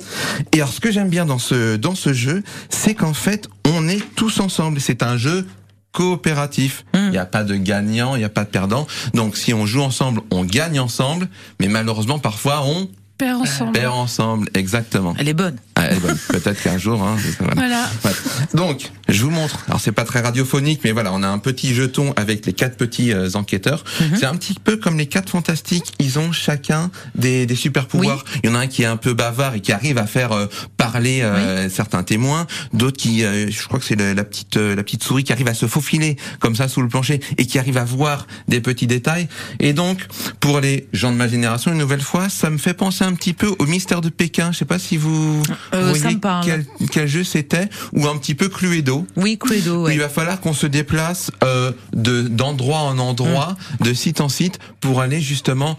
Et 0.53 0.59
alors, 0.59 0.71
ce 0.73 0.79
que 0.79 0.92
j'aime 0.92 1.09
bien 1.09 1.25
dans 1.25 1.38
ce, 1.38 1.77
dans 1.77 1.94
ce 1.94 2.12
jeu, 2.12 2.42
c'est 2.68 2.94
qu'en 2.94 3.14
fait, 3.14 3.49
on 3.66 3.88
est 3.88 4.03
tous 4.14 4.40
ensemble. 4.40 4.79
C'est 4.79 5.03
un 5.03 5.16
jeu 5.16 5.47
coopératif. 5.92 6.85
Il 6.94 7.01
Mm. 7.01 7.11
n'y 7.11 7.18
a 7.18 7.25
pas 7.25 7.44
de 7.44 7.57
gagnant, 7.57 8.14
il 8.14 8.18
n'y 8.18 8.25
a 8.25 8.29
pas 8.29 8.44
de 8.44 8.51
perdant. 8.51 8.87
Donc, 9.14 9.37
si 9.38 9.55
on 9.55 9.64
joue 9.66 9.81
ensemble, 9.81 10.21
on 10.31 10.44
gagne 10.44 10.79
ensemble. 10.79 11.29
Mais 11.61 11.68
malheureusement, 11.68 12.18
parfois, 12.18 12.62
on 12.64 12.88
Père 13.18 13.40
ensemble. 13.40 13.72
perd 13.72 13.94
ensemble. 13.94 14.48
Exactement. 14.54 15.14
Elle 15.18 15.28
est 15.28 15.35
bonne. 15.35 15.57
Ah, 15.74 15.88
eh 15.90 15.96
ben, 15.96 16.16
Peut-être 16.28 16.62
qu'un 16.62 16.78
jour, 16.78 17.02
hein, 17.02 17.16
voilà. 17.40 17.54
Voilà. 17.54 17.90
Ouais. 18.04 18.11
Donc, 18.54 18.90
je 19.09 19.22
vous 19.24 19.31
montre. 19.31 19.64
Alors, 19.68 19.81
c'est 19.81 19.92
pas 19.92 20.04
très 20.04 20.20
radiophonique, 20.20 20.81
mais 20.85 20.92
voilà, 20.92 21.12
on 21.12 21.22
a 21.22 21.28
un 21.28 21.38
petit 21.38 21.74
jeton 21.74 22.12
avec 22.16 22.46
les 22.46 22.52
quatre 22.52 22.76
petits 22.76 23.12
euh, 23.12 23.28
enquêteurs. 23.35 23.85
C'est 24.16 24.24
un 24.26 24.37
petit 24.37 24.54
peu 24.54 24.76
comme 24.76 24.98
les 24.98 25.07
quatre 25.07 25.31
fantastiques. 25.31 25.92
Ils 25.98 26.18
ont 26.18 26.33
chacun 26.33 26.90
des, 27.14 27.46
des 27.46 27.57
super 27.57 27.87
pouvoirs. 27.87 28.24
Il 28.42 28.50
y 28.50 28.52
en 28.52 28.54
a 28.54 28.61
un 28.61 28.66
qui 28.66 28.83
est 28.83 28.87
un 28.87 28.96
peu 28.96 29.14
bavard 29.14 29.54
et 29.54 29.61
qui 29.61 29.72
arrive 29.72 29.98
à 29.98 30.07
faire 30.07 30.33
euh, 30.33 30.46
parler 30.76 31.22
euh, 31.22 31.68
certains 31.68 32.02
témoins. 32.02 32.46
D'autres 32.72 32.96
qui, 32.96 33.24
euh, 33.24 33.50
je 33.50 33.66
crois 33.66 33.78
que 33.78 33.85
c'est 33.85 33.96
la 33.96 34.24
petite 34.24 34.57
euh, 34.57 34.74
la 34.74 34.83
petite 34.83 35.02
souris 35.02 35.24
qui 35.24 35.33
arrive 35.33 35.48
à 35.48 35.54
se 35.54 35.66
faufiler 35.66 36.16
comme 36.38 36.54
ça 36.57 36.68
sous 36.68 36.83
le 36.83 36.88
plancher 36.88 37.20
et 37.37 37.46
qui 37.46 37.59
arrive 37.59 37.78
à 37.78 37.85
voir 37.85 38.26
des 38.46 38.61
petits 38.61 38.87
détails. 38.87 39.28
Et 39.61 39.72
donc, 39.72 40.07
pour 40.40 40.61
les 40.61 40.88
gens 40.92 41.11
de 41.12 41.16
ma 41.16 41.28
génération, 41.28 41.72
une 41.72 41.78
nouvelle 41.78 42.00
fois, 42.00 42.28
ça 42.28 42.50
me 42.50 42.59
fait 42.59 42.74
penser 42.74 43.04
un 43.09 43.14
petit 43.14 43.33
peu 43.33 43.55
au 43.59 43.66
mystère 43.66 44.01
de 44.01 44.09
Pékin. 44.11 44.53
Je 44.53 44.59
sais 44.59 44.64
pas 44.64 44.79
si 44.79 44.97
vous 44.97 45.42
Euh, 45.75 45.92
voyez 45.94 46.18
quel, 46.44 46.66
quel 46.90 47.09
jeu 47.09 47.25
c'était 47.25 47.68
ou 47.92 48.07
un 48.07 48.16
petit 48.18 48.35
peu 48.35 48.49
Cluedo. 48.49 49.07
Oui, 49.16 49.38
Cluedo, 49.38 49.85
ouais. 49.85 49.94
Il 49.94 49.99
va 49.99 50.09
falloir 50.09 50.40
qu'on 50.40 50.53
se 50.53 50.66
déplace 50.66 51.31
euh, 51.42 51.73
de 51.94 52.23
d'endroit 52.23 52.81
en 52.81 52.99
endroit, 52.99 53.57
Mm. 53.81 53.85
de 53.85 53.94
site 53.94 54.21
en 54.21 54.29
site, 54.29 54.59
pour 54.81 55.01
aller 55.01 55.21
justement 55.21 55.77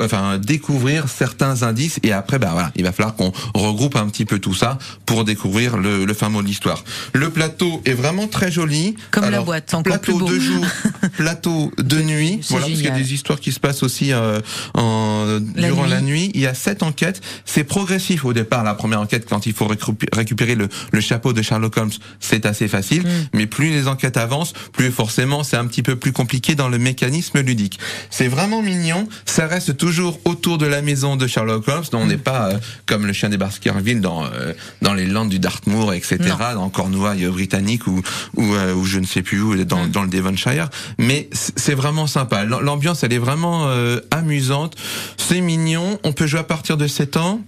enfin, 0.00 0.38
découvrir 0.38 1.08
certains 1.08 1.62
indices. 1.62 1.98
Et 2.02 2.12
après, 2.12 2.38
bah 2.38 2.50
voilà, 2.52 2.70
il 2.76 2.84
va 2.84 2.92
falloir 2.92 3.14
qu'on 3.16 3.32
regroupe 3.54 3.96
un 3.96 4.06
petit 4.08 4.24
peu 4.24 4.38
tout 4.38 4.54
ça 4.54 4.78
pour 5.06 5.24
découvrir 5.24 5.76
le, 5.76 6.04
le 6.04 6.14
fin 6.14 6.28
mot 6.28 6.42
de 6.42 6.46
l'histoire. 6.46 6.84
Le 7.12 7.30
plateau 7.30 7.82
est 7.84 7.92
vraiment 7.92 8.26
très 8.28 8.50
joli. 8.50 8.96
Comme 9.10 9.28
la 9.30 9.40
boîte, 9.42 9.72
encore 9.74 9.82
plateau 9.98 10.12
plus 10.18 10.18
beau. 10.18 10.28
de 10.30 10.38
jour, 10.38 10.64
plateau 11.16 11.72
de 11.78 12.00
nuit. 12.02 12.40
Voilà, 12.50 12.66
parce 12.66 12.76
qu'il 12.78 12.84
y 12.86 12.88
a 12.88 12.96
des 12.98 13.14
histoires 13.14 13.40
qui 13.40 13.52
se 13.52 13.60
passent 13.60 13.82
aussi 13.82 14.12
euh, 14.12 14.40
en, 14.74 15.40
La 15.54 15.68
durant 15.68 15.84
nuit. 15.84 15.90
la 15.90 16.00
nuit. 16.00 16.30
Il 16.34 16.40
y 16.40 16.46
a 16.46 16.54
sept 16.54 16.82
enquêtes. 16.82 17.20
C'est 17.44 17.64
progressif 17.64 18.24
au 18.24 18.32
départ. 18.32 18.64
La 18.64 18.74
première 18.74 19.00
enquête, 19.00 19.26
quand 19.28 19.46
il 19.46 19.52
faut 19.52 19.66
récup- 19.66 20.08
récupérer 20.12 20.54
le, 20.54 20.68
le 20.92 21.00
chapeau 21.00 21.32
de 21.32 21.42
Sherlock 21.42 21.76
Holmes, 21.76 21.90
c'est 22.20 22.46
assez 22.46 22.68
facile. 22.68 23.02
Mm. 23.02 23.08
Mais 23.34 23.46
plus 23.46 23.70
les 23.70 23.88
enquêtes 23.88 24.16
avancent, 24.16 24.52
plus 24.72 24.90
forcément 24.90 25.42
c'est 25.44 25.56
un 25.56 25.66
petit 25.66 25.82
peu 25.82 25.96
plus 25.96 26.12
compliqué 26.12 26.54
dans 26.54 26.68
le 26.68 26.78
mécanisme 26.78 27.40
ludique. 27.40 27.78
C'est 28.10 28.28
vraiment 28.28 28.62
mignon. 28.62 29.08
Ça 29.24 29.46
reste 29.46 29.76
toujours 29.76 30.18
autour 30.24 30.58
de 30.58 30.66
la 30.66 30.82
maison 30.82 31.16
de 31.16 31.26
Sherlock 31.26 31.66
Holmes. 31.68 31.84
Donc 31.92 32.02
on 32.02 32.06
n'est 32.06 32.16
pas 32.16 32.48
euh, 32.50 32.58
comme 32.86 33.06
le 33.06 33.12
chien 33.12 33.28
des 33.28 33.36
Baskerville 33.36 34.00
dans 34.00 34.24
euh, 34.24 34.52
dans 34.82 34.94
les 34.94 35.06
landes 35.06 35.28
du 35.30 35.38
Dartmoor, 35.38 35.94
etc. 35.94 36.18
Non. 36.20 36.54
Dans 36.54 36.68
Cornouailles 36.70 37.26
britannique 37.26 37.86
ou 37.86 38.02
ou, 38.36 38.54
euh, 38.54 38.74
ou 38.74 38.84
je 38.84 38.98
ne 38.98 39.06
sais 39.06 39.22
plus 39.22 39.40
où 39.40 39.54
Mm. 39.54 39.64
dans, 39.64 39.86
dans 39.86 40.02
le 40.02 40.08
Devonshire. 40.08 40.68
Mais 40.98 41.03
c- 41.32 41.52
c'est 41.56 41.74
vraiment 41.74 42.06
sympa. 42.06 42.44
L'ambiance 42.44 43.02
elle 43.04 43.12
est 43.12 43.18
vraiment 43.18 43.66
euh, 43.68 44.00
amusante. 44.10 44.76
C'est 45.16 45.40
mignon. 45.40 45.98
On 46.04 46.12
peut 46.12 46.26
jouer 46.26 46.40
à 46.40 46.44
partir 46.44 46.76
de 46.76 46.86
7 46.86 47.16
ans. 47.16 47.40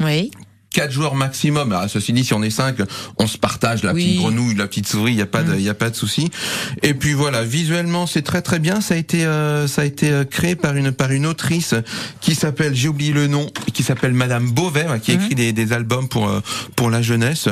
Oui. 0.00 0.30
Quatre 0.72 0.92
joueurs 0.92 1.16
maximum. 1.16 1.72
Ah, 1.72 1.88
ceci 1.88 2.12
dit, 2.12 2.22
si 2.24 2.32
on 2.32 2.44
est 2.44 2.50
cinq, 2.50 2.76
on 3.18 3.26
se 3.26 3.36
partage 3.36 3.82
la 3.82 3.92
Oui. 3.92 4.04
petite 4.04 4.20
grenouille, 4.20 4.54
la 4.54 4.68
petite 4.68 4.86
souris. 4.86 5.10
Il 5.10 5.18
y 5.18 5.20
a 5.20 5.26
pas 5.26 5.42
de, 5.42 5.56
il 5.56 5.62
y 5.62 5.68
a 5.68 5.74
pas 5.74 5.90
de 5.90 5.96
souci. 5.96 6.30
Et 6.84 6.94
puis 6.94 7.12
voilà, 7.12 7.42
visuellement, 7.42 8.06
c'est 8.06 8.22
très 8.22 8.40
très 8.40 8.60
bien. 8.60 8.80
Ça 8.80 8.94
a 8.94 8.96
été, 8.96 9.26
euh, 9.26 9.66
ça 9.66 9.82
a 9.82 9.84
été 9.84 10.12
euh, 10.12 10.22
créé 10.24 10.54
par 10.54 10.76
une 10.76 10.92
par 10.92 11.10
une 11.10 11.26
autrice 11.26 11.74
qui 12.20 12.36
s'appelle, 12.36 12.72
j'ai 12.76 12.86
oublié 12.86 13.12
le 13.12 13.26
nom, 13.26 13.50
qui 13.74 13.82
s'appelle 13.82 14.12
Madame 14.12 14.48
Beauvais, 14.52 14.86
qui 15.02 15.10
écrit 15.10 15.34
des, 15.34 15.52
des 15.52 15.72
albums 15.72 16.08
pour 16.08 16.28
euh, 16.28 16.38
pour 16.76 16.88
la 16.88 17.02
jeunesse. 17.02 17.48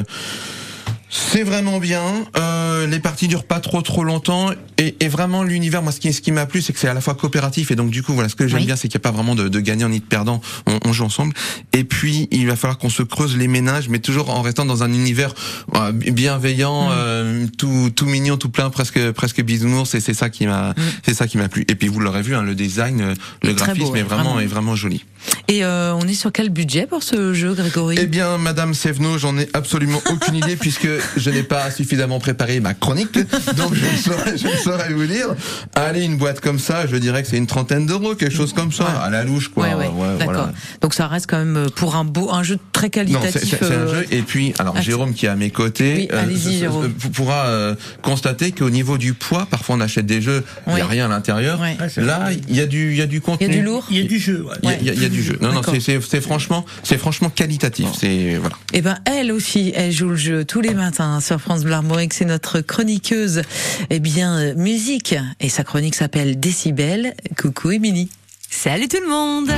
C'est 1.10 1.42
vraiment 1.42 1.78
bien. 1.78 2.02
Euh, 2.36 2.86
les 2.86 2.98
parties 2.98 3.28
durent 3.28 3.44
pas 3.44 3.60
trop 3.60 3.80
trop 3.80 4.04
longtemps 4.04 4.50
et, 4.76 4.94
et 5.00 5.08
vraiment 5.08 5.42
l'univers. 5.42 5.82
Moi, 5.82 5.90
ce 5.92 6.00
qui 6.00 6.12
ce 6.12 6.20
qui 6.20 6.32
m'a 6.32 6.44
plu, 6.46 6.60
c'est 6.60 6.72
que 6.74 6.78
c'est 6.78 6.88
à 6.88 6.92
la 6.94 7.00
fois 7.00 7.14
coopératif 7.14 7.70
et 7.70 7.76
donc 7.76 7.90
du 7.90 8.02
coup, 8.02 8.12
voilà, 8.12 8.28
ce 8.28 8.34
que 8.36 8.46
j'aime 8.46 8.60
Oui. 8.60 8.66
bien, 8.66 8.76
c'est 8.76 8.88
qu'il 8.88 8.98
n'y 8.98 9.02
a 9.02 9.08
pas 9.08 9.10
vraiment 9.10 9.34
de, 9.34 9.48
de 9.48 9.60
gagnant 9.60 9.88
ni 9.88 10.00
de 10.00 10.04
perdant. 10.04 10.40
On, 10.66 10.78
on 10.84 10.92
joue 10.92 11.04
ensemble. 11.04 11.32
Et 11.72 11.84
puis, 11.84 12.28
il 12.30 12.46
va 12.46 12.56
falloir 12.56 12.76
qu'on 12.78 12.90
se 12.90 13.02
creuse 13.02 13.36
les 13.38 13.48
ménages, 13.48 13.88
mais 13.88 14.00
toujours 14.00 14.28
en 14.30 14.42
restant 14.42 14.66
dans 14.66 14.82
un 14.82 14.92
univers 14.92 15.34
euh, 15.76 15.92
bienveillant, 15.92 16.88
euh, 16.92 17.46
tout 17.56 17.90
tout 17.94 18.06
mignon, 18.06 18.36
tout 18.36 18.50
plein, 18.50 18.68
presque 18.68 19.10
presque 19.12 19.40
bisounours. 19.42 19.94
Et 19.94 20.00
c'est 20.00 20.14
ça 20.14 20.28
qui 20.28 20.46
m'a 20.46 20.74
c'est 21.06 21.14
ça 21.14 21.26
qui 21.26 21.38
m'a 21.38 21.48
plu. 21.48 21.64
Et 21.68 21.74
puis 21.74 21.88
vous 21.88 22.00
l'aurez 22.00 22.22
vu, 22.22 22.34
hein, 22.34 22.42
le 22.42 22.54
design, 22.54 23.00
euh, 23.00 23.14
le 23.42 23.54
graphisme 23.54 23.88
beau, 23.88 23.96
est 23.96 24.02
vraiment, 24.02 24.24
vraiment. 24.24 24.40
est 24.40 24.46
vraiment 24.46 24.76
joli. 24.76 25.04
Et 25.48 25.64
euh, 25.64 25.94
on 25.94 26.06
est 26.06 26.14
sur 26.14 26.32
quel 26.32 26.50
budget 26.50 26.86
pour 26.86 27.02
ce 27.02 27.32
jeu, 27.34 27.54
Grégory? 27.54 27.96
Eh 28.00 28.06
bien, 28.06 28.38
Madame 28.38 28.72
Sevno, 28.74 29.18
j'en 29.18 29.36
ai 29.38 29.48
absolument 29.54 30.00
aucune 30.10 30.36
idée 30.36 30.56
puisque 30.60 30.86
je 31.16 31.30
n'ai 31.30 31.42
pas 31.42 31.70
suffisamment 31.70 32.18
préparé 32.18 32.60
ma 32.60 32.74
chronique, 32.74 33.14
donc 33.56 33.74
je 33.74 33.84
ne 33.84 33.96
saurais, 33.96 34.36
je 34.38 34.46
ne 34.48 34.56
saurais 34.56 34.92
vous 34.92 35.06
dire. 35.06 35.28
Allez, 35.74 36.02
une 36.04 36.16
boîte 36.16 36.40
comme 36.40 36.58
ça, 36.58 36.86
je 36.86 36.96
dirais 36.96 37.22
que 37.22 37.28
c'est 37.28 37.36
une 37.36 37.46
trentaine 37.46 37.86
d'euros, 37.86 38.14
quelque 38.14 38.34
chose 38.34 38.52
comme 38.52 38.72
ça, 38.72 38.86
à 38.86 39.10
la 39.10 39.24
louche, 39.24 39.48
quoi. 39.48 39.66
Ouais, 39.68 39.74
ouais, 39.74 39.84
d'accord. 40.18 40.24
voilà. 40.34 40.52
Donc 40.80 40.94
ça 40.94 41.06
reste 41.06 41.26
quand 41.28 41.38
même 41.38 41.56
euh, 41.56 41.66
pour 41.74 41.96
un 41.96 42.04
beau, 42.04 42.30
un 42.32 42.42
jeu 42.42 42.58
très 42.72 42.90
qualitatif. 42.90 43.32
c'est 43.32 43.38
c'est- 43.46 43.56
c'est 43.58 43.64
un 43.74 43.78
euh, 43.78 44.00
jeu. 44.00 44.06
Et 44.10 44.22
puis, 44.22 44.52
alors 44.58 44.74
ah, 44.76 44.80
Jérôme 44.80 45.14
qui 45.14 45.26
est 45.26 45.28
à 45.28 45.36
mes 45.36 45.50
côtés, 45.50 46.08
Oui, 46.10 46.18
allez-y, 46.18 46.56
euh, 46.56 46.58
Jérôme. 46.60 46.84
euh, 46.86 47.08
pourra 47.12 47.46
euh, 47.46 47.74
constater 48.02 48.52
qu'au 48.52 48.70
niveau 48.70 48.98
du 48.98 49.14
poids, 49.14 49.46
parfois 49.50 49.76
on 49.76 49.80
achète 49.80 50.06
des 50.06 50.20
jeux, 50.22 50.44
il 50.66 50.74
n'y 50.74 50.80
a 50.80 50.84
Oui. 50.84 50.90
rien 50.90 51.06
à 51.06 51.08
l'intérieur. 51.08 51.60
Ah, 51.62 51.86
Là, 52.00 52.30
il 52.48 52.54
y 52.56 52.60
a 52.60 52.66
du, 52.66 52.90
il 52.92 52.96
y 52.96 53.02
a 53.02 53.06
du 53.06 53.20
contenu. 53.20 53.46
Il 53.46 53.52
y 53.54 53.56
a 53.56 53.58
du 53.60 53.64
lourd. 53.64 53.86
Il 53.90 53.96
y 53.98 54.00
a 54.00 54.04
du 54.08 54.18
jeu. 54.18 54.44
ouais. 54.64 54.78
Il 54.80 54.86
y 54.86 54.90
a- 54.90 54.94
y 54.94 55.04
y 55.04 55.08
du 55.10 55.22
jeu. 55.22 55.38
Non, 55.40 55.52
non, 55.52 55.62
c'est- 55.62 55.80
c'est 55.80 56.00
c'est 56.02 56.20
franchement, 56.20 56.64
c'est 56.82 56.98
franchement 56.98 57.30
qualitatif. 57.30 57.88
C'est 57.98 58.36
voilà. 58.36 58.56
Eh 58.72 58.82
ben, 58.82 58.98
elle 59.04 59.32
aussi, 59.32 59.72
elle 59.74 59.92
joue 59.92 60.08
le 60.10 60.16
jeu 60.16 60.44
tous 60.44 60.60
les 60.60 60.74
matins 60.74 60.87
sur 61.20 61.40
France 61.40 61.64
Bleu. 61.64 61.74
C'est 62.12 62.24
notre 62.24 62.60
chroniqueuse, 62.60 63.42
eh 63.90 64.00
bien, 64.00 64.38
euh, 64.38 64.54
musique. 64.54 65.14
Et 65.40 65.48
sa 65.48 65.64
chronique 65.64 65.94
s'appelle 65.94 66.40
Décibel. 66.40 67.14
Coucou, 67.40 67.70
Émilie. 67.70 68.08
Salut 68.50 68.88
tout 68.88 68.98
le 69.00 69.08
monde 69.08 69.50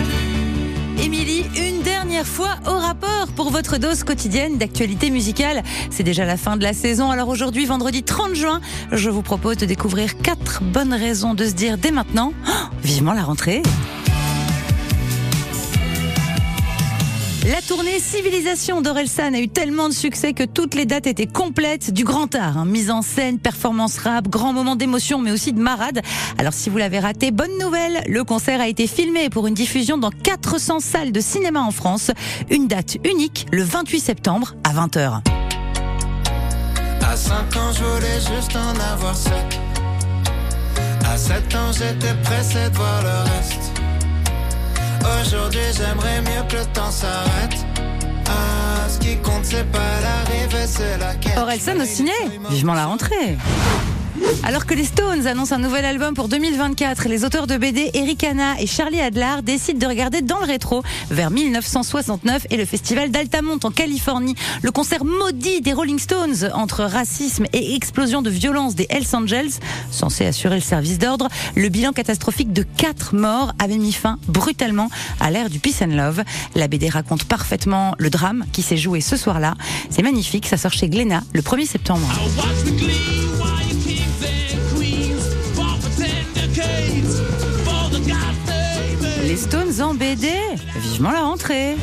Émilie, 1.02 1.44
une 1.56 1.82
dernière 1.82 2.26
fois 2.26 2.56
au 2.66 2.78
rapport 2.78 3.28
pour 3.34 3.50
votre 3.50 3.78
dose 3.78 4.04
quotidienne 4.04 4.58
d'actualité 4.58 5.10
musicale. 5.10 5.62
C'est 5.90 6.02
déjà 6.02 6.26
la 6.26 6.36
fin 6.36 6.56
de 6.56 6.62
la 6.62 6.74
saison, 6.74 7.10
alors 7.10 7.28
aujourd'hui, 7.28 7.64
vendredi 7.64 8.02
30 8.02 8.34
juin, 8.34 8.60
je 8.92 9.08
vous 9.08 9.22
propose 9.22 9.56
de 9.56 9.66
découvrir 9.66 10.18
quatre 10.18 10.62
bonnes 10.62 10.92
raisons 10.92 11.32
de 11.34 11.46
se 11.46 11.52
dire 11.52 11.78
dès 11.78 11.90
maintenant, 11.90 12.34
Oh, 12.46 12.52
vivement 12.82 13.14
la 13.14 13.22
rentrée. 13.22 13.62
La 17.48 17.62
tournée 17.62 17.98
Civilisation 17.98 18.82
d'Orelsan 18.82 19.32
a 19.32 19.40
eu 19.40 19.48
tellement 19.48 19.88
de 19.88 19.94
succès 19.94 20.34
que 20.34 20.44
toutes 20.44 20.74
les 20.74 20.84
dates 20.84 21.06
étaient 21.06 21.26
complètes 21.26 21.90
du 21.90 22.04
grand 22.04 22.34
art. 22.34 22.58
hein. 22.58 22.66
Mise 22.66 22.90
en 22.90 23.00
scène, 23.00 23.38
performance 23.38 23.96
rap, 23.98 24.28
grand 24.28 24.52
moment 24.52 24.76
d'émotion, 24.76 25.20
mais 25.20 25.32
aussi 25.32 25.54
de 25.54 25.58
marade. 25.58 26.02
Alors 26.36 26.52
si 26.52 26.68
vous 26.68 26.76
l'avez 26.76 26.98
raté, 26.98 27.30
bonne 27.30 27.56
nouvelle, 27.58 28.02
le 28.06 28.24
concert 28.24 28.60
a 28.60 28.68
été 28.68 28.86
filmé 28.86 29.30
pour 29.30 29.46
une 29.46 29.54
diffusion 29.54 29.96
dans 29.96 30.10
400 30.10 30.80
salles 30.80 31.12
de 31.12 31.20
cinéma 31.20 31.60
en 31.60 31.70
France. 31.70 32.10
Une 32.50 32.68
date 32.68 32.98
unique, 33.04 33.46
le 33.52 33.62
28 33.62 34.00
septembre 34.00 34.54
à 34.62 34.74
20h. 34.74 35.22
À 37.02 37.16
5 37.16 37.56
ans, 37.56 37.72
je 37.72 38.34
juste 38.36 38.54
en 38.54 38.92
avoir 38.92 39.16
7. 39.16 39.32
À 41.10 41.16
7 41.16 41.54
ans, 41.56 41.72
j'étais 41.72 42.14
pressé 42.22 42.68
de 42.70 42.76
voir 42.76 43.02
le 43.02 43.30
reste. 43.30 43.79
Aujourd'hui, 45.00 45.60
j'aimerais 45.76 46.20
mieux 46.22 46.46
que 46.48 46.56
le 46.56 46.66
temps 46.72 46.90
s'arrête. 46.90 47.56
Ah, 48.26 48.88
ce 48.88 48.98
qui 48.98 49.16
compte, 49.18 49.44
c'est 49.44 49.64
pas 49.70 49.78
l'arrivée, 50.02 50.66
c'est 50.66 50.98
la 50.98 51.14
quête. 51.14 51.36
Orelsan 51.36 51.80
au 51.80 51.84
ciné 51.84 52.12
Vivement 52.50 52.74
la 52.74 52.86
rentrée 52.86 53.36
alors 54.42 54.66
que 54.66 54.74
les 54.74 54.84
Stones 54.84 55.26
annoncent 55.26 55.54
un 55.54 55.58
nouvel 55.58 55.84
album 55.84 56.14
pour 56.14 56.28
2024, 56.28 57.08
les 57.08 57.24
auteurs 57.24 57.46
de 57.46 57.56
BD 57.56 57.90
Eric 57.94 58.24
Hanna 58.24 58.60
et 58.60 58.66
Charlie 58.66 59.00
Adlar 59.00 59.42
décident 59.42 59.78
de 59.78 59.86
regarder 59.86 60.22
dans 60.22 60.38
le 60.38 60.46
rétro 60.46 60.82
vers 61.10 61.30
1969 61.30 62.46
et 62.50 62.56
le 62.56 62.64
festival 62.64 63.10
d'Altamont 63.10 63.58
en 63.62 63.70
Californie. 63.70 64.34
Le 64.62 64.70
concert 64.70 65.04
maudit 65.04 65.60
des 65.60 65.72
Rolling 65.72 65.98
Stones 65.98 66.50
entre 66.54 66.84
racisme 66.84 67.44
et 67.52 67.74
explosion 67.74 68.22
de 68.22 68.30
violence 68.30 68.74
des 68.74 68.86
Hells 68.90 69.14
Angels, 69.14 69.50
censé 69.90 70.26
assurer 70.26 70.56
le 70.56 70.62
service 70.62 70.98
d'ordre. 70.98 71.28
Le 71.54 71.68
bilan 71.68 71.92
catastrophique 71.92 72.52
de 72.52 72.62
quatre 72.62 73.14
morts 73.14 73.52
avait 73.58 73.78
mis 73.78 73.92
fin 73.92 74.18
brutalement 74.28 74.88
à 75.20 75.30
l'ère 75.30 75.50
du 75.50 75.58
peace 75.58 75.82
and 75.82 75.94
love. 75.94 76.22
La 76.54 76.68
BD 76.68 76.88
raconte 76.88 77.24
parfaitement 77.24 77.94
le 77.98 78.10
drame 78.10 78.44
qui 78.52 78.62
s'est 78.62 78.76
joué 78.76 79.00
ce 79.00 79.16
soir-là. 79.16 79.54
C'est 79.90 80.02
magnifique, 80.02 80.46
ça 80.46 80.56
sort 80.56 80.72
chez 80.72 80.88
Glénat 80.88 81.22
le 81.32 81.42
1er 81.42 81.66
septembre. 81.66 82.08
Les 89.30 89.36
Stones 89.36 89.80
en 89.80 89.94
BD, 89.94 90.26
vivement 90.74 91.12
la 91.12 91.20
rentrée. 91.20 91.76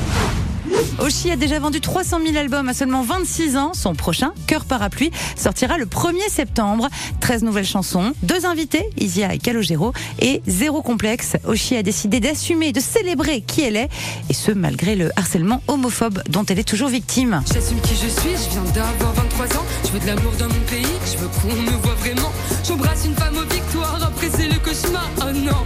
Oshi 0.99 1.31
a 1.31 1.37
déjà 1.37 1.59
vendu 1.59 1.79
300 1.79 2.19
000 2.21 2.35
albums 2.35 2.67
à 2.67 2.73
seulement 2.73 3.03
26 3.03 3.55
ans. 3.55 3.71
Son 3.73 3.95
prochain, 3.95 4.33
Cœur 4.47 4.65
Parapluie, 4.65 5.11
sortira 5.37 5.77
le 5.77 5.85
1er 5.85 6.29
septembre. 6.29 6.89
13 7.21 7.43
nouvelles 7.43 7.65
chansons, 7.65 8.11
deux 8.21 8.45
invités, 8.45 8.89
Isia 8.97 9.33
et 9.33 9.37
Calogero, 9.37 9.93
et 10.19 10.41
zéro 10.45 10.81
complexe. 10.81 11.37
Oshi 11.45 11.77
a 11.77 11.83
décidé 11.83 12.19
d'assumer 12.19 12.73
de 12.73 12.81
célébrer 12.81 13.39
qui 13.39 13.61
elle 13.61 13.77
est, 13.77 13.87
et 14.29 14.33
ce 14.33 14.51
malgré 14.51 14.97
le 14.97 15.17
harcèlement 15.17 15.63
homophobe 15.69 16.21
dont 16.27 16.43
elle 16.43 16.59
est 16.59 16.67
toujours 16.67 16.89
victime. 16.89 17.41
J'assume 17.53 17.79
qui 17.79 17.95
je 17.95 18.09
suis, 18.09 18.31
je 18.31 18.49
viens 18.51 18.71
d'avoir 18.73 19.13
23 19.13 19.45
ans. 19.57 19.65
Je 19.85 19.91
veux 19.91 19.99
de 19.99 20.07
l'amour 20.07 20.33
dans 20.37 20.49
mon 20.49 20.65
pays, 20.69 20.85
je 21.05 21.17
veux 21.17 21.29
qu'on 21.29 21.55
me 21.55 21.77
voit 21.81 21.95
vraiment. 21.95 22.33
J'embrasse 22.67 23.05
une 23.05 23.15
femme 23.15 23.37
aux 23.37 23.53
victoires, 23.53 24.03
après 24.03 24.27
c'est 24.35 24.49
le 24.49 24.59
cauchemar. 24.59 25.09
Oh 25.21 25.31
non, 25.31 25.63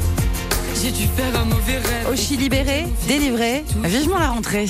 j'ai 0.81 0.91
dû 0.91 1.05
faire 1.15 1.39
un 1.39 1.45
mauvais 1.45 1.77
rêve. 1.77 2.09
Oshi 2.11 2.37
libéré, 2.37 2.87
délivré, 3.07 3.63
vivement 3.83 4.17
la 4.17 4.29
rentrée. 4.29 4.65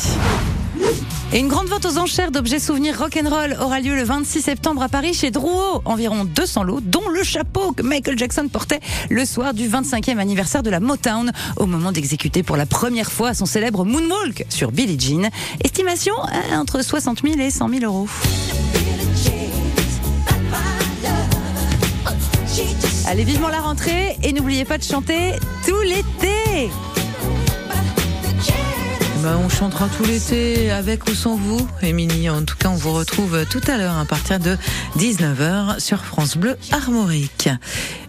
Et 1.32 1.40
une 1.40 1.48
grande 1.48 1.68
vente 1.68 1.86
aux 1.86 1.98
enchères 1.98 2.32
d'objets 2.32 2.60
souvenirs 2.60 3.00
rock'n'roll 3.00 3.56
aura 3.62 3.80
lieu 3.80 3.96
le 3.96 4.04
26 4.04 4.42
septembre 4.42 4.82
à 4.82 4.90
Paris 4.90 5.14
chez 5.14 5.32
Drouot. 5.32 5.82
Environ 5.86 6.26
200 6.26 6.64
lots, 6.64 6.82
dont 6.82 7.08
le 7.08 7.24
chapeau 7.24 7.72
que 7.72 7.84
Michael 7.84 8.18
Jackson 8.18 8.50
portait 8.52 8.82
le 9.10 9.24
soir 9.24 9.54
du 9.54 9.70
25e 9.70 10.18
anniversaire 10.18 10.64
de 10.64 10.70
la 10.70 10.82
Motown, 10.82 11.32
au 11.56 11.66
moment 11.66 11.94
d'exécuter 11.94 12.44
pour 12.44 12.58
la 12.58 12.66
première 12.66 13.12
fois 13.12 13.34
son 13.34 13.46
célèbre 13.46 13.86
Moonwalk 13.86 14.46
sur 14.50 14.72
Billie 14.72 15.00
Jean. 15.00 15.30
Estimation 15.64 16.14
euh, 16.52 16.58
entre 16.58 16.84
60 16.84 17.22
000 17.24 17.40
et 17.40 17.52
100 17.52 17.70
000 17.70 17.86
euros. 17.86 18.08
Allez 23.08 23.24
vivement 23.24 23.50
la 23.50 23.60
rentrée 23.60 24.18
et 24.24 24.32
n'oubliez 24.32 24.66
pas 24.66 24.78
de 24.78 24.84
chanter 24.84 25.34
tout 25.66 25.82
l'été. 25.82 26.70
Ben, 29.22 29.38
on 29.44 29.50
chantera 29.50 29.88
tout 29.88 30.04
l'été 30.04 30.72
avec 30.72 31.08
ou 31.08 31.14
sans 31.14 31.36
vous, 31.36 31.68
Émilie. 31.84 32.30
En 32.30 32.44
tout 32.44 32.56
cas, 32.58 32.70
on 32.70 32.76
vous 32.76 32.94
retrouve 32.94 33.46
tout 33.46 33.62
à 33.68 33.78
l'heure 33.78 33.98
à 33.98 34.06
partir 34.06 34.40
de 34.40 34.58
19h 34.98 35.80
sur 35.80 36.04
France 36.06 36.38
Bleu 36.38 36.58
Armorique. 36.72 37.50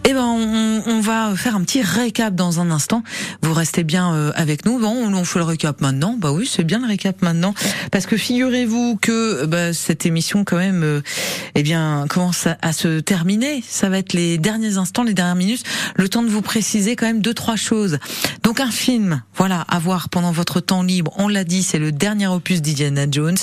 Eh 0.05 0.13
ben, 0.13 0.25
on, 0.25 0.83
on 0.85 0.99
va 0.99 1.33
faire 1.35 1.55
un 1.55 1.61
petit 1.61 1.81
récap 1.81 2.35
dans 2.35 2.59
un 2.59 2.71
instant. 2.71 3.03
Vous 3.41 3.53
restez 3.53 3.85
bien 3.85 4.13
euh, 4.13 4.31
avec 4.35 4.65
nous. 4.65 4.77
Bon, 4.77 4.89
on, 4.89 5.23
fait 5.23 5.39
le 5.39 5.45
récap 5.45 5.79
maintenant. 5.79 6.17
Bah 6.19 6.33
oui, 6.33 6.45
c'est 6.45 6.65
bien 6.65 6.79
le 6.79 6.87
récap 6.87 7.21
maintenant, 7.21 7.53
parce 7.89 8.05
que 8.05 8.17
figurez-vous 8.17 8.97
que 9.01 9.45
bah, 9.45 9.73
cette 9.73 10.05
émission, 10.05 10.43
quand 10.43 10.57
même, 10.57 10.83
euh, 10.83 11.01
eh 11.55 11.63
bien, 11.63 12.05
commence 12.09 12.47
à, 12.47 12.57
à 12.61 12.73
se 12.73 12.99
terminer. 12.99 13.63
Ça 13.65 13.87
va 13.87 13.97
être 13.97 14.11
les 14.11 14.37
derniers 14.37 14.77
instants, 14.77 15.03
les 15.03 15.13
dernières 15.13 15.35
minutes. 15.35 15.63
Le 15.95 16.09
temps 16.09 16.23
de 16.23 16.29
vous 16.29 16.41
préciser 16.41 16.97
quand 16.97 17.05
même 17.05 17.21
deux 17.21 17.33
trois 17.33 17.55
choses. 17.55 17.97
Donc 18.43 18.59
un 18.59 18.71
film, 18.71 19.21
voilà, 19.37 19.61
à 19.69 19.79
voir 19.79 20.09
pendant 20.09 20.33
votre 20.33 20.59
temps 20.59 20.83
libre. 20.83 21.13
On 21.17 21.29
l'a 21.29 21.45
dit, 21.45 21.63
c'est 21.63 21.79
le 21.79 21.93
dernier 21.93 22.27
opus 22.27 22.61
d'Indiana 22.61 23.05
Jones. 23.09 23.37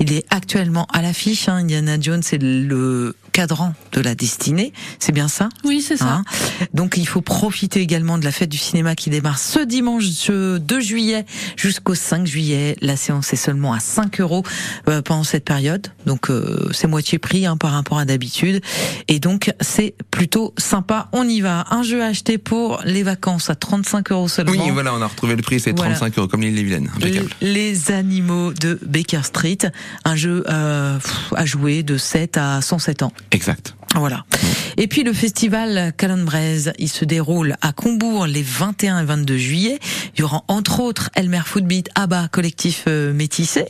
Il 0.00 0.12
est 0.14 0.24
actuellement 0.30 0.86
à 0.94 1.02
l'affiche. 1.02 1.48
Hein. 1.48 1.56
Indiana 1.56 2.00
Jones, 2.00 2.22
c'est 2.22 2.40
le 2.40 3.14
cadran 3.36 3.74
de 3.92 4.00
la 4.00 4.14
destinée. 4.14 4.72
C'est 4.98 5.12
bien 5.12 5.28
ça? 5.28 5.50
Oui, 5.62 5.82
c'est 5.82 5.98
ça. 5.98 6.06
Hein? 6.06 6.24
Donc 6.72 6.96
il 6.96 7.06
faut 7.06 7.20
profiter 7.20 7.80
également 7.80 8.16
de 8.16 8.24
la 8.24 8.32
fête 8.32 8.48
du 8.48 8.56
cinéma 8.56 8.94
qui 8.94 9.10
démarre 9.10 9.38
ce 9.38 9.58
dimanche 9.58 10.06
ce 10.06 10.56
2 10.56 10.80
juillet 10.80 11.26
jusqu'au 11.54 11.94
5 11.94 12.26
juillet. 12.26 12.78
La 12.80 12.96
séance 12.96 13.34
est 13.34 13.36
seulement 13.36 13.74
à 13.74 13.80
5 13.80 14.20
euros 14.22 14.42
euh, 14.88 15.02
pendant 15.02 15.22
cette 15.22 15.44
période. 15.44 15.88
Donc 16.06 16.30
euh, 16.30 16.70
c'est 16.72 16.86
moitié 16.86 17.18
prix 17.18 17.44
hein, 17.44 17.58
par 17.58 17.72
rapport 17.72 17.98
à 17.98 18.06
d'habitude. 18.06 18.62
Et 19.08 19.18
donc 19.20 19.52
c'est 19.60 19.94
plutôt 20.10 20.54
sympa. 20.56 21.10
On 21.12 21.28
y 21.28 21.42
va. 21.42 21.66
Un 21.70 21.82
jeu 21.82 22.02
acheté 22.02 22.38
pour 22.38 22.80
les 22.86 23.02
vacances 23.02 23.50
à 23.50 23.54
35 23.54 24.12
euros 24.12 24.28
seulement. 24.28 24.52
Oui, 24.52 24.70
voilà, 24.72 24.94
on 24.94 25.02
a 25.02 25.06
retrouvé 25.06 25.36
le 25.36 25.42
prix, 25.42 25.60
c'est 25.60 25.76
Voilà. 25.76 25.94
35 25.94 26.18
euros, 26.18 26.28
comme 26.28 26.40
l'île 26.40 26.54
des 26.54 26.62
Vilaines. 26.62 26.90
Impeccable. 26.96 27.28
Les 27.42 27.90
animaux 27.90 28.54
de 28.54 28.78
Baker 28.86 29.24
Street, 29.24 29.58
un 30.06 30.16
jeu 30.16 30.42
euh, 30.48 30.98
à 31.34 31.44
jouer 31.44 31.82
de 31.82 31.98
7 31.98 32.38
à 32.38 32.62
107 32.62 33.02
ans. 33.02 33.12
Exact. 33.30 33.74
Voilà. 33.94 34.24
Et 34.76 34.88
puis 34.88 35.02
le 35.02 35.12
festival 35.12 35.92
Calonne-Braise, 35.96 36.72
il 36.78 36.88
se 36.88 37.04
déroule 37.04 37.56
à 37.62 37.72
Combourg 37.72 38.26
les 38.26 38.42
21 38.42 39.00
et 39.00 39.04
22 39.04 39.36
juillet. 39.38 39.78
Il 40.14 40.20
y 40.20 40.22
aura 40.22 40.44
entre 40.48 40.80
autres 40.80 41.10
Elmer 41.14 41.42
Footbeat, 41.44 41.88
ABBA, 41.94 42.28
collectif 42.28 42.84
euh, 42.88 43.12
métissé. 43.12 43.66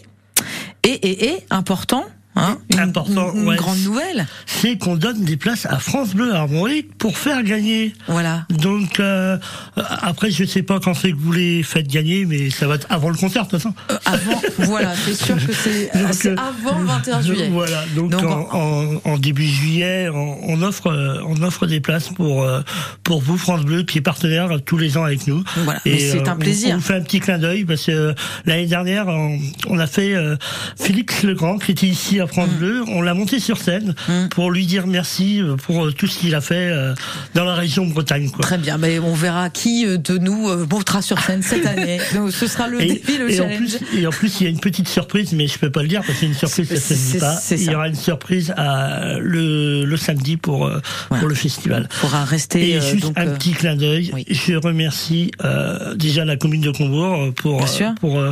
Et, 0.82 0.90
et, 0.90 1.28
et, 1.28 1.46
important, 1.50 2.04
hein, 2.36 2.58
une, 2.72 2.78
Important, 2.80 3.32
une- 3.34 3.40
une 3.42 3.48
ouais. 3.48 3.56
grande 3.56 3.78
nouvelle. 3.80 4.26
c'est 4.46 4.78
qu'on 4.78 4.96
donne 4.96 5.24
des 5.24 5.36
places 5.36 5.66
à 5.66 5.78
France 5.78 6.14
Bleu 6.14 6.32
Armorique 6.34 6.94
pour 6.98 7.16
faire 7.18 7.42
gagner. 7.42 7.92
Voilà. 8.08 8.46
Donc 8.50 9.00
euh, 9.00 9.38
après, 9.76 10.30
je 10.30 10.44
sais 10.44 10.62
pas 10.62 10.78
quand 10.80 10.94
c'est 10.94 11.10
que 11.12 11.16
vous 11.16 11.32
les 11.32 11.62
faites 11.62 11.88
gagner, 11.88 12.24
mais 12.24 12.50
ça 12.50 12.66
va 12.66 12.76
être 12.76 12.86
avant 12.90 13.08
le 13.10 13.16
concert 13.16 13.44
de 13.46 13.50
toute 13.50 13.60
façon. 13.62 13.74
Euh, 13.90 13.96
avant, 14.04 14.40
voilà, 14.58 14.94
c'est 14.96 15.14
sûr 15.14 15.34
que 15.36 15.52
c'est 15.52 15.90
c'est 16.12 16.28
euh, 16.30 16.36
avant 16.36 16.78
le 16.78 16.86
21 16.86 17.20
juillet. 17.22 17.48
Voilà, 17.56 17.84
donc, 17.94 18.10
Donc, 18.10 18.24
en, 18.24 18.48
en- 18.52 19.00
en 19.04 19.18
début 19.18 19.46
juillet, 19.46 20.08
on, 20.12 20.38
on 20.42 20.62
offre 20.62 20.88
euh, 20.88 21.20
on 21.26 21.42
offre 21.42 21.66
des 21.66 21.80
places 21.80 22.08
pour 22.10 22.42
euh, 22.42 22.60
pour 23.02 23.20
vous 23.22 23.38
France 23.38 23.62
Bleu 23.64 23.82
qui 23.82 23.98
est 23.98 24.02
partenaire 24.02 24.50
tous 24.64 24.76
les 24.76 24.96
ans 24.98 25.04
avec 25.04 25.26
nous. 25.26 25.42
Voilà, 25.64 25.80
mais 25.86 25.98
c'est 25.98 26.18
euh, 26.20 26.24
un 26.30 26.34
on- 26.34 26.38
plaisir. 26.38 26.70
On, 26.72 26.76
vous 26.76 26.82
fait 26.82 26.94
un 26.96 27.02
petit 27.02 27.20
clin 27.20 27.38
d'œil 27.38 27.64
parce 27.64 27.84
que 27.86 27.92
euh, 27.92 28.12
l'année 28.44 28.66
dernière, 28.66 29.06
on, 29.08 29.38
on 29.68 29.78
a 29.78 29.86
fait 29.86 30.14
euh, 30.14 30.36
Félix 30.78 31.22
Legrand 31.22 31.58
qui 31.58 31.70
était 31.72 31.86
ici 31.86 32.20
à 32.20 32.25
Mm. 32.26 32.28
France 32.28 32.50
Bleu. 32.50 32.82
On 32.88 33.02
l'a 33.02 33.14
monté 33.14 33.40
sur 33.40 33.58
scène 33.58 33.94
pour 34.30 34.50
lui 34.50 34.66
dire 34.66 34.86
merci 34.86 35.40
euh, 35.40 35.56
pour 35.56 35.86
euh, 35.86 35.92
tout 35.92 36.06
ce 36.06 36.18
qu'il 36.18 36.34
a 36.34 36.40
fait 36.40 36.68
euh, 36.70 36.94
dans 37.34 37.44
la 37.44 37.54
région 37.54 37.86
de 37.86 37.92
Bretagne. 37.92 38.28
Quoi. 38.30 38.42
Très 38.42 38.58
bien, 38.58 38.78
mais 38.78 38.98
on 38.98 39.14
verra 39.14 39.50
qui 39.50 39.86
de 39.86 40.18
nous 40.18 40.48
montera 40.66 41.02
sur 41.02 41.18
scène 41.20 41.42
cette 41.42 41.66
année. 41.66 41.98
Donc 42.14 42.32
ce 42.32 42.46
sera 42.46 42.68
le 42.68 42.80
Et, 42.82 42.86
défi, 42.86 43.18
le 43.18 43.30
et 43.30 43.40
en 43.40 43.44
challenge. 43.48 43.78
plus, 43.78 43.98
et 44.00 44.06
en 44.06 44.10
plus, 44.10 44.40
il 44.40 44.44
y 44.44 44.46
a 44.46 44.50
une 44.50 44.60
petite 44.60 44.88
surprise, 44.88 45.32
mais 45.32 45.46
je 45.46 45.58
peux 45.58 45.70
pas 45.70 45.82
le 45.82 45.88
dire 45.88 46.00
parce 46.00 46.14
que 46.14 46.20
c'est 46.20 46.26
une 46.26 46.34
surprise, 46.34 46.68
ça 46.68 46.76
se 46.76 46.94
C'est- 46.94 47.12
dit 47.12 47.18
pas. 47.18 47.38
Il 47.66 47.72
y 47.72 47.74
aura 47.74 47.88
une 47.88 47.94
surprise 47.94 48.52
à, 48.56 49.18
le, 49.18 49.84
le 49.84 49.96
samedi 49.96 50.36
pour, 50.36 50.70
pour 51.08 51.28
le 51.28 51.34
festival. 51.34 51.88
faudra 51.90 52.24
rester, 52.24 52.70
Et 52.70 52.76
euh, 52.76 52.80
juste 52.80 53.02
donc, 53.04 53.18
un 53.18 53.26
petit 53.28 53.52
clin 53.52 53.76
d'œil. 53.76 54.12
Je 54.28 54.54
remercie 54.54 55.30
euh, 55.44 55.94
déjà 55.94 56.24
la 56.24 56.36
commune 56.36 56.60
de 56.60 56.70
Combourg 56.70 57.32
pour 57.34 57.62
euh, 57.62 57.92
pour 58.00 58.22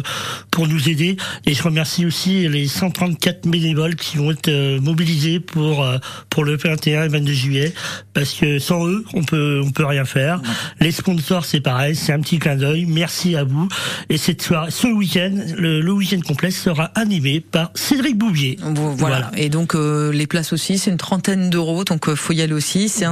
pour 0.51 0.69
nous 0.69 0.89
aider. 0.89 1.17
Et 1.47 1.55
je 1.55 1.63
remercie 1.63 2.07
aussi 2.07 2.49
les 2.49 2.67
134 2.69 3.47
bénévoles 3.49 3.84
qui 3.93 4.17
vont 4.17 4.31
être 4.31 4.49
euh, 4.49 4.81
mobilisés 4.81 5.41
pour 5.41 5.83
euh, 5.83 5.99
pour 6.31 6.45
le 6.45 6.57
21 6.57 7.05
et 7.05 7.09
22 7.09 7.33
juillet 7.33 7.75
parce 8.15 8.33
que 8.33 8.59
sans 8.59 8.87
eux, 8.87 9.05
on 9.15 9.23
peut 9.23 9.61
on 9.65 9.71
peut 9.71 9.85
rien 9.85 10.05
faire. 10.05 10.41
Les 10.81 10.93
sponsors, 10.93 11.45
c'est 11.45 11.61
pareil, 11.61 11.95
c'est 11.95 12.13
un 12.13 12.21
petit 12.21 12.39
clin 12.39 12.57
d'œil. 12.57 12.87
Merci 12.87 13.37
à 13.37 13.45
vous. 13.45 13.69
Et 14.09 14.17
cette 14.17 14.43
soirée, 14.43 14.71
ce 14.71 14.87
week-end, 14.87 15.35
le, 15.57 15.81
le 15.81 15.93
week-end 15.93 16.21
complet 16.27 16.51
sera 16.51 16.85
animé 16.95 17.41
par 17.41 17.71
Cédric 17.75 18.17
Bouvier. 18.17 18.59
Voilà. 18.97 19.31
Et 19.37 19.49
donc 19.49 19.75
euh, 19.75 20.13
les 20.13 20.27
places 20.27 20.53
aussi, 20.53 20.79
c'est 20.79 20.91
une 20.91 20.97
trentaine 20.97 21.51
d'euros, 21.51 21.85
donc 21.85 22.09
euh, 22.09 22.17
faut 22.17 22.33
y 22.33 22.43
aller 22.43 22.53
aussi. 22.53 22.89
C'est 22.89 23.07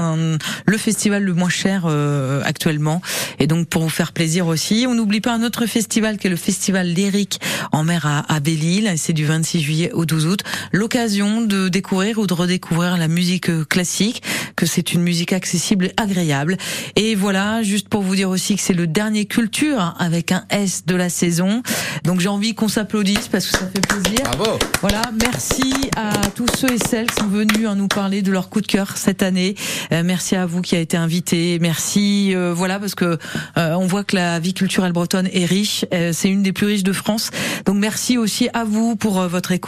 le 0.67 0.79
festival 0.79 1.23
le 1.23 1.35
moins 1.35 1.49
cher 1.49 1.85
euh, 1.87 2.43
actuellement. 2.45 3.03
Et 3.39 3.47
donc 3.47 3.69
pour 3.69 3.83
vous 3.83 3.89
faire 3.89 4.13
plaisir 4.13 4.47
aussi, 4.47 4.87
on 4.89 4.95
n'oublie 4.95 5.21
pas 5.21 5.35
un 5.35 5.43
autre 5.43 5.67
festival 5.67 6.19
qui 6.19 6.27
est 6.27 6.31
le 6.31 6.37
festival 6.37 6.89
lyrique 6.89 7.41
en 7.73 7.85
mer 7.85 8.07
à, 8.07 8.33
à 8.33 8.41
Belle-Île. 8.41 8.93
C'est 8.97 9.13
du 9.13 9.25
26 9.25 9.61
juillet 9.61 9.91
au 9.93 10.05
12 10.05 10.27
août. 10.27 10.41
L'occasion 10.71 11.43
de 11.43 11.69
découvrir 11.69 12.19
ou 12.19 12.27
de 12.27 12.35
redécouvrir 12.35 12.97
la 12.97 13.09
musique 13.09 13.51
euh, 13.51 13.65
classique, 13.65 14.23
que 14.57 14.67
c'est 14.67 14.93
une 14.93 15.03
musique 15.03 15.33
accessible 15.33 15.87
et 15.87 15.93
agréable. 15.97 16.57
Et 16.97 17.15
voilà, 17.15 17.63
juste 17.63 17.89
pour 17.89 18.03
vous 18.03 18.15
dire 18.15 18.31
aussi 18.31 18.57
que 18.57 18.63
c'est 18.63 18.75
le 18.75 18.87
dernier 18.87 19.25
culture 19.27 19.95
avec 19.99 20.33
un 20.33 20.45
S 20.51 20.85
de 20.87 20.95
la 20.95 21.09
saison. 21.09 21.63
Donc 22.05 22.21
j'ai 22.21 22.29
envie 22.29 22.55
qu'on 22.55 22.69
s'applaudisse 22.69 23.29
parce 23.29 23.47
que 23.47 23.59
ça 23.59 23.67
fait 23.67 23.87
plaisir. 23.87 24.23
Bravo. 24.25 24.59
Voilà, 24.81 25.03
merci 25.21 25.73
à 25.97 26.13
tous 26.35 26.47
ceux 26.57 26.73
et 26.73 26.79
celles 26.79 27.11
qui 27.11 27.23
sont 27.23 27.29
venus 27.29 27.67
nous 27.75 27.89
parler 27.89 28.23
de 28.23 28.31
leur 28.31 28.49
coup 28.49 28.61
de 28.61 28.67
cœur 28.67 28.97
cette 28.97 29.23
année. 29.23 29.55
Euh, 29.93 30.03
merci 30.05 30.37
à 30.37 30.47
vous 30.47 30.61
qui 30.61 30.77
a 30.77 30.81
été 30.81 30.97
invité. 30.97 31.59
Merci, 31.61 32.35
euh, 32.35 32.53
voilà, 32.55 32.79
parce 32.79 32.95
que 32.95 33.19
euh, 33.57 33.75
on 33.75 33.87
voit 33.87 34.05
que 34.05 34.17
la 34.17 34.39
vie 34.39 34.55
culturelle 34.55 34.93
bretonne 34.93 35.29
est 35.33 35.45
riche. 35.45 35.85
Euh, 35.93 36.11
c'est 36.13 36.29
une 36.29 36.43
des 36.43 36.53
plus 36.53 36.67
riches 36.67 36.83
de 36.83 36.93
France. 36.93 37.31
Donc 37.65 37.77
merci 37.77 38.19
aussi 38.19 38.49
à 38.53 38.65
vous 38.65 38.97
pour 38.97 39.21
votre 39.23 39.53
écoute. 39.53 39.63